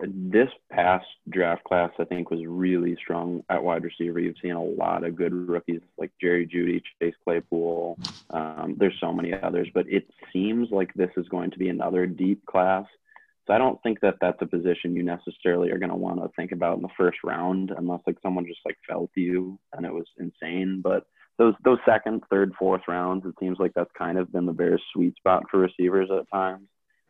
this 0.03 0.49
past 0.70 1.07
draft 1.29 1.64
class, 1.64 1.90
I 1.99 2.05
think, 2.05 2.31
was 2.31 2.40
really 2.46 2.96
strong 2.96 3.42
at 3.49 3.62
wide 3.62 3.85
receiver. 3.85 4.18
You've 4.18 4.37
seen 4.42 4.53
a 4.53 4.62
lot 4.62 5.05
of 5.05 5.16
good 5.16 5.33
rookies 5.33 5.81
like 5.99 6.11
Jerry 6.20 6.46
Jeudy, 6.46 6.83
Chase 7.01 7.14
Claypool. 7.25 7.99
Um, 8.31 8.77
there's 8.79 8.99
so 9.01 9.12
many 9.12 9.33
others, 9.35 9.68
but 9.75 9.87
it 9.88 10.09
seems 10.33 10.68
like 10.70 10.92
this 10.94 11.11
is 11.16 11.29
going 11.29 11.51
to 11.51 11.59
be 11.59 11.68
another 11.68 12.07
deep 12.07 12.44
class. 12.46 12.87
So 13.46 13.55
I 13.55 13.59
don't 13.59 13.83
think 13.83 14.01
that 14.01 14.16
that's 14.20 14.40
a 14.40 14.46
position 14.46 14.94
you 14.94 15.03
necessarily 15.03 15.70
are 15.70 15.79
going 15.79 15.90
to 15.90 15.96
want 15.96 16.20
to 16.23 16.31
think 16.37 16.53
about 16.53 16.77
in 16.77 16.83
the 16.83 16.88
first 16.96 17.18
round, 17.25 17.73
unless 17.77 18.01
like 18.07 18.18
someone 18.23 18.46
just 18.46 18.61
like 18.64 18.79
fell 18.88 19.11
to 19.14 19.20
you 19.20 19.59
and 19.73 19.85
it 19.85 19.92
was 19.92 20.07
insane. 20.18 20.81
But 20.83 21.05
those 21.40 21.55
those 21.64 21.79
second, 21.87 22.22
third, 22.29 22.53
fourth 22.59 22.83
rounds, 22.87 23.24
it 23.24 23.35
seems 23.40 23.57
like 23.59 23.72
that's 23.74 23.90
kind 23.96 24.18
of 24.18 24.31
been 24.31 24.44
the 24.44 24.53
Bears' 24.53 24.83
sweet 24.92 25.16
spot 25.16 25.44
for 25.50 25.59
receivers 25.59 26.11
at 26.11 26.31
times. 26.31 26.68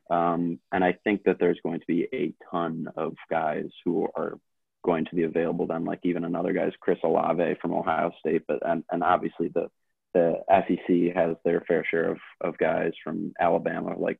Um, 0.09 0.61
and 0.71 0.85
I 0.85 0.97
think 1.03 1.25
that 1.25 1.38
there's 1.40 1.59
going 1.64 1.81
to 1.81 1.87
be 1.87 2.07
a 2.12 2.33
ton 2.49 2.87
of 2.97 3.16
guys 3.29 3.66
who 3.85 4.07
are 4.16 4.38
going 4.85 5.07
to 5.07 5.16
be 5.16 5.25
available 5.25 5.66
then, 5.66 5.85
like 5.85 5.99
even 6.05 6.25
another 6.25 6.53
guy's 6.53 6.73
Chris 6.79 6.99
Olave 7.03 7.57
from 7.61 7.75
Ohio 7.75 8.12
State, 8.21 8.43
but 8.47 8.61
and, 8.64 8.85
and 8.93 9.03
obviously 9.03 9.49
the 9.49 9.69
the 10.14 10.37
SEC 10.49 11.16
has 11.16 11.37
their 11.45 11.62
fair 11.62 11.85
share 11.90 12.12
of, 12.12 12.19
of 12.40 12.59
guys 12.59 12.93
from 13.03 13.33
Alabama, 13.40 13.99
like 13.99 14.19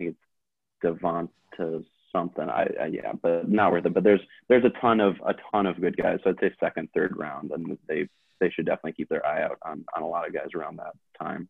I 0.00 0.04
think 0.04 0.16
it's 0.16 1.00
Devonta 1.00 1.84
something. 2.10 2.48
I, 2.48 2.66
I, 2.80 2.86
yeah, 2.86 3.12
but 3.20 3.48
not 3.48 3.70
worth 3.70 3.86
it. 3.86 3.94
But 3.94 4.02
there's 4.02 4.20
there's 4.48 4.64
a 4.64 4.80
ton 4.80 4.98
of 4.98 5.14
a 5.24 5.34
ton 5.52 5.66
of 5.66 5.80
good 5.80 5.96
guys. 5.96 6.18
So 6.24 6.30
I'd 6.30 6.40
say 6.40 6.52
second, 6.58 6.88
third 6.92 7.16
round, 7.16 7.52
and 7.52 7.78
they 7.88 8.08
they 8.40 8.50
should 8.50 8.66
definitely 8.66 8.92
keep 8.92 9.08
their 9.08 9.24
eye 9.24 9.42
out 9.42 9.58
on, 9.62 9.84
on 9.96 10.02
a 10.02 10.08
lot 10.08 10.26
of 10.26 10.34
guys 10.34 10.48
around 10.54 10.76
that 10.76 10.92
time. 11.20 11.48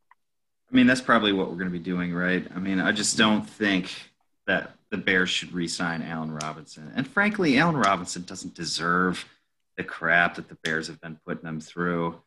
I 0.71 0.75
mean, 0.75 0.87
that's 0.87 1.01
probably 1.01 1.33
what 1.33 1.49
we're 1.49 1.57
going 1.57 1.71
to 1.71 1.71
be 1.71 1.79
doing, 1.79 2.15
right? 2.15 2.47
I 2.55 2.59
mean, 2.59 2.81
I 2.81 2.93
just 2.93 3.17
don't 3.17 3.49
think 3.49 3.91
that 4.47 4.73
the 4.91 4.97
Bears 4.97 5.31
should 5.31 5.53
re-sign 5.53 6.03
Allen 6.03 6.33
Robinson. 6.33 6.93
And 6.95 7.07
frankly, 7.07 7.59
Allen 7.59 7.77
Robinson 7.77 8.23
doesn't 8.23 8.55
deserve 8.55 9.25
the 9.77 9.85
crap 9.85 10.37
that 10.37 10.49
the 10.49 10.57
Bears 10.57 10.87
have 10.87 11.01
been 11.01 11.19
putting 11.27 11.45
them 11.45 11.61
through. 11.61 12.21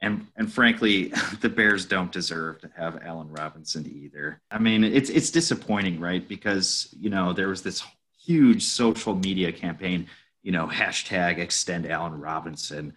And 0.00 0.26
and 0.36 0.52
frankly, 0.52 1.12
the 1.40 1.48
Bears 1.48 1.86
don't 1.86 2.12
deserve 2.12 2.60
to 2.60 2.70
have 2.76 3.00
Allen 3.02 3.30
Robinson 3.30 3.86
either. 3.86 4.40
I 4.50 4.58
mean, 4.58 4.84
it's 4.84 5.10
it's 5.10 5.30
disappointing, 5.30 6.00
right? 6.00 6.26
Because 6.26 6.88
you 6.98 7.10
know 7.10 7.32
there 7.32 7.48
was 7.48 7.62
this 7.62 7.82
huge 8.24 8.64
social 8.64 9.14
media 9.14 9.52
campaign, 9.52 10.06
you 10.42 10.52
know, 10.52 10.66
hashtag 10.66 11.38
extend 11.38 11.90
Allen 11.90 12.18
Robinson 12.18 12.94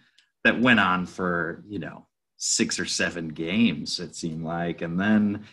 that 0.48 0.60
went 0.60 0.80
on 0.80 1.06
for 1.06 1.62
you 1.68 1.78
know 1.78 2.06
six 2.38 2.80
or 2.80 2.86
seven 2.86 3.28
games 3.28 4.00
it 4.00 4.14
seemed 4.14 4.44
like. 4.44 4.80
And 4.80 4.98
then 4.98 5.44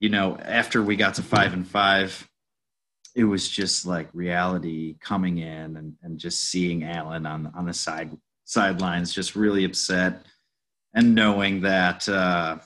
you 0.00 0.08
know 0.08 0.36
after 0.42 0.82
we 0.82 0.96
got 0.96 1.14
to 1.14 1.22
five 1.22 1.52
and 1.52 1.66
five 1.66 2.28
it 3.14 3.24
was 3.24 3.48
just 3.48 3.86
like 3.86 4.08
reality 4.14 4.96
coming 5.00 5.38
in 5.38 5.76
and, 5.76 5.94
and 6.02 6.18
just 6.18 6.44
seeing 6.44 6.82
alan 6.82 7.26
on 7.26 7.52
on 7.54 7.66
the 7.66 7.74
side 7.74 8.16
sidelines 8.44 9.12
just 9.12 9.36
really 9.36 9.64
upset 9.64 10.24
and 10.94 11.14
knowing 11.14 11.60
that 11.60 12.08
uh, 12.08 12.58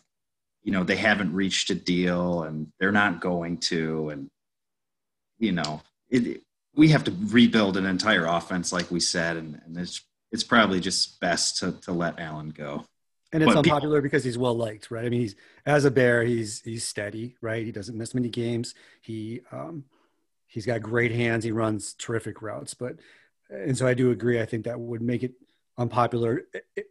you 0.62 0.72
know 0.72 0.84
they 0.84 0.96
haven't 0.96 1.32
reached 1.32 1.70
a 1.70 1.74
deal 1.74 2.42
and 2.42 2.72
they're 2.78 2.92
not 2.92 3.20
going 3.20 3.58
to. 3.58 4.10
And 4.10 4.28
you 5.38 5.52
know 5.52 5.82
it, 6.08 6.42
we 6.74 6.88
have 6.88 7.04
to 7.04 7.14
rebuild 7.26 7.76
an 7.76 7.86
entire 7.86 8.26
offense 8.26 8.72
like 8.72 8.90
we 8.90 9.00
said 9.00 9.36
and, 9.36 9.60
and 9.64 9.76
it's 9.76 10.02
it's 10.36 10.44
probably 10.44 10.80
just 10.80 11.18
best 11.18 11.56
to, 11.56 11.72
to 11.80 11.92
let 11.92 12.20
Allen 12.20 12.50
go. 12.50 12.84
And 13.32 13.42
it's 13.42 13.54
but 13.54 13.60
unpopular 13.60 14.02
because 14.02 14.22
he's 14.22 14.36
well 14.36 14.54
liked, 14.54 14.90
right? 14.90 15.06
I 15.06 15.08
mean, 15.08 15.22
he's 15.22 15.34
as 15.64 15.86
a 15.86 15.90
bear, 15.90 16.24
he's 16.24 16.60
he's 16.60 16.86
steady, 16.86 17.36
right? 17.40 17.64
He 17.64 17.72
doesn't 17.72 17.96
miss 17.96 18.14
many 18.14 18.28
games. 18.28 18.74
He 19.00 19.40
um, 19.50 19.84
he's 20.46 20.66
got 20.66 20.82
great 20.82 21.10
hands. 21.10 21.42
He 21.42 21.52
runs 21.52 21.94
terrific 21.94 22.42
routes, 22.42 22.74
but 22.74 22.96
and 23.48 23.76
so 23.76 23.86
I 23.86 23.94
do 23.94 24.10
agree. 24.10 24.38
I 24.38 24.44
think 24.44 24.66
that 24.66 24.78
would 24.78 25.00
make 25.00 25.22
it 25.22 25.32
unpopular, 25.78 26.42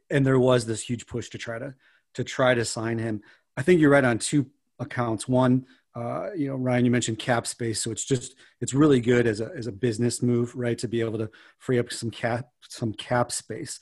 and 0.09 0.25
there 0.25 0.39
was 0.39 0.65
this 0.65 0.81
huge 0.81 1.05
push 1.05 1.29
to 1.29 1.37
try 1.37 1.59
to 1.59 1.75
to 2.15 2.23
try 2.23 2.55
to 2.55 2.65
sign 2.65 2.97
him. 2.97 3.21
I 3.55 3.61
think 3.61 3.79
you're 3.79 3.91
right 3.91 4.03
on 4.03 4.17
two 4.17 4.47
accounts. 4.79 5.27
One, 5.27 5.67
uh, 5.95 6.29
you 6.35 6.49
know, 6.49 6.55
Ryan, 6.55 6.85
you 6.85 6.91
mentioned 6.91 7.19
cap 7.19 7.47
space, 7.47 7.81
so 7.81 7.89
it's 7.89 8.03
just 8.03 8.35
it's 8.59 8.73
really 8.73 8.99
good 8.99 9.25
as 9.25 9.39
a 9.39 9.49
as 9.55 9.67
a 9.67 9.71
business 9.71 10.21
move, 10.21 10.53
right, 10.55 10.77
to 10.77 10.89
be 10.89 10.99
able 10.99 11.17
to 11.19 11.29
free 11.59 11.79
up 11.79 11.91
some 11.91 12.11
cap 12.11 12.49
some 12.67 12.93
cap 12.93 13.31
space. 13.31 13.79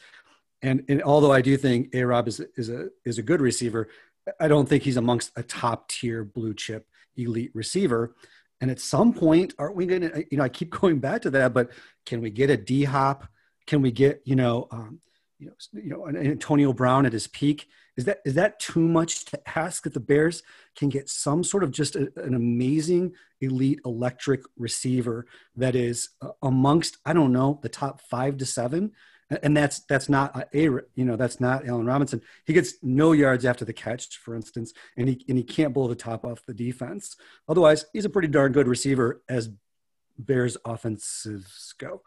And, 0.61 0.84
and 0.88 1.03
although 1.03 1.34
I 1.34 1.41
do 1.41 1.57
think 1.57 1.89
A 1.93 2.03
Rob 2.03 2.28
is 2.28 2.39
is 2.55 2.70
a 2.70 2.89
is 3.03 3.18
a 3.18 3.24
good 3.24 3.41
receiver, 3.41 3.89
I 4.39 4.47
don't 4.47 4.70
think 4.70 4.84
he's 4.84 4.97
amongst 4.97 5.32
a 5.36 5.43
top 5.43 5.89
tier 5.89 6.24
blue 6.24 6.53
chip 6.53 6.88
elite 7.18 7.51
receiver. 7.53 8.16
And 8.61 8.72
at 8.72 8.80
some 8.80 9.14
point, 9.14 9.53
aren't 9.57 9.76
we 9.76 9.86
going 9.86 10.01
to? 10.01 10.26
You 10.32 10.38
know, 10.38 10.43
I 10.43 10.49
keep 10.49 10.70
going 10.82 10.99
back 10.99 11.24
to 11.24 11.32
that, 11.32 11.53
but 11.53 11.72
can 12.05 12.22
we 12.22 12.30
get 12.30 12.51
a 12.51 12.57
D 12.57 12.84
Hop? 12.84 13.28
Can 13.66 13.82
we 13.82 13.91
get 13.91 14.22
you 14.24 14.36
know, 14.36 14.68
um, 14.72 14.99
you 15.43 15.49
know, 15.49 15.81
you 15.81 15.89
know, 15.89 16.05
an 16.05 16.15
Antonio 16.15 16.73
Brown 16.73 17.05
at 17.05 17.13
his 17.13 17.27
peak? 17.27 17.67
Is 17.95 18.05
that 18.05 18.19
is 18.25 18.33
that 18.35 18.59
too 18.59 18.87
much 18.87 19.25
to 19.25 19.39
ask 19.57 19.83
that 19.83 19.93
the 19.93 19.99
Bears 19.99 20.41
can 20.75 20.89
get 20.89 21.09
some 21.09 21.43
sort 21.43 21.63
of 21.63 21.71
just 21.71 21.95
a, 21.95 22.11
an 22.17 22.33
amazing 22.33 23.13
elite 23.41 23.81
electric 23.85 24.41
receiver 24.57 25.25
that 25.55 25.75
is 25.75 26.09
uh, 26.21 26.29
amongst 26.41 26.97
I 27.05 27.13
don't 27.13 27.33
know 27.33 27.59
the 27.61 27.69
top 27.69 28.01
five 28.01 28.37
to 28.37 28.45
seven? 28.45 28.93
and 29.41 29.55
that's 29.55 29.79
that's 29.81 30.09
not 30.09 30.47
a 30.53 30.61
you 30.61 31.05
know 31.05 31.15
that's 31.15 31.39
not 31.39 31.67
Allen 31.67 31.85
Robinson. 31.85 32.21
He 32.45 32.53
gets 32.53 32.75
no 32.83 33.13
yards 33.13 33.45
after 33.45 33.65
the 33.65 33.73
catch, 33.73 34.17
for 34.17 34.35
instance, 34.35 34.73
and 34.97 35.09
he 35.09 35.25
and 35.27 35.37
he 35.37 35.43
can't 35.43 35.73
blow 35.73 35.87
the 35.87 35.95
top 35.95 36.25
off 36.25 36.45
the 36.45 36.53
defense. 36.53 37.15
Otherwise, 37.47 37.85
he's 37.93 38.05
a 38.05 38.09
pretty 38.09 38.27
darn 38.27 38.51
good 38.51 38.67
receiver 38.67 39.23
as 39.29 39.49
Bears 40.17 40.57
offenses 40.65 41.73
go. 41.79 42.01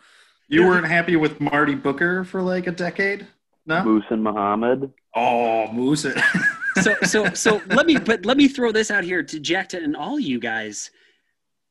You 0.49 0.65
weren't 0.65 0.87
happy 0.87 1.17
with 1.17 1.41
Marty 1.41 1.75
Booker 1.75 2.25
for 2.25 2.41
like 2.41 2.67
a 2.67 2.73
decade, 2.73 3.27
no? 3.67 3.83
Moose 3.85 4.05
and 4.11 4.23
Muhammad. 4.23 4.93
Oh, 5.15 5.67
Muhsin. 5.73 6.23
so 6.83 6.95
so 7.03 7.35
so 7.35 7.61
let 7.69 7.87
me 7.87 7.99
but 7.99 8.25
let 8.25 8.37
me 8.37 8.47
throw 8.49 8.71
this 8.71 8.91
out 8.91 9.03
here 9.03 9.23
to 9.23 9.41
Jack 9.41 9.75
and 9.75 9.97
all 9.97 10.21
you 10.21 10.39
guys. 10.39 10.91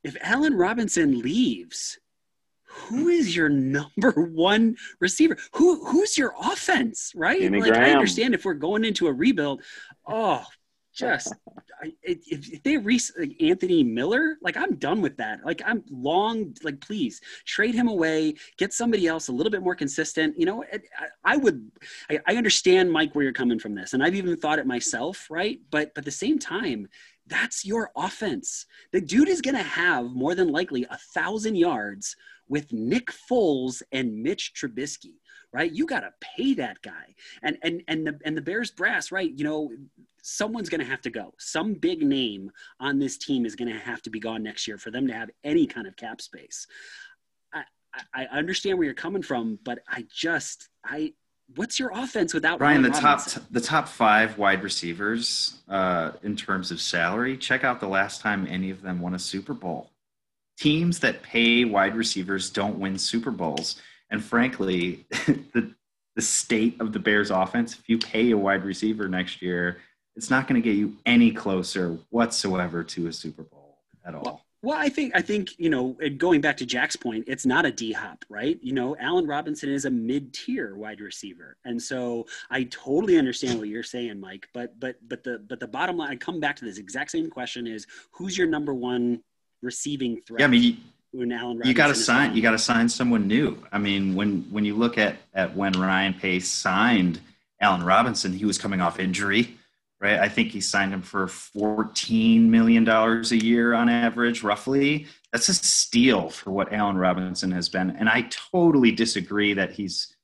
If 0.04 0.18
Allen 0.22 0.54
Robinson 0.54 1.20
leaves, 1.20 1.98
who 2.68 3.04
hmm. 3.04 3.10
is 3.10 3.36
your 3.36 3.50
number 3.50 4.12
one 4.12 4.76
receiver? 5.00 5.38
Who 5.54 5.86
who's 5.86 6.18
your 6.18 6.34
offense? 6.44 7.14
Right? 7.16 7.40
Jimmy 7.40 7.62
like 7.62 7.72
Graham. 7.72 7.86
I 7.86 7.92
understand 7.94 8.34
if 8.34 8.44
we're 8.44 8.56
going 8.56 8.84
into 8.84 9.08
a 9.08 9.14
rebuild. 9.14 9.62
Oh, 10.06 10.44
just 10.96 11.34
if, 12.04 12.52
if 12.52 12.64
they 12.64 12.78
re 12.78 13.00
like 13.20 13.42
Anthony 13.42 13.84
Miller, 13.84 14.38
like 14.42 14.58
I'm 14.58 14.76
done 14.76 15.02
with 15.02 15.18
that. 15.18 15.46
Like 15.46 15.62
I'm 15.66 15.84
long. 15.90 16.56
Like 16.64 16.80
please 16.82 17.22
trade 17.46 17.76
him 17.76 17.88
away. 17.88 18.36
Get 18.58 18.74
somebody 18.74 19.08
else 19.08 19.28
a 19.28 19.32
little 19.32 19.52
bit 19.52 19.62
more 19.62 19.76
consistent. 19.76 20.38
You 20.38 20.46
know, 20.46 20.64
I, 20.64 20.80
I 21.24 21.38
would. 21.38 21.70
I, 22.10 22.20
I 22.28 22.36
understand 22.36 22.92
Mike 22.92 23.14
where 23.14 23.24
you're 23.24 23.34
coming 23.34 23.60
from 23.60 23.76
this, 23.76 23.94
and 23.94 24.04
I've 24.04 24.16
even 24.16 24.36
thought 24.38 24.60
it 24.60 24.68
myself. 24.68 25.28
Right, 25.30 25.60
but 25.72 25.94
but 25.94 26.02
at 26.02 26.06
the 26.06 26.12
same 26.12 26.40
time 26.40 26.88
that's 27.28 27.66
your 27.66 27.92
offense. 27.96 28.68
The 28.92 29.02
dude 29.02 29.30
is 29.30 29.42
going 29.42 29.56
to 29.56 29.64
have 29.64 30.12
more 30.12 30.36
than 30.36 30.52
likely 30.52 30.86
a 30.92 30.98
thousand 31.16 31.56
yards 31.56 32.16
with 32.48 32.72
Nick 32.72 33.08
Foles 33.08 33.82
and 33.92 34.22
Mitch 34.22 34.54
Trubisky, 34.54 35.16
right? 35.56 35.72
You 35.72 35.86
got 35.86 36.02
to 36.02 36.14
pay 36.20 36.54
that 36.56 36.82
guy. 36.82 37.16
And 37.42 37.58
and 37.64 37.82
and 37.88 38.06
the 38.06 38.20
and 38.26 38.36
the 38.36 38.42
Bears 38.42 38.72
brass, 38.72 39.12
right? 39.12 39.32
You 39.32 39.46
know, 39.46 39.72
someone's 40.22 40.70
going 40.70 40.82
to 40.82 40.88
have 40.88 41.02
to 41.04 41.10
go. 41.10 41.34
Some 41.40 41.76
big 41.76 42.02
name 42.02 42.52
on 42.80 43.00
this 43.00 43.18
team 43.18 43.46
is 43.46 43.56
going 43.56 43.72
to 43.72 43.80
have 43.80 44.02
to 44.04 44.10
be 44.10 44.20
gone 44.20 44.44
next 44.44 44.68
year 44.68 44.78
for 44.78 44.92
them 44.92 45.08
to 45.08 45.14
have 45.14 45.30
any 45.44 45.66
kind 45.66 45.88
of 45.88 45.96
cap 45.96 46.20
space. 46.20 46.68
I 47.54 47.64
I 48.14 48.26
understand 48.38 48.78
where 48.78 48.86
you're 48.86 48.94
coming 48.94 49.22
from, 49.22 49.58
but 49.64 49.80
I 49.88 50.06
just 50.14 50.68
I 50.84 51.14
what's 51.56 51.80
your 51.80 51.92
offense 51.94 52.34
without 52.34 52.60
Ryan? 52.60 52.82
Ryan 52.82 52.92
the 52.92 53.00
Robinson? 53.00 53.42
top 53.44 53.52
the 53.52 53.62
top 53.62 53.88
five 53.88 54.38
wide 54.38 54.62
receivers 54.62 55.62
uh, 55.70 56.12
in 56.22 56.36
terms 56.36 56.72
of 56.72 56.82
salary. 56.82 57.38
Check 57.38 57.64
out 57.64 57.80
the 57.80 57.88
last 57.88 58.20
time 58.20 58.46
any 58.50 58.72
of 58.72 58.82
them 58.82 59.00
won 59.00 59.14
a 59.16 59.20
Super 59.20 59.54
Bowl 59.54 59.92
teams 60.58 61.00
that 61.00 61.22
pay 61.22 61.66
wide 61.66 61.96
receivers 61.96 62.50
don't 62.50 62.80
win 62.80 62.98
Super 62.98 63.32
Bowls. 63.32 63.82
And 64.16 64.24
frankly, 64.24 65.06
the 65.54 65.74
the 66.16 66.22
state 66.22 66.80
of 66.80 66.94
the 66.94 67.00
Bears 67.00 67.32
offense, 67.32 67.74
if 67.78 67.90
you 67.90 67.98
pay 67.98 68.32
a 68.32 68.38
wide 68.38 68.64
receiver 68.64 69.10
next 69.10 69.42
year, 69.42 69.80
it's 70.16 70.30
not 70.30 70.48
going 70.48 70.62
to 70.62 70.66
get 70.66 70.78
you 70.78 70.96
any 71.06 71.32
closer 71.32 71.98
whatsoever 72.12 72.82
to 72.82 73.08
a 73.08 73.12
Super 73.12 73.44
Bowl 73.44 73.80
at 74.06 74.16
all. 74.16 74.46
Well, 74.62 74.78
I 74.78 74.88
think 74.88 75.14
I 75.18 75.22
think 75.22 75.60
you 75.60 75.70
know, 75.70 75.98
going 76.16 76.40
back 76.40 76.56
to 76.58 76.66
Jack's 76.66 76.96
point, 76.96 77.26
it's 77.28 77.46
not 77.46 77.66
a 77.66 77.72
D 77.74 77.92
hop, 77.92 78.24
right? 78.30 78.58
You 78.64 78.72
know, 78.72 78.96
Allen 79.02 79.28
Robinson 79.28 79.70
is 79.70 79.84
a 79.84 79.92
mid-tier 79.92 80.78
wide 80.78 81.02
receiver, 81.02 81.58
and 81.66 81.82
so 81.82 82.26
I 82.50 82.64
totally 82.64 83.18
understand 83.18 83.60
what 83.60 83.68
you're 83.68 83.84
saying, 83.84 84.18
Mike. 84.22 84.48
But 84.54 84.80
but 84.80 84.96
but 85.10 85.26
the 85.26 85.40
but 85.40 85.60
the 85.60 85.68
bottom 85.68 85.98
line, 85.98 86.12
I 86.12 86.16
come 86.16 86.40
back 86.40 86.56
to 86.56 86.64
this 86.64 86.78
exact 86.78 87.12
same 87.12 87.30
question: 87.30 87.68
is 87.68 87.86
who's 88.12 88.38
your 88.38 88.48
number 88.48 88.74
one 88.74 89.20
receiving 89.62 90.22
threat. 90.22 90.40
Yeah, 90.40 90.46
I 90.46 90.50
mean, 90.50 90.78
when 91.16 91.32
Allen 91.32 91.62
you 91.64 91.74
got 91.74 91.88
to 91.88 91.96
sign. 91.96 92.36
You 92.36 92.42
got 92.42 92.52
to 92.52 92.60
sign 92.60 92.90
someone 92.90 93.28
new. 93.28 93.58
I 93.72 93.78
mean, 93.78 94.16
when 94.16 94.42
when 94.52 94.66
you 94.66 94.76
look 94.76 94.98
at 94.98 95.18
at 95.34 95.56
when 95.56 95.74
Ryan 95.74 96.14
Pace 96.14 96.50
signed 96.50 97.20
Allen 97.62 97.84
Robinson, 97.84 98.34
he 98.34 98.46
was 98.46 98.58
coming 98.58 98.82
off 98.82 99.00
injury, 99.00 99.56
right? 100.00 100.20
I 100.20 100.30
think 100.30 100.50
he 100.52 100.62
signed 100.62 100.94
him 100.94 101.02
for 101.02 101.28
fourteen 101.28 102.52
million 102.52 102.84
dollars 102.84 103.32
a 103.32 103.44
year 103.44 103.74
on 103.74 103.90
average, 103.90 104.44
roughly. 104.44 105.08
That's 105.32 105.50
a 105.50 105.54
steal 105.54 106.30
for 106.30 106.52
what 106.52 106.74
Allen 106.74 106.98
Robinson 106.98 107.52
has 107.52 107.70
been, 107.70 107.92
and 107.92 108.10
I 108.10 108.28
totally 108.30 108.92
disagree 108.92 109.54
that 109.54 109.72
he's 109.72 110.16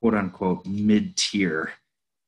quote 0.00 0.14
unquote 0.14 0.66
mid 0.66 1.16
tier. 1.16 1.72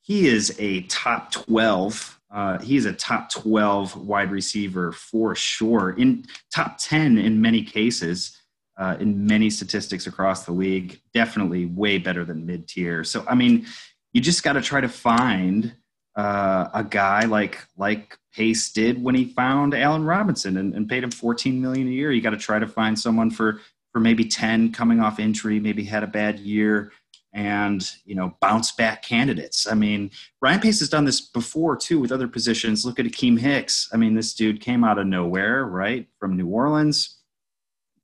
He 0.01 0.29
is 0.29 0.55
a 0.59 0.83
top 0.83 1.33
twelve 1.33 2.14
uh, 2.35 2.59
he's 2.59 2.85
a 2.85 2.93
top 2.93 3.31
12 3.31 3.97
wide 3.97 4.33
receiver 4.33 4.91
for 4.91 5.37
sure, 5.37 5.91
in 5.91 6.25
top 6.53 6.77
10 6.79 7.17
in 7.17 7.41
many 7.41 7.63
cases, 7.63 8.37
uh, 8.77 8.97
in 8.99 9.25
many 9.25 9.49
statistics 9.49 10.09
across 10.09 10.45
the 10.45 10.51
league. 10.51 11.01
Definitely 11.15 11.67
way 11.67 11.97
better 11.99 12.25
than 12.25 12.45
mid 12.45 12.67
tier. 12.67 13.05
So, 13.05 13.25
I 13.29 13.37
mean, 13.37 13.67
you 14.13 14.21
just 14.21 14.43
got 14.43 14.55
to 14.55 14.61
try 14.61 14.81
to 14.81 14.89
find 14.89 15.77
uh, 16.17 16.69
a 16.75 16.83
guy 16.83 17.25
like 17.25 17.65
like 17.77 18.19
Pace 18.35 18.73
did 18.73 19.03
when 19.03 19.15
he 19.15 19.27
found 19.27 19.73
Allen 19.73 20.05
Robinson 20.05 20.57
and, 20.57 20.75
and 20.75 20.89
paid 20.89 21.05
him 21.05 21.13
14 21.13 21.61
million 21.61 21.87
a 21.87 21.91
year. 21.93 22.11
You 22.11 22.21
got 22.21 22.31
to 22.31 22.37
try 22.37 22.59
to 22.59 22.67
find 22.67 22.99
someone 22.99 23.31
for 23.31 23.61
for 23.93 24.01
maybe 24.01 24.25
10 24.25 24.73
coming 24.73 24.99
off 24.99 25.21
injury, 25.21 25.61
maybe 25.61 25.85
had 25.85 26.03
a 26.03 26.09
bad 26.09 26.41
year 26.41 26.91
and 27.35 27.91
you 28.05 28.15
know 28.15 28.37
bounce 28.41 28.73
back 28.73 29.03
candidates. 29.03 29.67
I 29.71 29.75
mean, 29.75 30.11
Ryan 30.41 30.61
Pace 30.61 30.79
has 30.79 30.89
done 30.89 31.05
this 31.05 31.21
before 31.21 31.77
too 31.77 31.99
with 31.99 32.13
other 32.13 32.29
positions. 32.29 32.85
Look 32.85 33.01
at 33.01 33.07
Akiem 33.07 33.39
Hicks. 33.39 33.91
I 33.93 33.97
mean, 33.97 34.15
this 34.15 34.35
dude 34.35 34.61
came 34.61 34.85
out 34.85 34.99
of 34.99 35.07
nowhere, 35.07 35.67
right, 35.67 36.07
from 36.19 36.37
New 36.37 36.47
Orleans. 36.47 37.19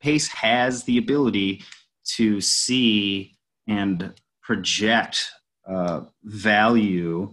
Pace 0.00 0.28
has 0.28 0.82
the 0.84 0.98
ability 0.98 1.62
to 2.16 2.40
see 2.40 3.36
and 3.68 4.12
project 4.42 5.30
uh, 5.66 6.02
value. 6.24 7.32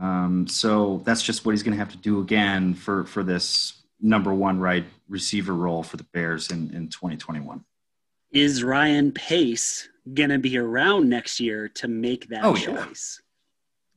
Um, 0.00 0.46
so 0.46 1.00
that's 1.04 1.22
just 1.22 1.46
what 1.46 1.52
he's 1.52 1.62
going 1.62 1.72
to 1.72 1.78
have 1.78 1.92
to 1.92 1.98
do 1.98 2.20
again 2.20 2.74
for 2.74 3.04
for 3.04 3.22
this 3.22 3.82
number 4.00 4.34
one 4.34 4.58
right 4.58 4.84
receiver 5.08 5.54
role 5.54 5.82
for 5.82 5.96
the 5.96 6.04
Bears 6.12 6.50
in 6.50 6.74
in 6.74 6.88
2021. 6.88 7.64
Is 8.32 8.64
Ryan 8.64 9.12
Pace 9.12 9.88
going 10.12 10.30
to 10.30 10.38
be 10.38 10.58
around 10.58 11.08
next 11.08 11.40
year 11.40 11.68
to 11.68 11.88
make 11.88 12.28
that 12.28 12.44
oh, 12.44 12.54
choice. 12.54 13.20
Yeah. 13.20 13.28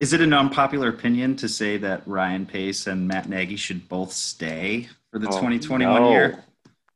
Is 0.01 0.13
it 0.13 0.21
an 0.21 0.33
unpopular 0.33 0.89
opinion 0.89 1.35
to 1.37 1.47
say 1.47 1.77
that 1.77 2.05
Ryan 2.05 2.45
Pace 2.45 2.87
and 2.87 3.07
Matt 3.07 3.29
Nagy 3.29 3.55
should 3.55 3.87
both 3.87 4.11
stay 4.11 4.89
for 5.09 5.19
the 5.19 5.27
oh, 5.27 5.31
2021 5.31 6.01
no. 6.01 6.11
year? 6.11 6.43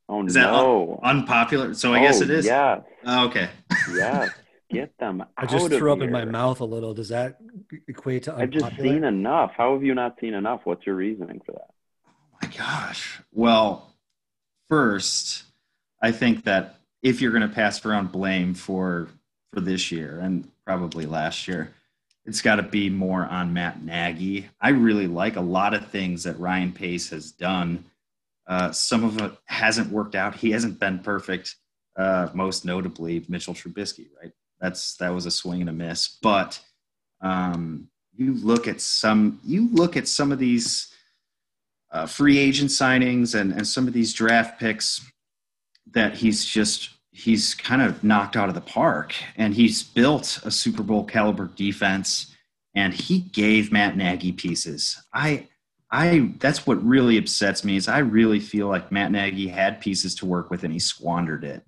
Oh 0.10 0.26
is 0.26 0.34
that 0.34 0.52
no! 0.52 1.00
Un- 1.04 1.20
unpopular. 1.20 1.74
So 1.76 1.94
I 1.94 2.00
oh, 2.00 2.02
guess 2.02 2.20
oh, 2.20 2.24
it 2.24 2.30
is. 2.32 2.46
Yeah. 2.46 2.82
Oh, 3.06 3.28
okay. 3.28 3.50
yeah. 3.96 4.28
Get 4.72 4.98
them. 5.00 5.24
I 5.38 5.46
just 5.46 5.68
threw 5.68 5.92
up 5.92 6.00
here. 6.00 6.08
in 6.08 6.12
my 6.12 6.26
mouth 6.26 6.60
a 6.60 6.66
little. 6.66 6.94
Does 6.94 7.10
that 7.10 7.38
equate 7.88 8.24
to? 8.24 8.36
Unpopular? 8.36 8.66
I've 8.66 8.72
just 8.72 8.82
seen 8.82 9.04
enough. 9.04 9.52
How 9.56 9.74
have 9.74 9.84
you 9.84 9.96
not 9.96 10.20
seen 10.20 10.34
enough? 10.34 10.62
What's 10.64 10.86
your 10.86 10.96
reasoning 10.96 11.42
for 11.46 11.54
that? 11.54 11.70
Oh 12.08 12.38
my 12.42 12.50
gosh. 12.50 13.20
Well, 13.32 13.96
first, 14.68 15.44
I 16.02 16.12
think 16.12 16.44
that 16.46 16.79
if 17.02 17.22
you're 17.22 17.32
going 17.32 17.48
to 17.48 17.54
pass 17.54 17.86
around 17.86 18.12
blame 18.12 18.54
for 18.54 19.08
for 19.54 19.62
this 19.62 19.92
year 19.92 20.20
and 20.20 20.48
probably 20.66 21.06
last 21.06 21.48
year, 21.48 21.74
it's 22.26 22.42
got 22.42 22.58
to 22.58 22.64
be 22.64 22.90
more 22.90 23.26
on 23.26 23.54
Matt 23.54 23.82
Nagy. 23.84 24.48
I 24.62 24.70
really 24.70 25.08
like 25.08 25.36
a 25.36 25.42
lot 25.42 25.74
of 25.74 25.88
things 25.88 26.24
that 26.24 26.40
Ryan 26.40 26.72
Pace 26.72 27.10
has 27.10 27.32
done. 27.32 27.86
Uh, 28.48 28.72
some 28.72 29.04
of 29.04 29.20
it 29.20 29.32
hasn't 29.46 29.92
worked 29.92 30.16
out. 30.16 30.36
He 30.36 30.52
hasn't 30.52 30.80
been 30.80 31.00
perfect. 31.00 31.56
Uh, 31.96 32.30
most 32.34 32.66
notably, 32.66 33.26
Mitchell 33.28 33.54
Trubisky. 33.54 34.08
Right? 34.22 34.32
That's 34.60 34.96
that 34.98 35.14
was 35.14 35.26
a 35.26 35.32
swing 35.32 35.62
and 35.62 35.70
a 35.70 35.74
miss. 35.74 36.18
But 36.22 36.60
um, 37.22 37.90
you 38.16 38.34
look 38.34 38.68
at 38.68 38.82
some. 38.82 39.40
You 39.44 39.70
look 39.72 39.98
at 39.98 40.08
some 40.08 40.32
of 40.32 40.40
these 40.40 40.94
uh, 41.92 42.06
free 42.06 42.38
agent 42.38 42.70
signings 42.70 43.40
and 43.40 43.54
and 43.54 43.68
some 43.68 43.88
of 43.88 43.94
these 43.94 44.14
draft 44.14 44.60
picks 44.60 45.02
that 45.94 46.16
he's 46.16 46.46
just 46.46 46.90
he's 47.12 47.54
kind 47.54 47.82
of 47.82 48.04
knocked 48.04 48.36
out 48.36 48.50
of 48.50 48.56
the 48.56 48.62
park 48.62 49.14
and 49.36 49.54
he's 49.54 49.84
built 49.84 50.40
a 50.44 50.52
Super 50.52 50.84
Bowl 50.84 51.04
caliber 51.04 51.48
defense 51.56 52.36
and 52.76 52.94
he 52.94 53.20
gave 53.20 53.72
Matt 53.72 53.98
Nagy 53.98 54.32
pieces. 54.32 55.02
I 55.14 55.48
I 55.92 56.34
that's 56.40 56.68
what 56.68 56.84
really 56.86 57.18
upsets 57.18 57.64
me 57.64 57.76
is 57.76 57.88
I 57.88 58.00
really 58.00 58.40
feel 58.40 58.68
like 58.68 58.92
Matt 58.92 59.12
Nagy 59.12 59.48
had 59.48 59.82
pieces 59.82 60.16
to 60.16 60.26
work 60.26 60.50
with 60.50 60.64
and 60.64 60.72
he 60.72 60.80
squandered 60.80 61.44
it. 61.44 61.64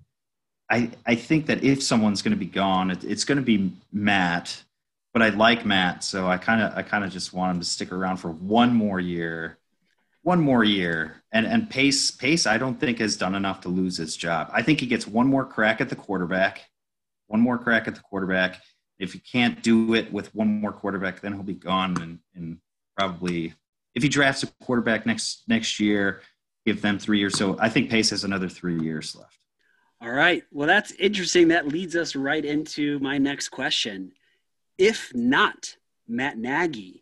I 0.70 0.90
I 1.04 1.14
think 1.16 1.46
that 1.46 1.64
if 1.64 1.82
someone's 1.82 2.22
going 2.22 2.32
to 2.32 2.38
be 2.38 2.46
gone, 2.46 2.90
it, 2.90 3.04
it's 3.04 3.24
going 3.24 3.36
to 3.36 3.42
be 3.42 3.72
Matt. 3.92 4.62
But 5.12 5.22
I 5.22 5.28
like 5.28 5.66
Matt, 5.66 6.02
so 6.04 6.26
I 6.26 6.38
kind 6.38 6.62
of 6.62 6.72
I 6.74 6.82
kind 6.82 7.04
of 7.04 7.10
just 7.10 7.34
want 7.34 7.54
him 7.54 7.60
to 7.60 7.66
stick 7.66 7.92
around 7.92 8.16
for 8.16 8.30
one 8.30 8.74
more 8.74 8.98
year, 8.98 9.58
one 10.22 10.40
more 10.40 10.64
year. 10.64 11.22
And 11.32 11.46
and 11.46 11.68
Pace 11.68 12.10
Pace 12.10 12.46
I 12.46 12.58
don't 12.58 12.78
think 12.78 12.98
has 12.98 13.16
done 13.16 13.34
enough 13.34 13.60
to 13.62 13.68
lose 13.68 13.96
his 13.96 14.16
job. 14.16 14.50
I 14.52 14.62
think 14.62 14.80
he 14.80 14.86
gets 14.86 15.06
one 15.06 15.26
more 15.26 15.44
crack 15.44 15.80
at 15.80 15.88
the 15.88 15.96
quarterback, 15.96 16.62
one 17.26 17.40
more 17.40 17.58
crack 17.58 17.88
at 17.88 17.94
the 17.94 18.00
quarterback. 18.00 18.60
If 18.98 19.12
he 19.14 19.18
can't 19.18 19.62
do 19.62 19.94
it 19.94 20.12
with 20.12 20.34
one 20.34 20.60
more 20.60 20.72
quarterback, 20.72 21.20
then 21.20 21.32
he'll 21.32 21.42
be 21.42 21.54
gone 21.54 22.00
and, 22.00 22.18
and 22.34 22.58
probably 22.96 23.54
if 23.94 24.02
he 24.02 24.08
drafts 24.08 24.42
a 24.42 24.46
quarterback 24.64 25.06
next 25.06 25.42
next 25.48 25.80
year, 25.80 26.22
give 26.64 26.80
them 26.82 26.98
three 26.98 27.18
years. 27.18 27.36
So 27.36 27.56
I 27.58 27.68
think 27.68 27.90
Pace 27.90 28.10
has 28.10 28.24
another 28.24 28.48
three 28.48 28.80
years 28.80 29.14
left. 29.16 29.38
All 30.00 30.10
right. 30.10 30.42
Well, 30.50 30.66
that's 30.66 30.90
interesting. 30.92 31.48
That 31.48 31.68
leads 31.68 31.94
us 31.94 32.16
right 32.16 32.44
into 32.44 32.98
my 32.98 33.18
next 33.18 33.50
question. 33.50 34.12
If 34.76 35.12
not 35.14 35.76
Matt 36.08 36.38
Nagy, 36.38 37.01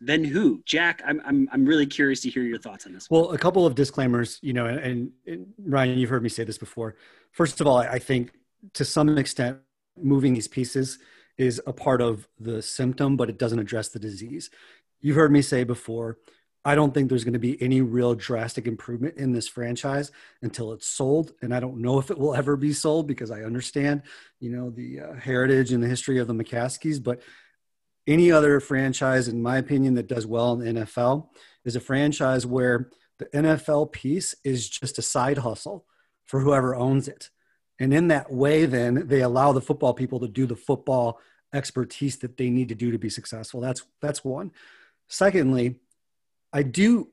then 0.00 0.24
who? 0.24 0.62
Jack, 0.64 1.02
I'm, 1.06 1.20
I'm, 1.24 1.48
I'm 1.52 1.64
really 1.64 1.86
curious 1.86 2.20
to 2.22 2.30
hear 2.30 2.42
your 2.42 2.58
thoughts 2.58 2.86
on 2.86 2.92
this. 2.92 3.08
Well, 3.10 3.32
a 3.32 3.38
couple 3.38 3.66
of 3.66 3.74
disclaimers, 3.74 4.38
you 4.42 4.52
know, 4.52 4.66
and, 4.66 5.10
and 5.26 5.46
Ryan, 5.62 5.98
you've 5.98 6.10
heard 6.10 6.22
me 6.22 6.28
say 6.28 6.44
this 6.44 6.58
before. 6.58 6.96
First 7.32 7.60
of 7.60 7.66
all, 7.66 7.78
I 7.78 7.98
think 7.98 8.32
to 8.74 8.84
some 8.84 9.16
extent, 9.18 9.58
moving 9.96 10.34
these 10.34 10.48
pieces 10.48 10.98
is 11.36 11.60
a 11.66 11.72
part 11.72 12.00
of 12.00 12.28
the 12.38 12.62
symptom, 12.62 13.16
but 13.16 13.28
it 13.28 13.38
doesn't 13.38 13.58
address 13.58 13.88
the 13.88 13.98
disease. 13.98 14.50
You've 15.00 15.16
heard 15.16 15.32
me 15.32 15.42
say 15.42 15.64
before, 15.64 16.18
I 16.64 16.74
don't 16.74 16.92
think 16.92 17.08
there's 17.08 17.24
going 17.24 17.32
to 17.32 17.38
be 17.38 17.60
any 17.62 17.80
real 17.80 18.14
drastic 18.14 18.66
improvement 18.66 19.16
in 19.16 19.32
this 19.32 19.48
franchise 19.48 20.12
until 20.42 20.72
it's 20.72 20.86
sold. 20.86 21.32
And 21.40 21.54
I 21.54 21.60
don't 21.60 21.78
know 21.80 21.98
if 21.98 22.10
it 22.10 22.18
will 22.18 22.34
ever 22.34 22.56
be 22.56 22.74
sold 22.74 23.06
because 23.06 23.30
I 23.30 23.42
understand, 23.42 24.02
you 24.40 24.50
know, 24.50 24.68
the 24.68 25.00
uh, 25.00 25.14
heritage 25.14 25.72
and 25.72 25.82
the 25.82 25.88
history 25.88 26.18
of 26.18 26.26
the 26.26 26.34
McCaskies. 26.34 27.02
But 27.02 27.22
any 28.06 28.32
other 28.32 28.60
franchise, 28.60 29.28
in 29.28 29.42
my 29.42 29.58
opinion, 29.58 29.94
that 29.94 30.08
does 30.08 30.26
well 30.26 30.52
in 30.60 30.74
the 30.74 30.82
NFL 30.82 31.28
is 31.64 31.76
a 31.76 31.80
franchise 31.80 32.46
where 32.46 32.90
the 33.18 33.26
NFL 33.26 33.92
piece 33.92 34.34
is 34.44 34.68
just 34.68 34.98
a 34.98 35.02
side 35.02 35.38
hustle 35.38 35.84
for 36.24 36.40
whoever 36.40 36.74
owns 36.74 37.06
it. 37.08 37.30
And 37.78 37.92
in 37.94 38.08
that 38.08 38.32
way, 38.32 38.66
then 38.66 39.06
they 39.06 39.20
allow 39.20 39.52
the 39.52 39.60
football 39.60 39.94
people 39.94 40.20
to 40.20 40.28
do 40.28 40.46
the 40.46 40.56
football 40.56 41.20
expertise 41.52 42.18
that 42.18 42.36
they 42.36 42.50
need 42.50 42.68
to 42.68 42.74
do 42.74 42.90
to 42.90 42.98
be 42.98 43.10
successful. 43.10 43.60
That's 43.60 43.82
that's 44.00 44.24
one. 44.24 44.52
Secondly, 45.08 45.76
I 46.52 46.62
do 46.62 47.08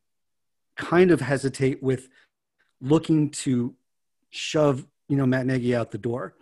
kind 0.75 1.11
of 1.11 1.21
hesitate 1.21 1.81
with 1.81 2.09
looking 2.79 3.31
to 3.31 3.75
shove, 4.29 4.85
you 5.09 5.17
know, 5.17 5.25
Matt 5.25 5.45
Nagy 5.45 5.75
out 5.75 5.91
the 5.91 5.97
door. 5.97 6.35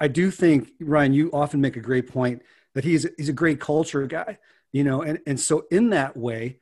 I 0.00 0.08
do 0.08 0.30
think 0.30 0.70
Ryan, 0.80 1.12
you 1.12 1.30
often 1.32 1.60
make 1.60 1.76
a 1.76 1.80
great 1.80 2.08
point 2.08 2.42
that 2.74 2.84
he's 2.84 3.06
he's 3.16 3.28
a 3.28 3.34
great 3.34 3.60
culture 3.60 4.06
guy, 4.06 4.38
you 4.72 4.84
know, 4.84 5.02
and 5.02 5.20
and 5.26 5.38
so 5.38 5.66
in 5.70 5.90
that 5.90 6.16
way, 6.16 6.58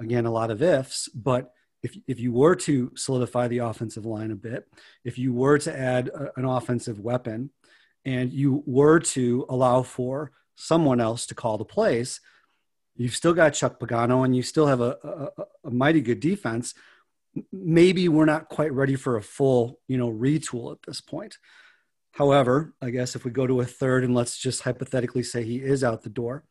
again, 0.00 0.26
a 0.26 0.30
lot 0.30 0.50
of 0.50 0.62
ifs, 0.62 1.08
but 1.08 1.52
if 1.82 1.96
if 2.06 2.20
you 2.20 2.32
were 2.32 2.54
to 2.56 2.92
solidify 2.96 3.48
the 3.48 3.58
offensive 3.58 4.06
line 4.06 4.30
a 4.30 4.36
bit, 4.36 4.68
if 5.04 5.18
you 5.18 5.32
were 5.32 5.58
to 5.58 5.78
add 5.78 6.08
a, 6.08 6.30
an 6.36 6.44
offensive 6.44 7.00
weapon, 7.00 7.50
and 8.04 8.32
you 8.32 8.62
were 8.66 9.00
to 9.00 9.46
allow 9.48 9.82
for 9.82 10.32
someone 10.56 11.00
else 11.00 11.26
to 11.26 11.34
call 11.34 11.56
the 11.56 11.64
plays, 11.64 12.20
You've 13.00 13.16
still 13.16 13.32
got 13.32 13.54
Chuck 13.54 13.80
Pagano, 13.80 14.26
and 14.26 14.36
you 14.36 14.42
still 14.42 14.66
have 14.66 14.82
a, 14.82 14.98
a, 15.02 15.44
a 15.68 15.70
mighty 15.70 16.02
good 16.02 16.20
defense. 16.20 16.74
Maybe 17.50 18.10
we're 18.10 18.26
not 18.26 18.50
quite 18.50 18.74
ready 18.74 18.94
for 18.94 19.16
a 19.16 19.22
full, 19.22 19.80
you 19.88 19.96
know, 19.96 20.12
retool 20.12 20.72
at 20.72 20.82
this 20.86 21.00
point. 21.00 21.38
However, 22.12 22.74
I 22.82 22.90
guess 22.90 23.14
if 23.14 23.24
we 23.24 23.30
go 23.30 23.46
to 23.46 23.60
a 23.60 23.64
third, 23.64 24.04
and 24.04 24.14
let's 24.14 24.36
just 24.38 24.62
hypothetically 24.62 25.22
say 25.22 25.44
he 25.44 25.56
is 25.56 25.84
out 25.84 26.02
the 26.02 26.10
door, 26.10 26.44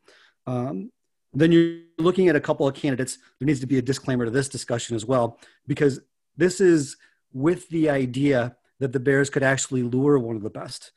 um, 0.47 0.91
then 1.33 1.51
you're 1.51 1.81
looking 1.97 2.27
at 2.27 2.35
a 2.35 2.41
couple 2.41 2.67
of 2.67 2.73
candidates. 2.73 3.17
There 3.39 3.45
needs 3.45 3.59
to 3.59 3.67
be 3.67 3.77
a 3.77 3.81
disclaimer 3.81 4.25
to 4.25 4.31
this 4.31 4.49
discussion 4.49 4.95
as 4.95 5.05
well, 5.05 5.39
because 5.67 5.99
this 6.37 6.61
is 6.61 6.97
with 7.33 7.69
the 7.69 7.89
idea 7.89 8.55
that 8.79 8.93
the 8.93 8.99
Bears 8.99 9.29
could 9.29 9.43
actually 9.43 9.83
lure 9.83 10.17
one 10.17 10.35
of 10.35 10.41
the 10.41 10.49
best, 10.49 10.91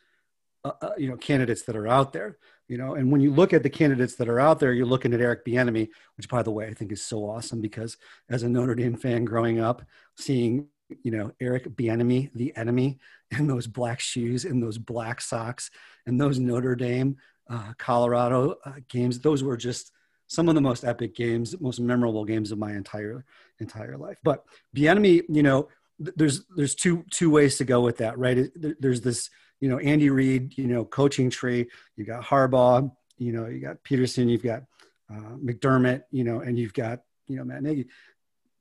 uh, 0.65 0.73
uh, 0.81 0.93
you 0.97 1.09
know, 1.09 1.17
candidates 1.17 1.63
that 1.63 1.77
are 1.77 1.89
out 1.89 2.13
there 2.13 2.39
you 2.73 2.79
know 2.79 2.95
and 2.95 3.13
when 3.13 3.21
you 3.21 3.31
look 3.31 3.53
at 3.53 3.63
the 3.63 3.69
candidates 3.69 4.15
that 4.15 4.31
are 4.31 4.41
out 4.41 4.59
there 4.59 4.73
you're 4.73 4.87
looking 4.87 5.13
at 5.13 5.21
eric 5.21 5.45
bieniemy 5.45 5.89
which 6.17 6.29
by 6.29 6.43
the 6.43 6.51
way 6.51 6.67
i 6.67 6.73
think 6.73 6.91
is 6.91 7.05
so 7.05 7.29
awesome 7.29 7.61
because 7.61 7.99
as 8.31 8.43
a 8.43 8.49
notre 8.49 8.75
dame 8.75 8.97
fan 8.97 9.27
growing 9.27 9.61
up 9.61 9.83
seeing 10.17 10.67
you 11.03 11.11
know 11.11 11.33
eric 11.41 11.65
bieniemy 11.77 12.31
the 12.35 12.55
enemy 12.57 12.99
in 13.31 13.47
those 13.47 13.67
black 13.67 14.01
shoes 14.01 14.45
and 14.45 14.63
those 14.63 14.79
black 14.79 15.21
socks 15.21 15.71
and 16.07 16.21
those 16.21 16.39
notre 16.39 16.75
dame 16.75 17.17
uh, 17.51 17.73
colorado 17.79 18.57
uh, 18.65 18.73
games 18.89 19.19
those 19.21 19.43
were 19.43 19.57
just 19.57 19.93
some 20.27 20.49
of 20.49 20.55
the 20.55 20.61
most 20.61 20.85
epic 20.85 21.15
games 21.15 21.59
most 21.61 21.81
memorable 21.81 22.25
games 22.25 22.53
of 22.53 22.59
my 22.59 22.73
entire 22.73 23.25
entire 23.59 23.97
life 23.97 24.19
but 24.23 24.45
bieniemy 24.77 25.23
you 25.29 25.43
know 25.43 25.69
there's 25.99 26.45
there's 26.57 26.75
two 26.75 27.05
two 27.11 27.31
ways 27.31 27.57
to 27.57 27.65
go 27.65 27.81
with 27.81 27.99
that 27.99 28.19
right 28.19 28.51
there's 28.57 29.01
this 29.01 29.31
you 29.63 29.69
know, 29.69 29.79
Andy 29.79 30.11
Reid, 30.11 30.59
you 30.59 30.67
know, 30.67 30.85
coaching 30.85 31.31
tree. 31.31 31.69
You 31.97 32.05
got 32.05 32.25
Harbaugh, 32.25 32.91
you 33.17 33.33
know, 33.33 33.47
you 33.47 33.61
got 33.61 33.77
Pederson, 33.85 34.29
you've 34.29 34.43
got 34.43 34.65
uh, 35.09 35.37
McDermott, 35.37 36.03
you 36.11 36.25
know, 36.25 36.41
and 36.41 36.59
you've 36.59 36.75
got, 36.75 37.03
you 37.29 37.37
know, 37.37 37.45
Matt 37.45 37.63
Nagy. 37.63 37.87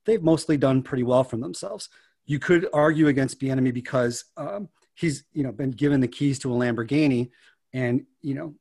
They've 0.06 0.22
mostly 0.22 0.58
done 0.58 0.84
pretty 0.84 1.02
well 1.02 1.24
for 1.24 1.38
themselves. 1.38 1.90
You 2.26 2.40
could 2.40 2.68
argue 2.74 3.08
against 3.08 3.40
Bieniemy 3.40 3.74
because 3.74 4.26
um, 4.38 4.70
he's, 4.96 5.24
you 5.34 5.44
know, 5.44 5.52
been 5.52 5.72
given 5.72 6.00
the 6.00 6.08
keys 6.08 6.40
to 6.40 6.54
a 6.54 6.56
Lamborghini, 6.56 7.32
and 7.74 8.06
you 8.22 8.36
know, 8.36 8.56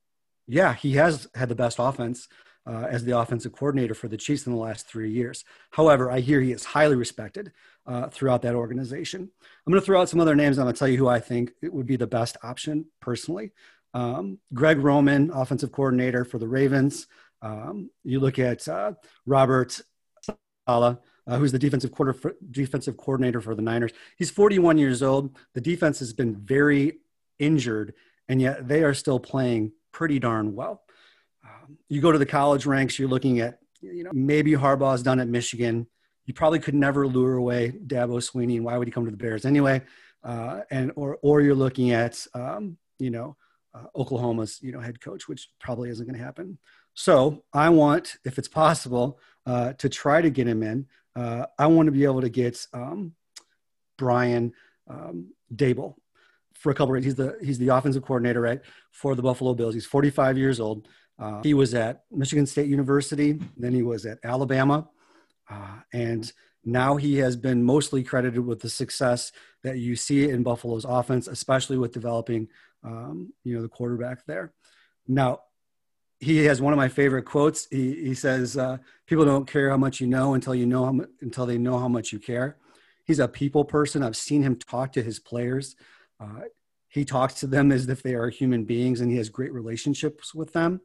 yeah, 0.47 0.75
he 0.75 0.93
has 0.95 1.29
had 1.35 1.49
the 1.49 1.55
best 1.55 1.79
offense 1.79 2.29
uh, 2.67 2.87
as 2.89 3.05
the 3.05 3.19
offensive 3.19 3.53
coordinator 3.53 3.95
for 3.95 4.09
the 4.09 4.17
Chiefs 4.17 4.47
in 4.47 4.53
the 4.53 4.59
last 4.59 4.87
three 4.87 5.11
years. 5.11 5.45
However, 5.71 6.11
I 6.11 6.21
hear 6.21 6.41
he 6.41 6.53
is 6.53 6.65
highly 6.65 6.97
respected 6.97 7.53
uh, 7.87 8.09
throughout 8.09 8.43
that 8.43 8.55
organization. 8.55 9.23
I'm 9.23 9.73
going 9.73 9.81
to 9.81 9.85
throw 9.85 10.01
out 10.01 10.09
some 10.09 10.21
other 10.21 10.37
names. 10.37 10.59
I'm 10.59 10.65
going 10.65 10.75
to 10.75 10.79
tell 10.79 10.89
you 10.89 10.99
who 10.99 11.09
I 11.09 11.21
think 11.21 11.53
it 11.63 11.73
would 11.73 11.87
be 11.87 11.97
the 11.97 12.07
best 12.07 12.37
option 12.43 12.87
personally. 13.01 13.53
Um, 13.95 14.39
Greg 14.55 14.79
Roman, 14.79 15.31
offensive 15.31 15.73
coordinator 15.73 16.25
for 16.25 16.39
the 16.39 16.49
Ravens. 16.49 17.07
Um, 17.43 17.91
you 18.05 18.21
look 18.21 18.39
at 18.39 18.69
uh, 18.69 18.93
Robert 19.27 19.81
Saleh, 20.69 20.99
uh, 21.31 21.39
who's 21.39 21.53
the 21.53 21.59
defensive 21.59 21.93
quarter 21.93 22.13
for, 22.13 22.35
defensive 22.51 22.97
coordinator 22.97 23.41
for 23.41 23.55
the 23.55 23.63
Niners. 23.63 23.93
He's 24.17 24.31
41 24.31 24.79
years 24.79 25.01
old. 25.01 25.39
The 25.55 25.61
defense 25.61 26.01
has 26.01 26.13
been 26.13 26.35
very 26.35 26.99
injured, 27.39 27.95
and 28.29 28.43
yet 28.43 28.67
they 28.67 28.83
are 28.83 28.93
still 28.95 29.21
playing 29.21 29.71
pretty 29.93 30.19
darn 30.19 30.57
well. 30.57 30.83
Um, 31.45 31.79
you 31.89 32.01
go 32.01 32.11
to 32.11 32.19
the 32.19 32.27
college 32.27 32.67
ranks, 32.67 32.99
you're 32.99 33.09
looking 33.09 33.39
at, 33.39 33.61
you 33.81 34.03
know, 34.03 34.11
maybe 34.13 34.53
Harbaugh's 34.53 35.05
done 35.05 35.21
at 35.21 35.29
Michigan. 35.29 35.87
You 36.27 36.35
probably 36.35 36.59
could 36.59 36.75
never 36.75 37.07
lure 37.07 37.37
away 37.37 37.73
Dabo 37.87 38.19
Swinney, 38.19 38.57
and 38.57 38.65
why 38.65 38.77
would 38.77 38.89
he 38.89 38.93
come 38.93 39.05
to 39.05 39.11
the 39.11 39.17
Bears 39.17 39.45
anyway? 39.45 39.83
Uh, 40.25 40.63
and 40.71 40.93
or 40.97 41.19
or 41.23 41.41
you're 41.41 41.55
looking 41.55 41.93
at, 41.93 42.27
um, 42.35 42.77
you 42.99 43.11
know, 43.11 43.37
uh, 43.73 43.85
Oklahoma's 43.97 44.61
you 44.61 44.71
know 44.71 44.81
head 44.81 45.01
coach, 45.01 45.29
which 45.29 45.49
probably 45.61 45.89
isn't 45.91 46.05
going 46.05 46.19
to 46.19 46.25
happen. 46.25 46.59
So 46.95 47.45
I 47.55 47.71
want, 47.71 48.17
if 48.25 48.37
it's 48.37 48.49
possible, 48.49 49.19
uh, 49.47 49.73
to 49.75 49.89
try 49.89 50.21
to 50.21 50.31
get 50.31 50.47
him 50.47 50.63
in. 50.63 50.87
Uh, 51.17 51.47
I 51.59 51.67
want 51.67 51.87
to 51.87 51.93
be 51.93 52.05
able 52.05 52.21
to 52.21 52.29
get 52.29 52.67
um, 52.73 53.15
Brian 53.99 54.53
um, 54.89 55.33
Daboll 55.55 55.95
for 56.55 56.71
a 56.71 56.75
couple 56.75 56.95
of 56.95 57.03
He's 57.03 57.15
the 57.15 57.39
he's 57.43 57.59
the 57.59 57.69
offensive 57.69 58.03
coordinator 58.03 58.41
right 58.41 58.61
for 58.93 59.15
the 59.15 59.23
Buffalo 59.23 59.55
Bills. 59.55 59.75
He's 59.75 59.87
45 59.87 60.39
years 60.39 60.61
old. 60.61 60.89
Uh, 61.19 61.43
he 61.43 61.55
was 61.55 61.75
at 61.75 62.05
Michigan 62.11 62.47
State 62.47 62.69
University, 62.69 63.39
then 63.57 63.75
he 63.75 63.83
was 63.83 64.07
at 64.07 64.19
Alabama, 64.25 64.89
uh, 65.51 65.81
and 65.93 66.33
now 66.65 66.97
he 66.97 67.19
has 67.19 67.37
been 67.37 67.63
mostly 67.63 68.03
credited 68.03 68.45
with 68.45 68.61
the 68.61 68.71
success 68.71 69.33
that 69.63 69.79
you 69.79 69.97
see 69.97 70.29
in 70.29 70.43
Buffalo's 70.43 70.85
offense, 70.85 71.27
especially 71.27 71.77
with 71.77 71.93
developing, 71.93 72.49
um, 72.85 73.33
you 73.45 73.55
know, 73.55 73.63
the 73.63 73.69
quarterback 73.69 74.25
there. 74.27 74.53
Now, 75.09 75.41
he 76.21 76.45
has 76.45 76.61
one 76.61 76.73
of 76.73 76.77
my 76.77 76.89
favorite 76.89 77.25
quotes. 77.25 77.67
He, 77.71 77.95
he 77.95 78.15
says, 78.15 78.57
uh, 78.57 78.79
"People 79.07 79.25
don't 79.25 79.47
care 79.47 79.71
how 79.71 79.77
much 79.77 80.01
you 80.01 80.07
know 80.07 80.35
until 80.35 80.55
you 80.55 80.67
know 80.67 80.85
how 80.85 81.01
until 81.21 81.47
they 81.47 81.59
know 81.59 81.79
how 81.79 81.89
much 81.89 82.13
you 82.13 82.19
care." 82.19 82.57
He's 83.05 83.19
a 83.19 83.27
people 83.27 83.65
person. 83.65 84.03
I've 84.03 84.17
seen 84.17 84.43
him 84.43 84.57
talk 84.57 84.93
to 84.93 85.03
his 85.03 85.19
players. 85.19 85.77
Uh, 86.21 86.43
he 86.89 87.05
talks 87.05 87.35
to 87.35 87.47
them 87.47 87.73
as 87.73 87.89
if 87.89 88.03
they 88.03 88.15
are 88.15 88.29
human 88.29 88.65
beings, 88.65 89.01
and 89.01 89.11
he 89.11 89.17
has 89.17 89.29
great 89.29 89.53
relationships 89.53 90.35
with 90.35 90.53
them. 90.53 90.81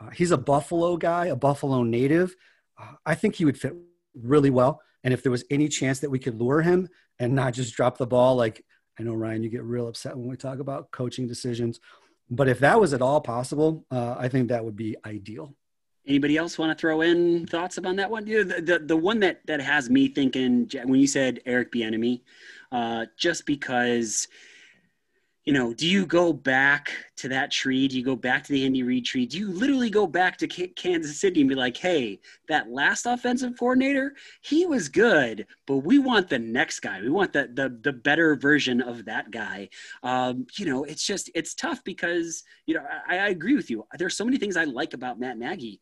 Uh, 0.00 0.10
he's 0.10 0.30
a 0.30 0.38
Buffalo 0.38 0.96
guy, 0.96 1.26
a 1.26 1.36
Buffalo 1.36 1.82
native. 1.82 2.34
Uh, 2.80 2.94
I 3.04 3.14
think 3.14 3.34
he 3.34 3.44
would 3.44 3.58
fit 3.58 3.74
really 4.14 4.50
well. 4.50 4.80
And 5.04 5.12
if 5.12 5.22
there 5.22 5.32
was 5.32 5.44
any 5.50 5.68
chance 5.68 6.00
that 6.00 6.10
we 6.10 6.18
could 6.18 6.40
lure 6.40 6.62
him 6.62 6.88
and 7.18 7.34
not 7.34 7.52
just 7.52 7.74
drop 7.74 7.98
the 7.98 8.06
ball 8.06 8.36
like 8.36 8.64
I 8.98 9.02
know 9.02 9.14
Ryan, 9.14 9.42
you 9.42 9.48
get 9.48 9.62
real 9.62 9.88
upset 9.88 10.16
when 10.16 10.28
we 10.28 10.36
talk 10.36 10.58
about 10.58 10.90
coaching 10.90 11.26
decisions, 11.26 11.80
but 12.30 12.48
if 12.48 12.60
that 12.60 12.80
was 12.80 12.92
at 12.94 13.02
all 13.02 13.20
possible, 13.20 13.84
uh, 13.90 14.14
I 14.18 14.28
think 14.28 14.48
that 14.48 14.64
would 14.64 14.76
be 14.76 14.96
ideal. 15.04 15.54
Anybody 16.06 16.36
else 16.36 16.58
want 16.58 16.76
to 16.76 16.80
throw 16.80 17.02
in 17.02 17.46
thoughts 17.46 17.76
about 17.76 17.96
that 17.96 18.10
one? 18.10 18.26
You 18.26 18.44
know, 18.44 18.54
the, 18.54 18.62
the, 18.62 18.78
the 18.78 18.96
one 18.96 19.20
that 19.20 19.46
that 19.46 19.60
has 19.60 19.90
me 19.90 20.08
thinking 20.08 20.70
when 20.84 21.00
you 21.00 21.06
said 21.06 21.40
Eric 21.44 21.72
Bieniemy, 21.72 22.22
uh, 22.72 23.06
just 23.18 23.46
because 23.46 24.28
you 25.46 25.54
know, 25.54 25.72
do 25.72 25.88
you 25.88 26.04
go 26.04 26.34
back 26.34 26.92
to 27.16 27.28
that 27.28 27.50
tree? 27.50 27.88
Do 27.88 27.96
you 27.96 28.04
go 28.04 28.14
back 28.14 28.44
to 28.44 28.52
the 28.52 28.66
Andy 28.66 28.82
Reid 28.82 29.06
tree? 29.06 29.24
Do 29.24 29.38
you 29.38 29.50
literally 29.50 29.88
go 29.88 30.06
back 30.06 30.36
to 30.38 30.46
Kansas 30.46 31.18
City 31.18 31.40
and 31.40 31.48
be 31.48 31.54
like, 31.54 31.78
hey, 31.78 32.20
that 32.48 32.70
last 32.70 33.06
offensive 33.06 33.54
coordinator, 33.58 34.14
he 34.42 34.66
was 34.66 34.90
good, 34.90 35.46
but 35.66 35.78
we 35.78 35.98
want 35.98 36.28
the 36.28 36.38
next 36.38 36.80
guy. 36.80 37.00
We 37.00 37.08
want 37.08 37.32
the 37.32 37.50
the, 37.54 37.78
the 37.82 37.92
better 37.92 38.36
version 38.36 38.82
of 38.82 39.06
that 39.06 39.30
guy. 39.30 39.70
Um, 40.02 40.46
you 40.58 40.66
know, 40.66 40.84
it's 40.84 41.06
just 41.06 41.30
it's 41.34 41.54
tough 41.54 41.82
because 41.84 42.44
you 42.66 42.74
know 42.74 42.84
I, 43.08 43.18
I 43.18 43.28
agree 43.28 43.56
with 43.56 43.70
you. 43.70 43.86
There's 43.98 44.16
so 44.16 44.26
many 44.26 44.36
things 44.36 44.58
I 44.58 44.64
like 44.64 44.92
about 44.92 45.18
Matt 45.18 45.38
Nagy, 45.38 45.80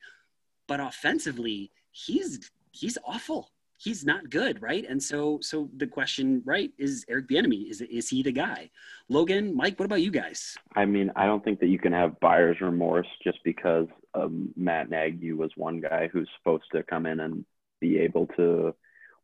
but 0.69 0.79
offensively, 0.79 1.73
he's 1.91 2.51
he's 2.71 2.97
awful 3.05 3.51
he's 3.79 4.05
not 4.05 4.29
good, 4.29 4.61
right? 4.61 4.85
And 4.89 5.03
so, 5.03 5.39
so 5.41 5.71
the 5.77 5.87
question, 5.87 6.43
right, 6.45 6.71
is 6.79 7.05
Eric 7.09 7.29
Bieniemy 7.29 7.71
is 7.71 7.81
is 7.81 8.09
he 8.09 8.23
the 8.23 8.33
guy? 8.33 8.71
Logan, 9.09 9.55
Mike, 9.55 9.79
what 9.79 9.87
about 9.87 10.03
you 10.03 10.11
guys? 10.11 10.57
I 10.75 10.85
mean, 10.85 11.11
I 11.17 11.27
don't 11.27 11.43
think 11.43 11.61
that 11.61 11.69
you 11.69 11.79
can 11.79 11.93
have 11.93 12.21
buyer's 12.21 12.61
remorse 12.61 13.07
just 13.23 13.39
because 13.45 13.87
um, 14.15 14.53
Matt 14.57 14.91
Nagy 14.91 15.33
was 15.33 15.53
one 15.57 15.81
guy 15.81 16.09
who's 16.13 16.29
supposed 16.39 16.65
to 16.73 16.83
come 16.83 17.07
in 17.07 17.21
and 17.21 17.45
be 17.81 17.99
able 17.99 18.27
to 18.37 18.75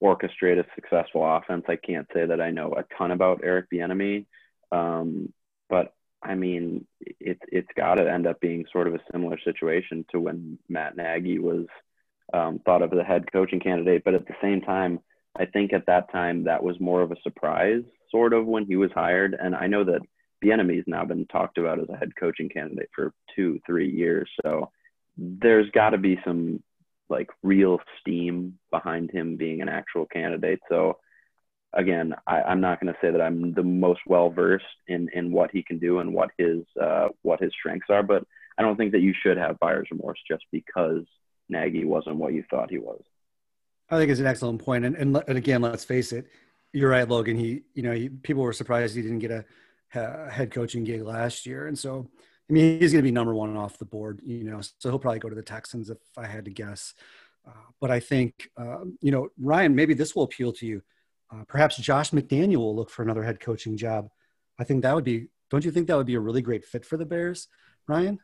orchestrate 0.02 0.58
a 0.58 0.66
successful 0.74 1.24
offense. 1.24 1.64
I 1.68 1.76
can't 1.76 2.06
say 2.14 2.26
that 2.26 2.40
I 2.40 2.50
know 2.50 2.72
a 2.72 2.84
ton 2.96 3.10
about 3.10 3.40
Eric 3.42 3.66
Bieniemy, 3.70 4.26
um, 4.70 5.32
but 5.68 5.94
I 6.22 6.36
mean, 6.36 6.86
it's 7.20 7.42
it's 7.48 7.68
got 7.76 7.96
to 7.96 8.10
end 8.10 8.26
up 8.26 8.40
being 8.40 8.64
sort 8.72 8.86
of 8.86 8.94
a 8.94 9.00
similar 9.12 9.38
situation 9.44 10.06
to 10.12 10.20
when 10.20 10.58
Matt 10.68 10.96
Nagy 10.96 11.38
was 11.38 11.66
um, 12.32 12.60
thought 12.64 12.82
of 12.82 12.92
as 12.92 12.98
a 12.98 13.04
head 13.04 13.30
coaching 13.32 13.60
candidate. 13.60 14.02
But 14.04 14.14
at 14.14 14.26
the 14.26 14.34
same 14.42 14.60
time, 14.60 15.00
I 15.38 15.46
think 15.46 15.72
at 15.72 15.86
that 15.86 16.10
time 16.12 16.44
that 16.44 16.62
was 16.62 16.78
more 16.80 17.02
of 17.02 17.12
a 17.12 17.20
surprise, 17.22 17.82
sort 18.10 18.32
of, 18.32 18.46
when 18.46 18.66
he 18.66 18.76
was 18.76 18.90
hired. 18.94 19.36
And 19.38 19.54
I 19.54 19.66
know 19.66 19.84
that 19.84 20.00
Bieniemy's 20.42 20.84
now 20.86 21.04
been 21.04 21.26
talked 21.26 21.58
about 21.58 21.80
as 21.80 21.88
a 21.88 21.96
head 21.96 22.12
coaching 22.18 22.48
candidate 22.48 22.90
for 22.94 23.12
two, 23.34 23.60
three 23.66 23.90
years. 23.90 24.28
So 24.42 24.70
there's 25.16 25.70
got 25.70 25.90
to 25.90 25.98
be 25.98 26.18
some 26.24 26.62
like 27.08 27.28
real 27.42 27.80
steam 28.00 28.58
behind 28.70 29.10
him 29.10 29.36
being 29.36 29.60
an 29.60 29.68
actual 29.68 30.06
candidate. 30.06 30.60
So 30.68 30.98
again, 31.72 32.14
I, 32.26 32.52
am 32.52 32.60
not 32.60 32.80
going 32.80 32.92
to 32.92 32.98
say 33.00 33.10
that 33.10 33.20
I'm 33.20 33.52
the 33.52 33.62
most 33.62 34.00
well 34.06 34.30
versed 34.30 34.64
in 34.88 35.08
in 35.12 35.32
what 35.32 35.50
he 35.52 35.62
can 35.62 35.78
do 35.78 35.98
and 35.98 36.14
what 36.14 36.30
his 36.38 36.62
uh, 36.80 37.08
what 37.22 37.40
his 37.42 37.52
strengths 37.58 37.90
are, 37.90 38.02
but 38.02 38.24
I 38.56 38.62
don't 38.62 38.76
think 38.76 38.92
that 38.92 39.00
you 39.00 39.12
should 39.20 39.36
have 39.36 39.58
buyer's 39.58 39.88
remorse 39.90 40.20
just 40.28 40.44
because 40.52 41.04
Nagy 41.48 41.84
wasn't 41.84 42.16
what 42.16 42.32
you 42.32 42.44
thought 42.48 42.70
he 42.70 42.78
was. 42.78 43.02
I 43.90 43.98
think 43.98 44.10
it's 44.10 44.20
an 44.20 44.26
excellent 44.26 44.64
point, 44.64 44.84
and 44.84 44.96
and, 44.96 45.22
and 45.28 45.38
again, 45.38 45.62
let's 45.62 45.84
face 45.84 46.12
it, 46.12 46.26
you're 46.72 46.90
right, 46.90 47.08
Logan. 47.08 47.36
He, 47.36 47.62
you 47.74 47.82
know, 47.82 47.92
he, 47.92 48.08
people 48.08 48.42
were 48.42 48.52
surprised 48.52 48.96
he 48.96 49.02
didn't 49.02 49.20
get 49.20 49.30
a, 49.30 49.44
a, 49.94 50.30
head 50.30 50.50
coaching 50.50 50.84
gig 50.84 51.02
last 51.02 51.46
year, 51.46 51.66
and 51.66 51.78
so 51.78 52.08
I 52.48 52.52
mean, 52.52 52.80
he's 52.80 52.92
going 52.92 53.02
to 53.02 53.08
be 53.08 53.12
number 53.12 53.34
one 53.34 53.56
off 53.56 53.78
the 53.78 53.84
board, 53.84 54.20
you 54.24 54.44
know. 54.44 54.60
So 54.60 54.90
he'll 54.90 54.98
probably 54.98 55.20
go 55.20 55.28
to 55.28 55.34
the 55.34 55.42
Texans 55.42 55.88
if 55.88 55.98
I 56.16 56.26
had 56.26 56.44
to 56.44 56.50
guess. 56.50 56.94
Uh, 57.46 57.70
but 57.80 57.90
I 57.90 58.00
think, 58.00 58.50
uh, 58.56 58.80
you 59.00 59.12
know, 59.12 59.28
Ryan, 59.38 59.74
maybe 59.74 59.94
this 59.94 60.14
will 60.14 60.24
appeal 60.24 60.52
to 60.54 60.66
you. 60.66 60.82
Uh, 61.32 61.44
perhaps 61.46 61.76
Josh 61.76 62.10
McDaniel 62.10 62.56
will 62.58 62.76
look 62.76 62.90
for 62.90 63.02
another 63.02 63.22
head 63.22 63.40
coaching 63.40 63.76
job. 63.76 64.08
I 64.58 64.64
think 64.64 64.82
that 64.82 64.94
would 64.94 65.04
be. 65.04 65.28
Don't 65.50 65.64
you 65.64 65.70
think 65.70 65.86
that 65.86 65.96
would 65.96 66.06
be 66.06 66.14
a 66.14 66.20
really 66.20 66.42
great 66.42 66.64
fit 66.64 66.84
for 66.84 66.96
the 66.96 67.06
Bears, 67.06 67.48
Ryan? 67.86 68.18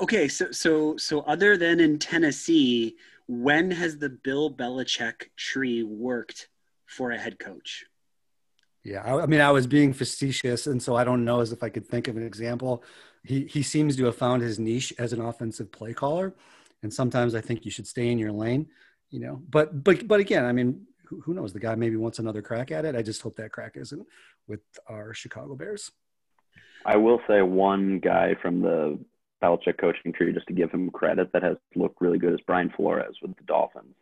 Okay, 0.00 0.26
so 0.28 0.50
so 0.52 0.96
so 0.96 1.20
other 1.20 1.56
than 1.56 1.78
in 1.78 1.98
Tennessee, 1.98 2.96
when 3.28 3.70
has 3.70 3.98
the 3.98 4.08
Bill 4.08 4.54
Belichick 4.54 5.28
tree 5.36 5.82
worked 5.82 6.48
for 6.86 7.10
a 7.10 7.18
head 7.18 7.38
coach? 7.38 7.84
Yeah, 8.84 9.02
I, 9.04 9.22
I, 9.22 9.26
mean, 9.26 9.40
I 9.40 9.52
was 9.52 9.66
being 9.66 9.92
facetious, 9.92 10.66
and 10.66 10.82
so 10.82 10.96
I 10.96 11.04
don't 11.04 11.24
know 11.24 11.40
as 11.40 11.52
if 11.52 11.62
I 11.62 11.68
could 11.68 11.86
think 11.86 12.08
of 12.08 12.16
an 12.16 12.26
example. 12.26 12.82
He 13.22 13.44
he 13.46 13.62
seems 13.62 13.96
to 13.96 14.04
have 14.06 14.16
found 14.16 14.42
his 14.42 14.58
niche 14.58 14.92
as 14.98 15.12
an 15.12 15.20
offensive 15.20 15.70
play 15.70 15.92
caller, 15.92 16.34
and 16.82 16.92
sometimes 16.92 17.34
I 17.34 17.40
think 17.40 17.64
you 17.64 17.70
should 17.70 17.86
stay 17.86 18.08
in 18.08 18.18
your 18.18 18.32
lane, 18.32 18.68
you 19.10 19.20
know. 19.20 19.42
But 19.48 19.84
but 19.84 20.08
but 20.08 20.20
again, 20.20 20.44
I 20.44 20.52
mean, 20.52 20.86
who, 21.04 21.20
who 21.20 21.34
knows? 21.34 21.52
The 21.52 21.60
guy 21.60 21.74
maybe 21.74 21.96
wants 21.96 22.18
another 22.18 22.42
crack 22.42 22.70
at 22.70 22.84
it. 22.84 22.96
I 22.96 23.02
just 23.02 23.22
hope 23.22 23.36
that 23.36 23.52
crack 23.52 23.76
isn't 23.76 24.06
with 24.48 24.62
our 24.88 25.12
Chicago 25.14 25.54
Bears. 25.54 25.92
I 26.84 26.96
will 26.96 27.20
say 27.28 27.42
one 27.42 28.00
guy 28.00 28.34
from 28.42 28.62
the 28.62 28.98
Belichick 29.42 29.78
coaching 29.78 30.12
tree, 30.12 30.32
just 30.32 30.46
to 30.46 30.54
give 30.54 30.70
him 30.70 30.90
credit, 30.90 31.32
that 31.32 31.42
has 31.42 31.56
looked 31.74 32.00
really 32.00 32.18
good 32.18 32.34
is 32.34 32.40
Brian 32.46 32.72
Flores 32.76 33.16
with 33.20 33.36
the 33.36 33.44
Dolphins. 33.44 33.94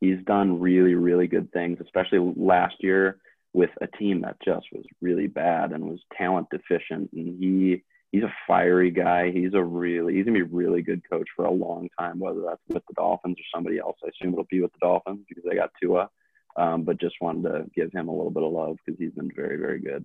He's 0.00 0.24
done 0.24 0.60
really, 0.60 0.94
really 0.94 1.26
good 1.26 1.52
things, 1.52 1.78
especially 1.82 2.18
last 2.36 2.76
year 2.80 3.18
with 3.52 3.70
a 3.80 3.86
team 3.86 4.22
that 4.22 4.36
just 4.44 4.66
was 4.72 4.84
really 5.00 5.26
bad 5.26 5.72
and 5.72 5.84
was 5.84 6.00
talent 6.16 6.48
deficient. 6.50 7.10
And 7.12 7.38
he 7.40 7.82
he's 8.12 8.22
a 8.22 8.34
fiery 8.46 8.90
guy. 8.90 9.30
He's 9.30 9.54
a 9.54 9.62
really 9.62 10.14
he's 10.14 10.24
gonna 10.24 10.38
be 10.38 10.44
a 10.44 10.56
really 10.56 10.82
good 10.82 11.02
coach 11.10 11.28
for 11.34 11.44
a 11.44 11.50
long 11.50 11.88
time, 11.98 12.18
whether 12.18 12.42
that's 12.42 12.62
with 12.68 12.84
the 12.86 12.94
Dolphins 12.94 13.38
or 13.38 13.44
somebody 13.54 13.78
else. 13.78 13.96
I 14.04 14.08
assume 14.08 14.32
it'll 14.32 14.46
be 14.50 14.60
with 14.60 14.72
the 14.72 14.86
Dolphins 14.86 15.24
because 15.28 15.44
they 15.44 15.56
got 15.56 15.70
Tua. 15.80 16.08
Um, 16.56 16.82
but 16.82 17.00
just 17.00 17.14
wanted 17.20 17.42
to 17.44 17.66
give 17.74 17.92
him 17.92 18.08
a 18.08 18.12
little 18.12 18.32
bit 18.32 18.42
of 18.42 18.52
love 18.52 18.78
because 18.84 18.98
he's 18.98 19.12
been 19.12 19.30
very, 19.34 19.58
very 19.58 19.78
good. 19.78 20.04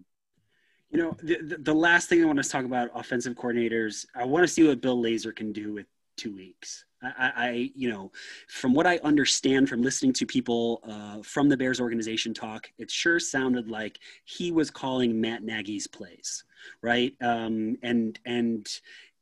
You 0.94 1.02
know, 1.02 1.18
the, 1.24 1.58
the 1.60 1.74
last 1.74 2.08
thing 2.08 2.22
I 2.22 2.26
want 2.26 2.42
to 2.42 2.48
talk 2.48 2.66
about 2.66 2.92
offensive 2.94 3.34
coordinators, 3.34 4.06
I 4.16 4.26
want 4.26 4.44
to 4.44 4.48
see 4.48 4.68
what 4.68 4.80
Bill 4.80 5.02
Lazor 5.02 5.36
can 5.36 5.52
do 5.52 5.74
with 5.74 5.88
two 6.18 6.36
weeks. 6.36 6.86
I, 7.02 7.32
I, 7.36 7.72
you 7.76 7.90
know, 7.90 8.12
from 8.48 8.76
what 8.76 8.86
I 8.86 9.00
understand 9.04 9.68
from 9.68 9.82
listening 9.82 10.14
to 10.14 10.26
people 10.28 10.82
uh, 10.88 11.24
from 11.24 11.50
the 11.50 11.58
Bears 11.58 11.82
organization 11.82 12.32
talk, 12.32 12.70
it 12.78 12.92
sure 12.92 13.20
sounded 13.20 13.70
like 13.70 14.00
he 14.26 14.52
was 14.52 14.70
calling 14.70 15.20
Matt 15.20 15.44
Nagy's 15.44 15.88
plays, 15.88 16.44
right? 16.84 17.14
Um, 17.22 17.76
and 17.82 18.20
and 18.26 18.68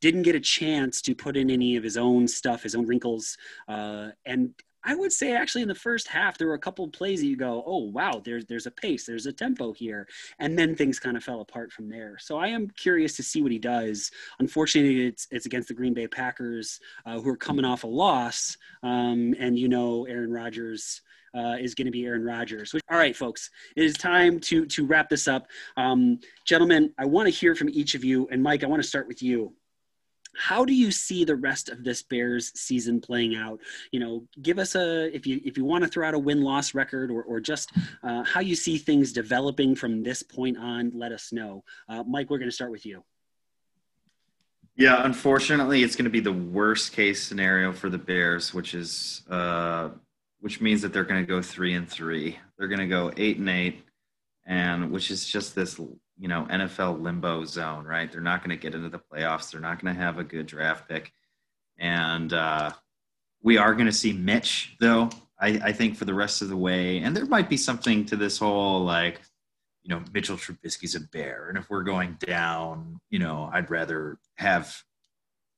didn't 0.02 0.24
get 0.24 0.36
a 0.36 0.40
chance 0.40 1.02
to 1.04 1.16
put 1.16 1.38
in 1.38 1.50
any 1.50 1.78
of 1.78 1.84
his 1.84 1.96
own 1.96 2.28
stuff, 2.28 2.64
his 2.64 2.76
own 2.76 2.86
wrinkles. 2.86 3.38
Uh, 3.68 4.10
and 4.26 4.54
I 4.84 4.96
would 4.96 5.12
say 5.12 5.34
actually 5.36 5.62
in 5.62 5.68
the 5.68 5.76
first 5.76 6.08
half 6.08 6.38
there 6.38 6.48
were 6.48 6.56
a 6.56 6.60
couple 6.60 6.86
of 6.86 6.92
plays 6.92 7.20
that 7.20 7.28
you 7.28 7.38
go, 7.38 7.64
oh 7.66 7.90
wow, 7.90 8.22
there's 8.24 8.46
there's 8.46 8.66
a 8.66 8.72
pace, 8.72 9.06
there's 9.06 9.26
a 9.26 9.34
tempo 9.34 9.74
here, 9.74 10.08
and 10.40 10.58
then 10.58 10.76
things 10.76 11.00
kind 11.00 11.18
of 11.18 11.24
fell 11.24 11.42
apart 11.42 11.72
from 11.72 11.90
there. 11.90 12.18
So 12.20 12.38
I 12.38 12.48
am 12.48 12.70
curious 12.70 13.16
to 13.18 13.24
see 13.24 13.42
what 13.42 13.52
he 13.52 13.60
does. 13.60 14.12
Unfortunately, 14.40 15.06
it's 15.08 15.28
it's 15.32 15.46
against 15.46 15.68
the 15.68 15.74
Green 15.74 15.94
Bay 15.94 16.08
Packers, 16.08 16.80
uh, 17.06 17.20
who 17.20 17.30
are 17.30 17.38
coming 17.38 17.66
off 17.66 17.84
a 17.84 17.88
loss, 17.88 18.58
um, 18.84 19.36
and 19.40 19.58
you 19.58 19.68
know 19.68 20.06
Aaron 20.06 20.32
Rodgers. 20.32 21.02
Uh, 21.34 21.56
is 21.62 21.76
going 21.76 21.86
to 21.86 21.92
be 21.92 22.06
Aaron 22.06 22.26
Rodgers. 22.26 22.76
All 22.90 22.98
right, 22.98 23.16
folks, 23.16 23.52
it 23.78 23.86
is 23.86 23.94
time 23.94 24.38
to 24.42 24.66
to 24.66 24.86
wrap 24.86 25.08
this 25.08 25.30
up. 25.30 25.48
Um, 25.78 26.20
gentlemen, 26.44 26.94
I 26.98 27.06
want 27.06 27.28
to 27.28 27.30
hear 27.32 27.56
from 27.56 27.70
each 27.70 27.96
of 27.96 28.04
you, 28.04 28.28
and 28.34 28.44
Mike, 28.44 28.66
I 28.66 28.68
want 28.68 28.82
to 28.82 28.88
start 28.90 29.08
with 29.08 29.24
you 29.24 29.54
how 30.36 30.66
do 30.66 30.74
you 30.74 30.92
see 30.92 31.24
the 31.24 31.36
rest 31.36 31.70
of 31.70 31.84
this 31.84 32.04
bears 32.04 32.52
season 32.60 33.02
playing 33.02 33.36
out? 33.36 33.60
You 33.92 34.00
know 34.00 34.28
give 34.42 34.60
us 34.60 34.76
a 34.76 35.14
if 35.16 35.28
you 35.28 35.42
if 35.44 35.58
you 35.58 35.66
want 35.66 35.84
to 35.84 35.90
throw 35.90 36.08
out 36.08 36.14
a 36.14 36.20
win-loss 36.20 36.74
record 36.74 37.12
or, 37.12 37.24
or 37.24 37.40
just 37.40 37.72
uh, 38.04 38.24
how 38.24 38.40
you 38.40 38.56
see 38.56 38.78
things 38.78 39.14
developing 39.14 39.76
from 39.76 40.04
this 40.04 40.24
point 40.24 40.58
on 40.58 40.92
let 40.94 41.12
us 41.12 41.32
know. 41.32 41.64
Uh, 41.90 42.04
mike 42.04 42.30
we're 42.30 42.38
going 42.38 42.50
to 42.50 42.56
start 42.56 42.72
with 42.72 42.86
you. 42.86 43.04
Yeah 44.76 45.04
unfortunately 45.04 45.84
it's 45.84 45.96
going 45.96 46.06
to 46.06 46.12
be 46.12 46.22
the 46.22 46.32
worst 46.32 46.94
case 46.94 47.22
scenario 47.22 47.72
for 47.74 47.90
the 47.90 47.98
bears 47.98 48.54
which 48.54 48.74
is 48.74 49.24
uh, 49.30 49.90
which 50.40 50.60
means 50.60 50.82
that 50.82 50.92
they're 50.92 51.04
going 51.04 51.22
to 51.22 51.28
go 51.28 51.42
three 51.42 51.76
and 51.76 51.88
three. 51.88 52.38
They're 52.58 52.68
going 52.68 52.80
to 52.80 52.88
go 52.88 53.12
eight 53.16 53.38
and 53.38 53.50
eight 53.50 53.84
and 54.46 54.92
which 54.92 55.12
is 55.12 55.26
just 55.26 55.56
this 55.56 55.80
you 56.22 56.28
know 56.28 56.46
NFL 56.52 57.02
limbo 57.02 57.44
zone, 57.46 57.84
right? 57.84 58.10
They're 58.10 58.22
not 58.22 58.42
going 58.42 58.56
to 58.56 58.62
get 58.62 58.76
into 58.76 58.90
the 58.90 59.00
playoffs. 59.00 59.52
They're 59.52 59.60
not 59.60 59.82
going 59.82 59.94
to 59.94 60.00
have 60.00 60.20
a 60.20 60.24
good 60.24 60.46
draft 60.46 60.88
pick, 60.88 61.12
and 61.80 62.32
uh, 62.32 62.72
we 63.42 63.58
are 63.58 63.74
going 63.74 63.88
to 63.88 63.92
see 63.92 64.14
Mitch 64.14 64.76
though. 64.80 65.10
I, 65.40 65.60
I 65.64 65.72
think 65.72 65.98
for 65.98 66.06
the 66.06 66.14
rest 66.14 66.44
of 66.44 66.50
the 66.50 66.56
way, 66.56 67.00
and 67.00 67.18
there 67.18 67.26
might 67.26 67.50
be 67.50 67.58
something 67.58 68.06
to 68.06 68.16
this 68.16 68.38
whole 68.38 68.84
like, 68.84 69.20
you 69.82 69.90
know, 69.90 70.04
Mitchell 70.14 70.38
Trubisky's 70.38 70.94
a 70.94 71.00
bear, 71.00 71.50
and 71.50 71.58
if 71.58 71.72
we're 71.72 71.82
going 71.82 72.18
down, 72.20 73.00
you 73.10 73.18
know, 73.18 73.50
I'd 73.52 73.72
rather 73.72 74.20
have 74.36 74.78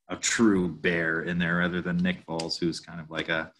a 0.07 0.15
true 0.15 0.69
bear 0.69 1.23
in 1.23 1.39
there 1.39 1.57
rather 1.57 1.81
than 1.81 1.97
Nick 1.97 2.25
Foles, 2.25 2.57
who's 2.57 2.79
kind 2.79 3.01
of 3.01 3.09
like 3.09 3.27
a, 3.27 3.51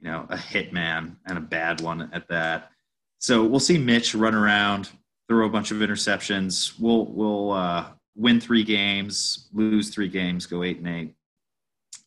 you 0.00 0.10
know, 0.10 0.26
a 0.28 0.36
hitman 0.36 1.16
and 1.24 1.38
a 1.38 1.40
bad 1.40 1.80
one 1.80 2.10
at 2.12 2.26
that. 2.28 2.72
So 3.18 3.44
we'll 3.44 3.60
see 3.60 3.78
Mitch 3.78 4.16
run 4.16 4.34
around, 4.34 4.90
throw 5.32 5.46
a 5.46 5.48
bunch 5.48 5.70
of 5.70 5.78
interceptions. 5.78 6.78
We'll 6.78 7.06
we'll 7.06 7.52
uh, 7.52 7.86
win 8.14 8.38
three 8.38 8.64
games, 8.64 9.48
lose 9.54 9.88
three 9.88 10.08
games, 10.08 10.44
go 10.44 10.62
eight 10.62 10.76
and 10.76 10.86
eight, 10.86 11.14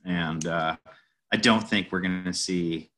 and 0.05 0.45
uh, 0.45 0.75
I 1.33 1.37
don't 1.37 1.67
think 1.67 1.91
we're 1.91 2.01
going 2.01 2.23
to 2.23 2.33
see 2.33 2.91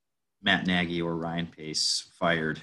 Matt 0.44 0.68
Nagy 0.68 1.02
or 1.02 1.16
Ryan 1.16 1.48
Pace 1.48 2.12
fired 2.20 2.60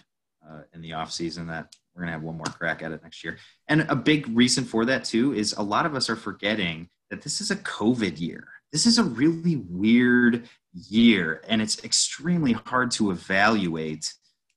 uh, 0.46 0.60
in 0.74 0.82
the 0.82 0.90
offseason. 0.90 1.46
That 1.46 1.74
we're 1.94 2.02
gonna 2.02 2.12
have 2.12 2.22
one 2.22 2.36
more 2.36 2.44
crack 2.44 2.82
at 2.82 2.92
it 2.92 3.02
next 3.02 3.24
year. 3.24 3.38
And 3.66 3.86
a 3.88 3.96
big 3.96 4.28
reason 4.36 4.64
for 4.64 4.84
that 4.84 5.04
too 5.04 5.32
is 5.32 5.54
a 5.54 5.62
lot 5.62 5.86
of 5.86 5.94
us 5.94 6.10
are 6.10 6.16
forgetting 6.16 6.90
that 7.08 7.22
this 7.22 7.40
is 7.40 7.50
a 7.50 7.56
COVID 7.56 8.20
year. 8.20 8.46
This 8.72 8.84
is 8.84 8.98
a 8.98 9.04
really 9.04 9.56
weird 9.70 10.50
year, 10.74 11.40
and 11.48 11.62
it's 11.62 11.82
extremely 11.82 12.52
hard 12.52 12.90
to 12.90 13.10
evaluate 13.10 14.12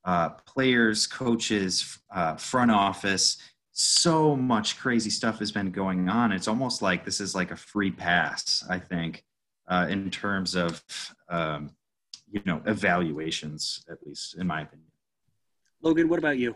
uh, 0.07 0.29
players, 0.45 1.05
coaches, 1.05 1.99
uh, 2.15 2.35
front 2.37 2.71
office. 2.71 3.37
So 3.73 4.35
much 4.35 4.79
crazy 4.79 5.09
stuff 5.09 5.37
has 5.39 5.51
been 5.51 5.69
going 5.69 6.07
on. 6.07 6.31
It's 6.31 6.47
almost 6.47 6.81
like 6.81 7.03
this 7.03 7.19
is 7.19 7.35
like 7.35 7.51
a 7.51 7.57
free 7.57 7.91
pass, 7.91 8.65
I 8.69 8.79
think, 8.79 9.25
uh, 9.67 9.85
in 9.89 10.09
terms 10.09 10.55
of 10.55 10.81
um, 11.29 11.71
you 12.31 12.41
know 12.45 12.61
evaluations, 12.65 13.85
at 13.91 13.97
least 14.07 14.37
in 14.37 14.47
my 14.47 14.61
opinion. 14.61 14.87
Logan, 15.81 16.07
what 16.07 16.19
about 16.19 16.37
you? 16.37 16.55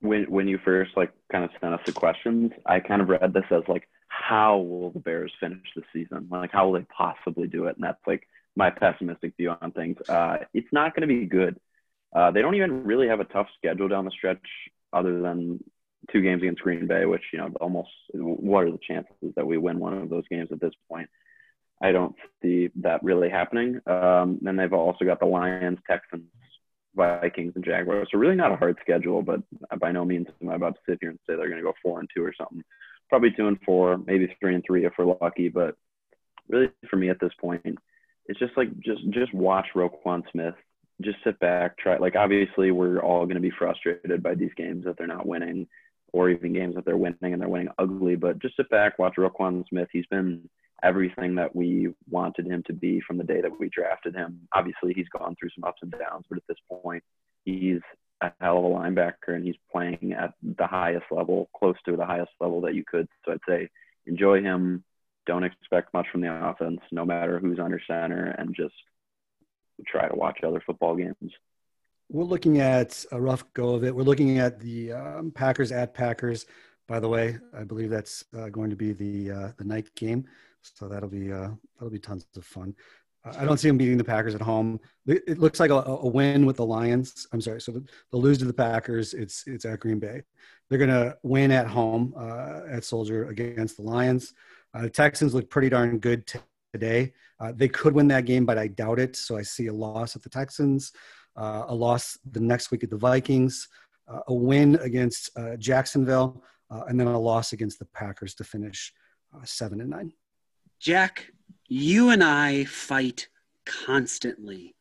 When 0.00 0.24
when 0.24 0.48
you 0.48 0.58
first 0.58 0.90
like 0.96 1.12
kind 1.30 1.44
of 1.44 1.50
sent 1.60 1.72
us 1.72 1.80
the 1.86 1.92
questions, 1.92 2.50
I 2.66 2.80
kind 2.80 3.00
of 3.00 3.08
read 3.08 3.32
this 3.32 3.44
as 3.52 3.62
like, 3.68 3.88
how 4.08 4.58
will 4.58 4.90
the 4.90 4.98
Bears 4.98 5.32
finish 5.38 5.68
the 5.76 5.82
season? 5.92 6.26
Like, 6.30 6.50
how 6.50 6.66
will 6.66 6.72
they 6.72 6.86
possibly 6.94 7.46
do 7.46 7.66
it? 7.66 7.76
And 7.76 7.84
that's 7.84 8.04
like 8.08 8.26
my 8.56 8.70
pessimistic 8.70 9.36
view 9.36 9.54
on 9.62 9.70
things. 9.70 9.96
Uh, 10.08 10.38
it's 10.52 10.72
not 10.72 10.96
going 10.96 11.08
to 11.08 11.14
be 11.14 11.26
good. 11.26 11.58
Uh, 12.14 12.30
they 12.30 12.42
don't 12.42 12.54
even 12.54 12.84
really 12.84 13.08
have 13.08 13.20
a 13.20 13.24
tough 13.24 13.48
schedule 13.56 13.88
down 13.88 14.04
the 14.04 14.10
stretch, 14.10 14.46
other 14.92 15.20
than 15.20 15.62
two 16.10 16.20
games 16.20 16.42
against 16.42 16.62
Green 16.62 16.86
Bay, 16.86 17.04
which 17.04 17.22
you 17.32 17.38
know 17.38 17.50
almost. 17.60 17.90
What 18.12 18.64
are 18.64 18.70
the 18.70 18.78
chances 18.86 19.34
that 19.36 19.46
we 19.46 19.56
win 19.56 19.78
one 19.78 19.94
of 19.94 20.10
those 20.10 20.28
games 20.28 20.48
at 20.52 20.60
this 20.60 20.74
point? 20.90 21.08
I 21.82 21.90
don't 21.90 22.14
see 22.40 22.70
that 22.76 23.02
really 23.02 23.28
happening. 23.28 23.80
Um, 23.86 24.40
and 24.46 24.58
they've 24.58 24.72
also 24.72 25.04
got 25.04 25.18
the 25.18 25.26
Lions, 25.26 25.78
Texans, 25.90 26.30
Vikings, 26.94 27.54
and 27.56 27.64
Jaguars. 27.64 28.08
So 28.12 28.18
really 28.18 28.36
not 28.36 28.52
a 28.52 28.56
hard 28.56 28.78
schedule, 28.80 29.22
but 29.22 29.40
by 29.80 29.90
no 29.90 30.04
means 30.04 30.28
am 30.40 30.50
I 30.50 30.54
about 30.54 30.76
to 30.76 30.80
sit 30.88 30.98
here 31.00 31.10
and 31.10 31.18
say 31.26 31.34
they're 31.34 31.48
going 31.48 31.58
to 31.58 31.64
go 31.64 31.74
four 31.82 31.98
and 31.98 32.08
two 32.14 32.22
or 32.22 32.32
something. 32.38 32.62
Probably 33.08 33.32
two 33.32 33.48
and 33.48 33.58
four, 33.64 33.98
maybe 33.98 34.34
three 34.40 34.54
and 34.54 34.62
three 34.64 34.86
if 34.86 34.92
we're 34.96 35.16
lucky. 35.20 35.48
But 35.48 35.74
really, 36.48 36.70
for 36.88 36.96
me 36.96 37.10
at 37.10 37.20
this 37.20 37.32
point, 37.40 37.78
it's 38.26 38.38
just 38.38 38.56
like 38.56 38.78
just 38.78 39.00
just 39.10 39.34
watch 39.34 39.66
Roquan 39.74 40.22
Smith 40.30 40.54
just 41.00 41.18
sit 41.24 41.38
back, 41.40 41.78
try. 41.78 41.96
Like 41.96 42.16
obviously, 42.16 42.70
we're 42.70 43.00
all 43.00 43.24
going 43.24 43.36
to 43.36 43.40
be 43.40 43.52
frustrated 43.56 44.22
by 44.22 44.34
these 44.34 44.52
games 44.56 44.84
that 44.84 44.96
they're 44.98 45.06
not 45.06 45.26
winning, 45.26 45.66
or 46.12 46.28
even 46.30 46.52
games 46.52 46.74
that 46.74 46.84
they're 46.84 46.96
winning 46.96 47.32
and 47.32 47.40
they're 47.40 47.48
winning 47.48 47.72
ugly. 47.78 48.16
But 48.16 48.40
just 48.40 48.56
sit 48.56 48.68
back, 48.68 48.98
watch 48.98 49.14
Roquan 49.16 49.66
Smith. 49.68 49.88
He's 49.92 50.06
been 50.06 50.48
everything 50.82 51.36
that 51.36 51.54
we 51.54 51.88
wanted 52.10 52.46
him 52.46 52.62
to 52.66 52.72
be 52.72 53.00
from 53.06 53.16
the 53.16 53.24
day 53.24 53.40
that 53.40 53.58
we 53.58 53.68
drafted 53.68 54.14
him. 54.14 54.40
Obviously, 54.52 54.92
he's 54.94 55.08
gone 55.08 55.36
through 55.38 55.50
some 55.54 55.64
ups 55.64 55.80
and 55.82 55.92
downs, 55.92 56.24
but 56.28 56.38
at 56.38 56.44
this 56.48 56.58
point, 56.68 57.02
he's 57.44 57.80
a 58.20 58.32
hell 58.40 58.58
of 58.58 58.64
a 58.64 58.68
linebacker 58.68 59.34
and 59.34 59.44
he's 59.44 59.56
playing 59.70 60.14
at 60.16 60.32
the 60.42 60.66
highest 60.66 61.06
level, 61.10 61.50
close 61.56 61.76
to 61.84 61.96
the 61.96 62.06
highest 62.06 62.30
level 62.40 62.60
that 62.60 62.74
you 62.74 62.84
could. 62.86 63.08
So 63.24 63.32
I'd 63.32 63.38
say 63.48 63.68
enjoy 64.06 64.42
him. 64.42 64.84
Don't 65.26 65.44
expect 65.44 65.94
much 65.94 66.06
from 66.10 66.20
the 66.20 66.32
offense, 66.32 66.80
no 66.90 67.04
matter 67.04 67.38
who's 67.38 67.60
under 67.60 67.80
center, 67.86 68.34
and 68.38 68.54
just 68.54 68.74
try 69.86 70.08
to 70.08 70.14
watch 70.14 70.38
other 70.44 70.62
football 70.64 70.96
games. 70.96 71.32
We're 72.08 72.24
looking 72.24 72.60
at 72.60 73.04
a 73.12 73.20
rough 73.20 73.44
go 73.54 73.74
of 73.74 73.84
it. 73.84 73.94
We're 73.94 74.02
looking 74.02 74.38
at 74.38 74.60
the 74.60 74.92
um, 74.92 75.30
Packers 75.30 75.72
at 75.72 75.94
Packers. 75.94 76.46
By 76.88 77.00
the 77.00 77.08
way, 77.08 77.38
I 77.56 77.64
believe 77.64 77.90
that's 77.90 78.24
uh, 78.36 78.48
going 78.48 78.70
to 78.70 78.76
be 78.76 78.92
the 78.92 79.30
uh, 79.30 79.52
the 79.56 79.64
night 79.64 79.94
game, 79.94 80.26
so 80.60 80.88
that'll 80.88 81.08
be 81.08 81.32
uh, 81.32 81.50
that'll 81.74 81.90
be 81.90 81.98
tons 81.98 82.26
of 82.36 82.44
fun. 82.44 82.74
I 83.24 83.44
don't 83.44 83.58
see 83.58 83.68
them 83.68 83.78
beating 83.78 83.98
the 83.98 84.04
Packers 84.04 84.34
at 84.34 84.40
home. 84.40 84.80
It 85.06 85.38
looks 85.38 85.60
like 85.60 85.70
a, 85.70 85.74
a 85.74 86.08
win 86.08 86.44
with 86.44 86.56
the 86.56 86.66
Lions. 86.66 87.28
I'm 87.32 87.40
sorry, 87.40 87.60
so 87.60 87.72
they'll 88.10 88.20
lose 88.20 88.38
to 88.38 88.44
the 88.44 88.52
Packers. 88.52 89.14
It's 89.14 89.44
it's 89.46 89.64
at 89.64 89.80
Green 89.80 90.00
Bay. 90.00 90.22
They're 90.68 90.78
gonna 90.78 91.14
win 91.22 91.52
at 91.52 91.68
home 91.68 92.14
uh, 92.16 92.62
at 92.68 92.84
Soldier 92.84 93.28
against 93.28 93.76
the 93.76 93.82
Lions. 93.82 94.34
Uh, 94.74 94.82
the 94.82 94.90
Texans 94.90 95.34
look 95.34 95.48
pretty 95.48 95.68
darn 95.68 95.98
good 95.98 96.26
today. 96.72 97.12
Uh, 97.38 97.52
they 97.54 97.68
could 97.68 97.94
win 97.94 98.08
that 98.08 98.24
game, 98.24 98.44
but 98.44 98.58
I 98.58 98.66
doubt 98.68 98.98
it. 98.98 99.14
So 99.16 99.36
I 99.36 99.42
see 99.42 99.66
a 99.66 99.72
loss 99.72 100.16
at 100.16 100.22
the 100.22 100.28
Texans, 100.28 100.92
uh, 101.36 101.64
a 101.68 101.74
loss 101.74 102.18
the 102.30 102.40
next 102.40 102.70
week 102.70 102.82
at 102.82 102.90
the 102.90 102.96
Vikings, 102.96 103.68
uh, 104.08 104.20
a 104.28 104.34
win 104.34 104.76
against 104.76 105.30
uh, 105.36 105.56
Jacksonville, 105.56 106.42
uh, 106.70 106.84
and 106.88 106.98
then 106.98 107.06
a 107.06 107.18
loss 107.18 107.52
against 107.52 107.78
the 107.78 107.84
Packers 107.86 108.34
to 108.36 108.44
finish 108.44 108.92
uh, 109.34 109.44
seven 109.44 109.80
and 109.80 109.90
nine. 109.90 110.12
Jack, 110.80 111.30
you 111.68 112.10
and 112.10 112.24
I 112.24 112.64
fight 112.64 113.28
constantly 113.64 114.74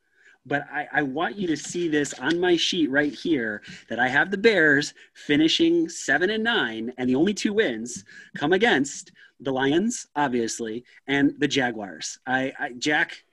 but 0.46 0.66
I, 0.72 0.88
I, 0.92 1.02
want 1.04 1.36
you 1.36 1.48
to 1.48 1.58
see 1.58 1.88
this 1.88 2.14
on 2.16 2.40
my 2.40 2.56
sheet 2.56 2.90
right 2.90 3.14
here 3.14 3.62
that 3.90 4.00
I 4.00 4.08
have 4.08 4.32
the 4.32 4.38
Bears 4.38 4.94
finishing 5.14 5.88
seven 5.88 6.30
and 6.30 6.44
nine, 6.44 6.92
and 6.98 7.10
the 7.10 7.16
only 7.16 7.34
two 7.34 7.54
wins 7.54 8.04
come 8.36 8.54
against 8.54 9.12
the 9.40 9.52
Lions, 9.52 10.08
obviously, 10.16 10.84
and 11.08 11.34
the 11.38 11.48
Jaguars. 11.48 12.20
I, 12.26 12.54
I 12.60 12.72
Jack. 12.74 13.24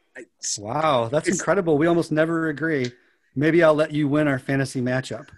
wow, 0.59 1.09
that's 1.11 1.29
incredible. 1.29 1.79
We 1.79 1.87
almost 1.87 2.13
never 2.13 2.49
agree. 2.49 2.93
Maybe 3.35 3.63
I'll 3.63 3.75
let 3.75 3.93
you 3.93 4.09
win 4.09 4.29
our 4.29 4.39
fantasy 4.39 4.81
matchup 4.81 5.29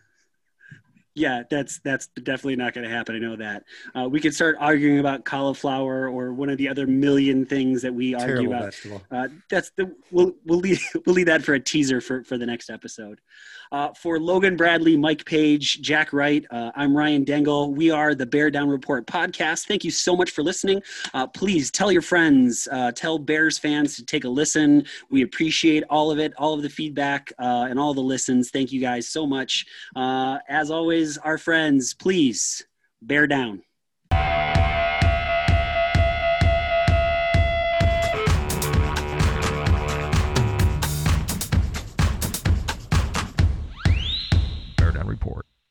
yeah, 1.14 1.42
that's 1.50 1.80
that's 1.80 2.06
definitely 2.08 2.56
not 2.56 2.72
going 2.72 2.88
to 2.88 2.94
happen. 2.94 3.16
I 3.16 3.18
know 3.18 3.36
that. 3.36 3.64
Uh, 3.94 4.08
we 4.08 4.20
could 4.20 4.34
start 4.34 4.56
arguing 4.60 5.00
about 5.00 5.24
cauliflower 5.24 6.08
or 6.08 6.32
one 6.32 6.48
of 6.48 6.58
the 6.58 6.68
other 6.68 6.86
million 6.86 7.44
things 7.44 7.82
that 7.82 7.92
we 7.92 8.14
Terrible 8.14 8.54
argue 8.54 8.90
about. 8.90 9.02
Uh, 9.10 9.28
that's 9.48 9.70
the 9.70 9.94
we'll 10.10 10.34
we'll 10.44 10.60
leave 10.60 10.82
we'll 11.06 11.14
leave 11.14 11.26
that 11.26 11.42
for 11.42 11.54
a 11.54 11.60
teaser 11.60 12.00
for 12.00 12.22
for 12.22 12.38
the 12.38 12.46
next 12.46 12.70
episode. 12.70 13.20
Uh, 13.72 13.92
for 13.94 14.18
Logan 14.18 14.56
Bradley, 14.56 14.96
Mike 14.96 15.24
Page, 15.24 15.80
Jack 15.80 16.12
Wright, 16.12 16.44
uh, 16.50 16.72
I'm 16.74 16.96
Ryan 16.96 17.24
Dengel. 17.24 17.72
We 17.72 17.92
are 17.92 18.16
the 18.16 18.26
Bear 18.26 18.50
Down 18.50 18.68
Report 18.68 19.06
podcast. 19.06 19.68
Thank 19.68 19.84
you 19.84 19.92
so 19.92 20.16
much 20.16 20.32
for 20.32 20.42
listening. 20.42 20.82
Uh, 21.14 21.28
please 21.28 21.70
tell 21.70 21.92
your 21.92 22.02
friends, 22.02 22.66
uh, 22.72 22.90
tell 22.90 23.16
Bears 23.16 23.58
fans 23.58 23.94
to 23.94 24.04
take 24.04 24.24
a 24.24 24.28
listen. 24.28 24.84
We 25.08 25.22
appreciate 25.22 25.84
all 25.88 26.10
of 26.10 26.18
it, 26.18 26.32
all 26.36 26.54
of 26.54 26.62
the 26.62 26.68
feedback, 26.68 27.32
uh, 27.38 27.68
and 27.70 27.78
all 27.78 27.94
the 27.94 28.00
listens. 28.00 28.50
Thank 28.50 28.72
you 28.72 28.80
guys 28.80 29.06
so 29.06 29.24
much. 29.24 29.64
Uh, 29.94 30.38
as 30.48 30.72
always, 30.72 31.16
our 31.18 31.38
friends, 31.38 31.94
please 31.94 32.66
bear 33.02 33.28
down. 33.28 33.62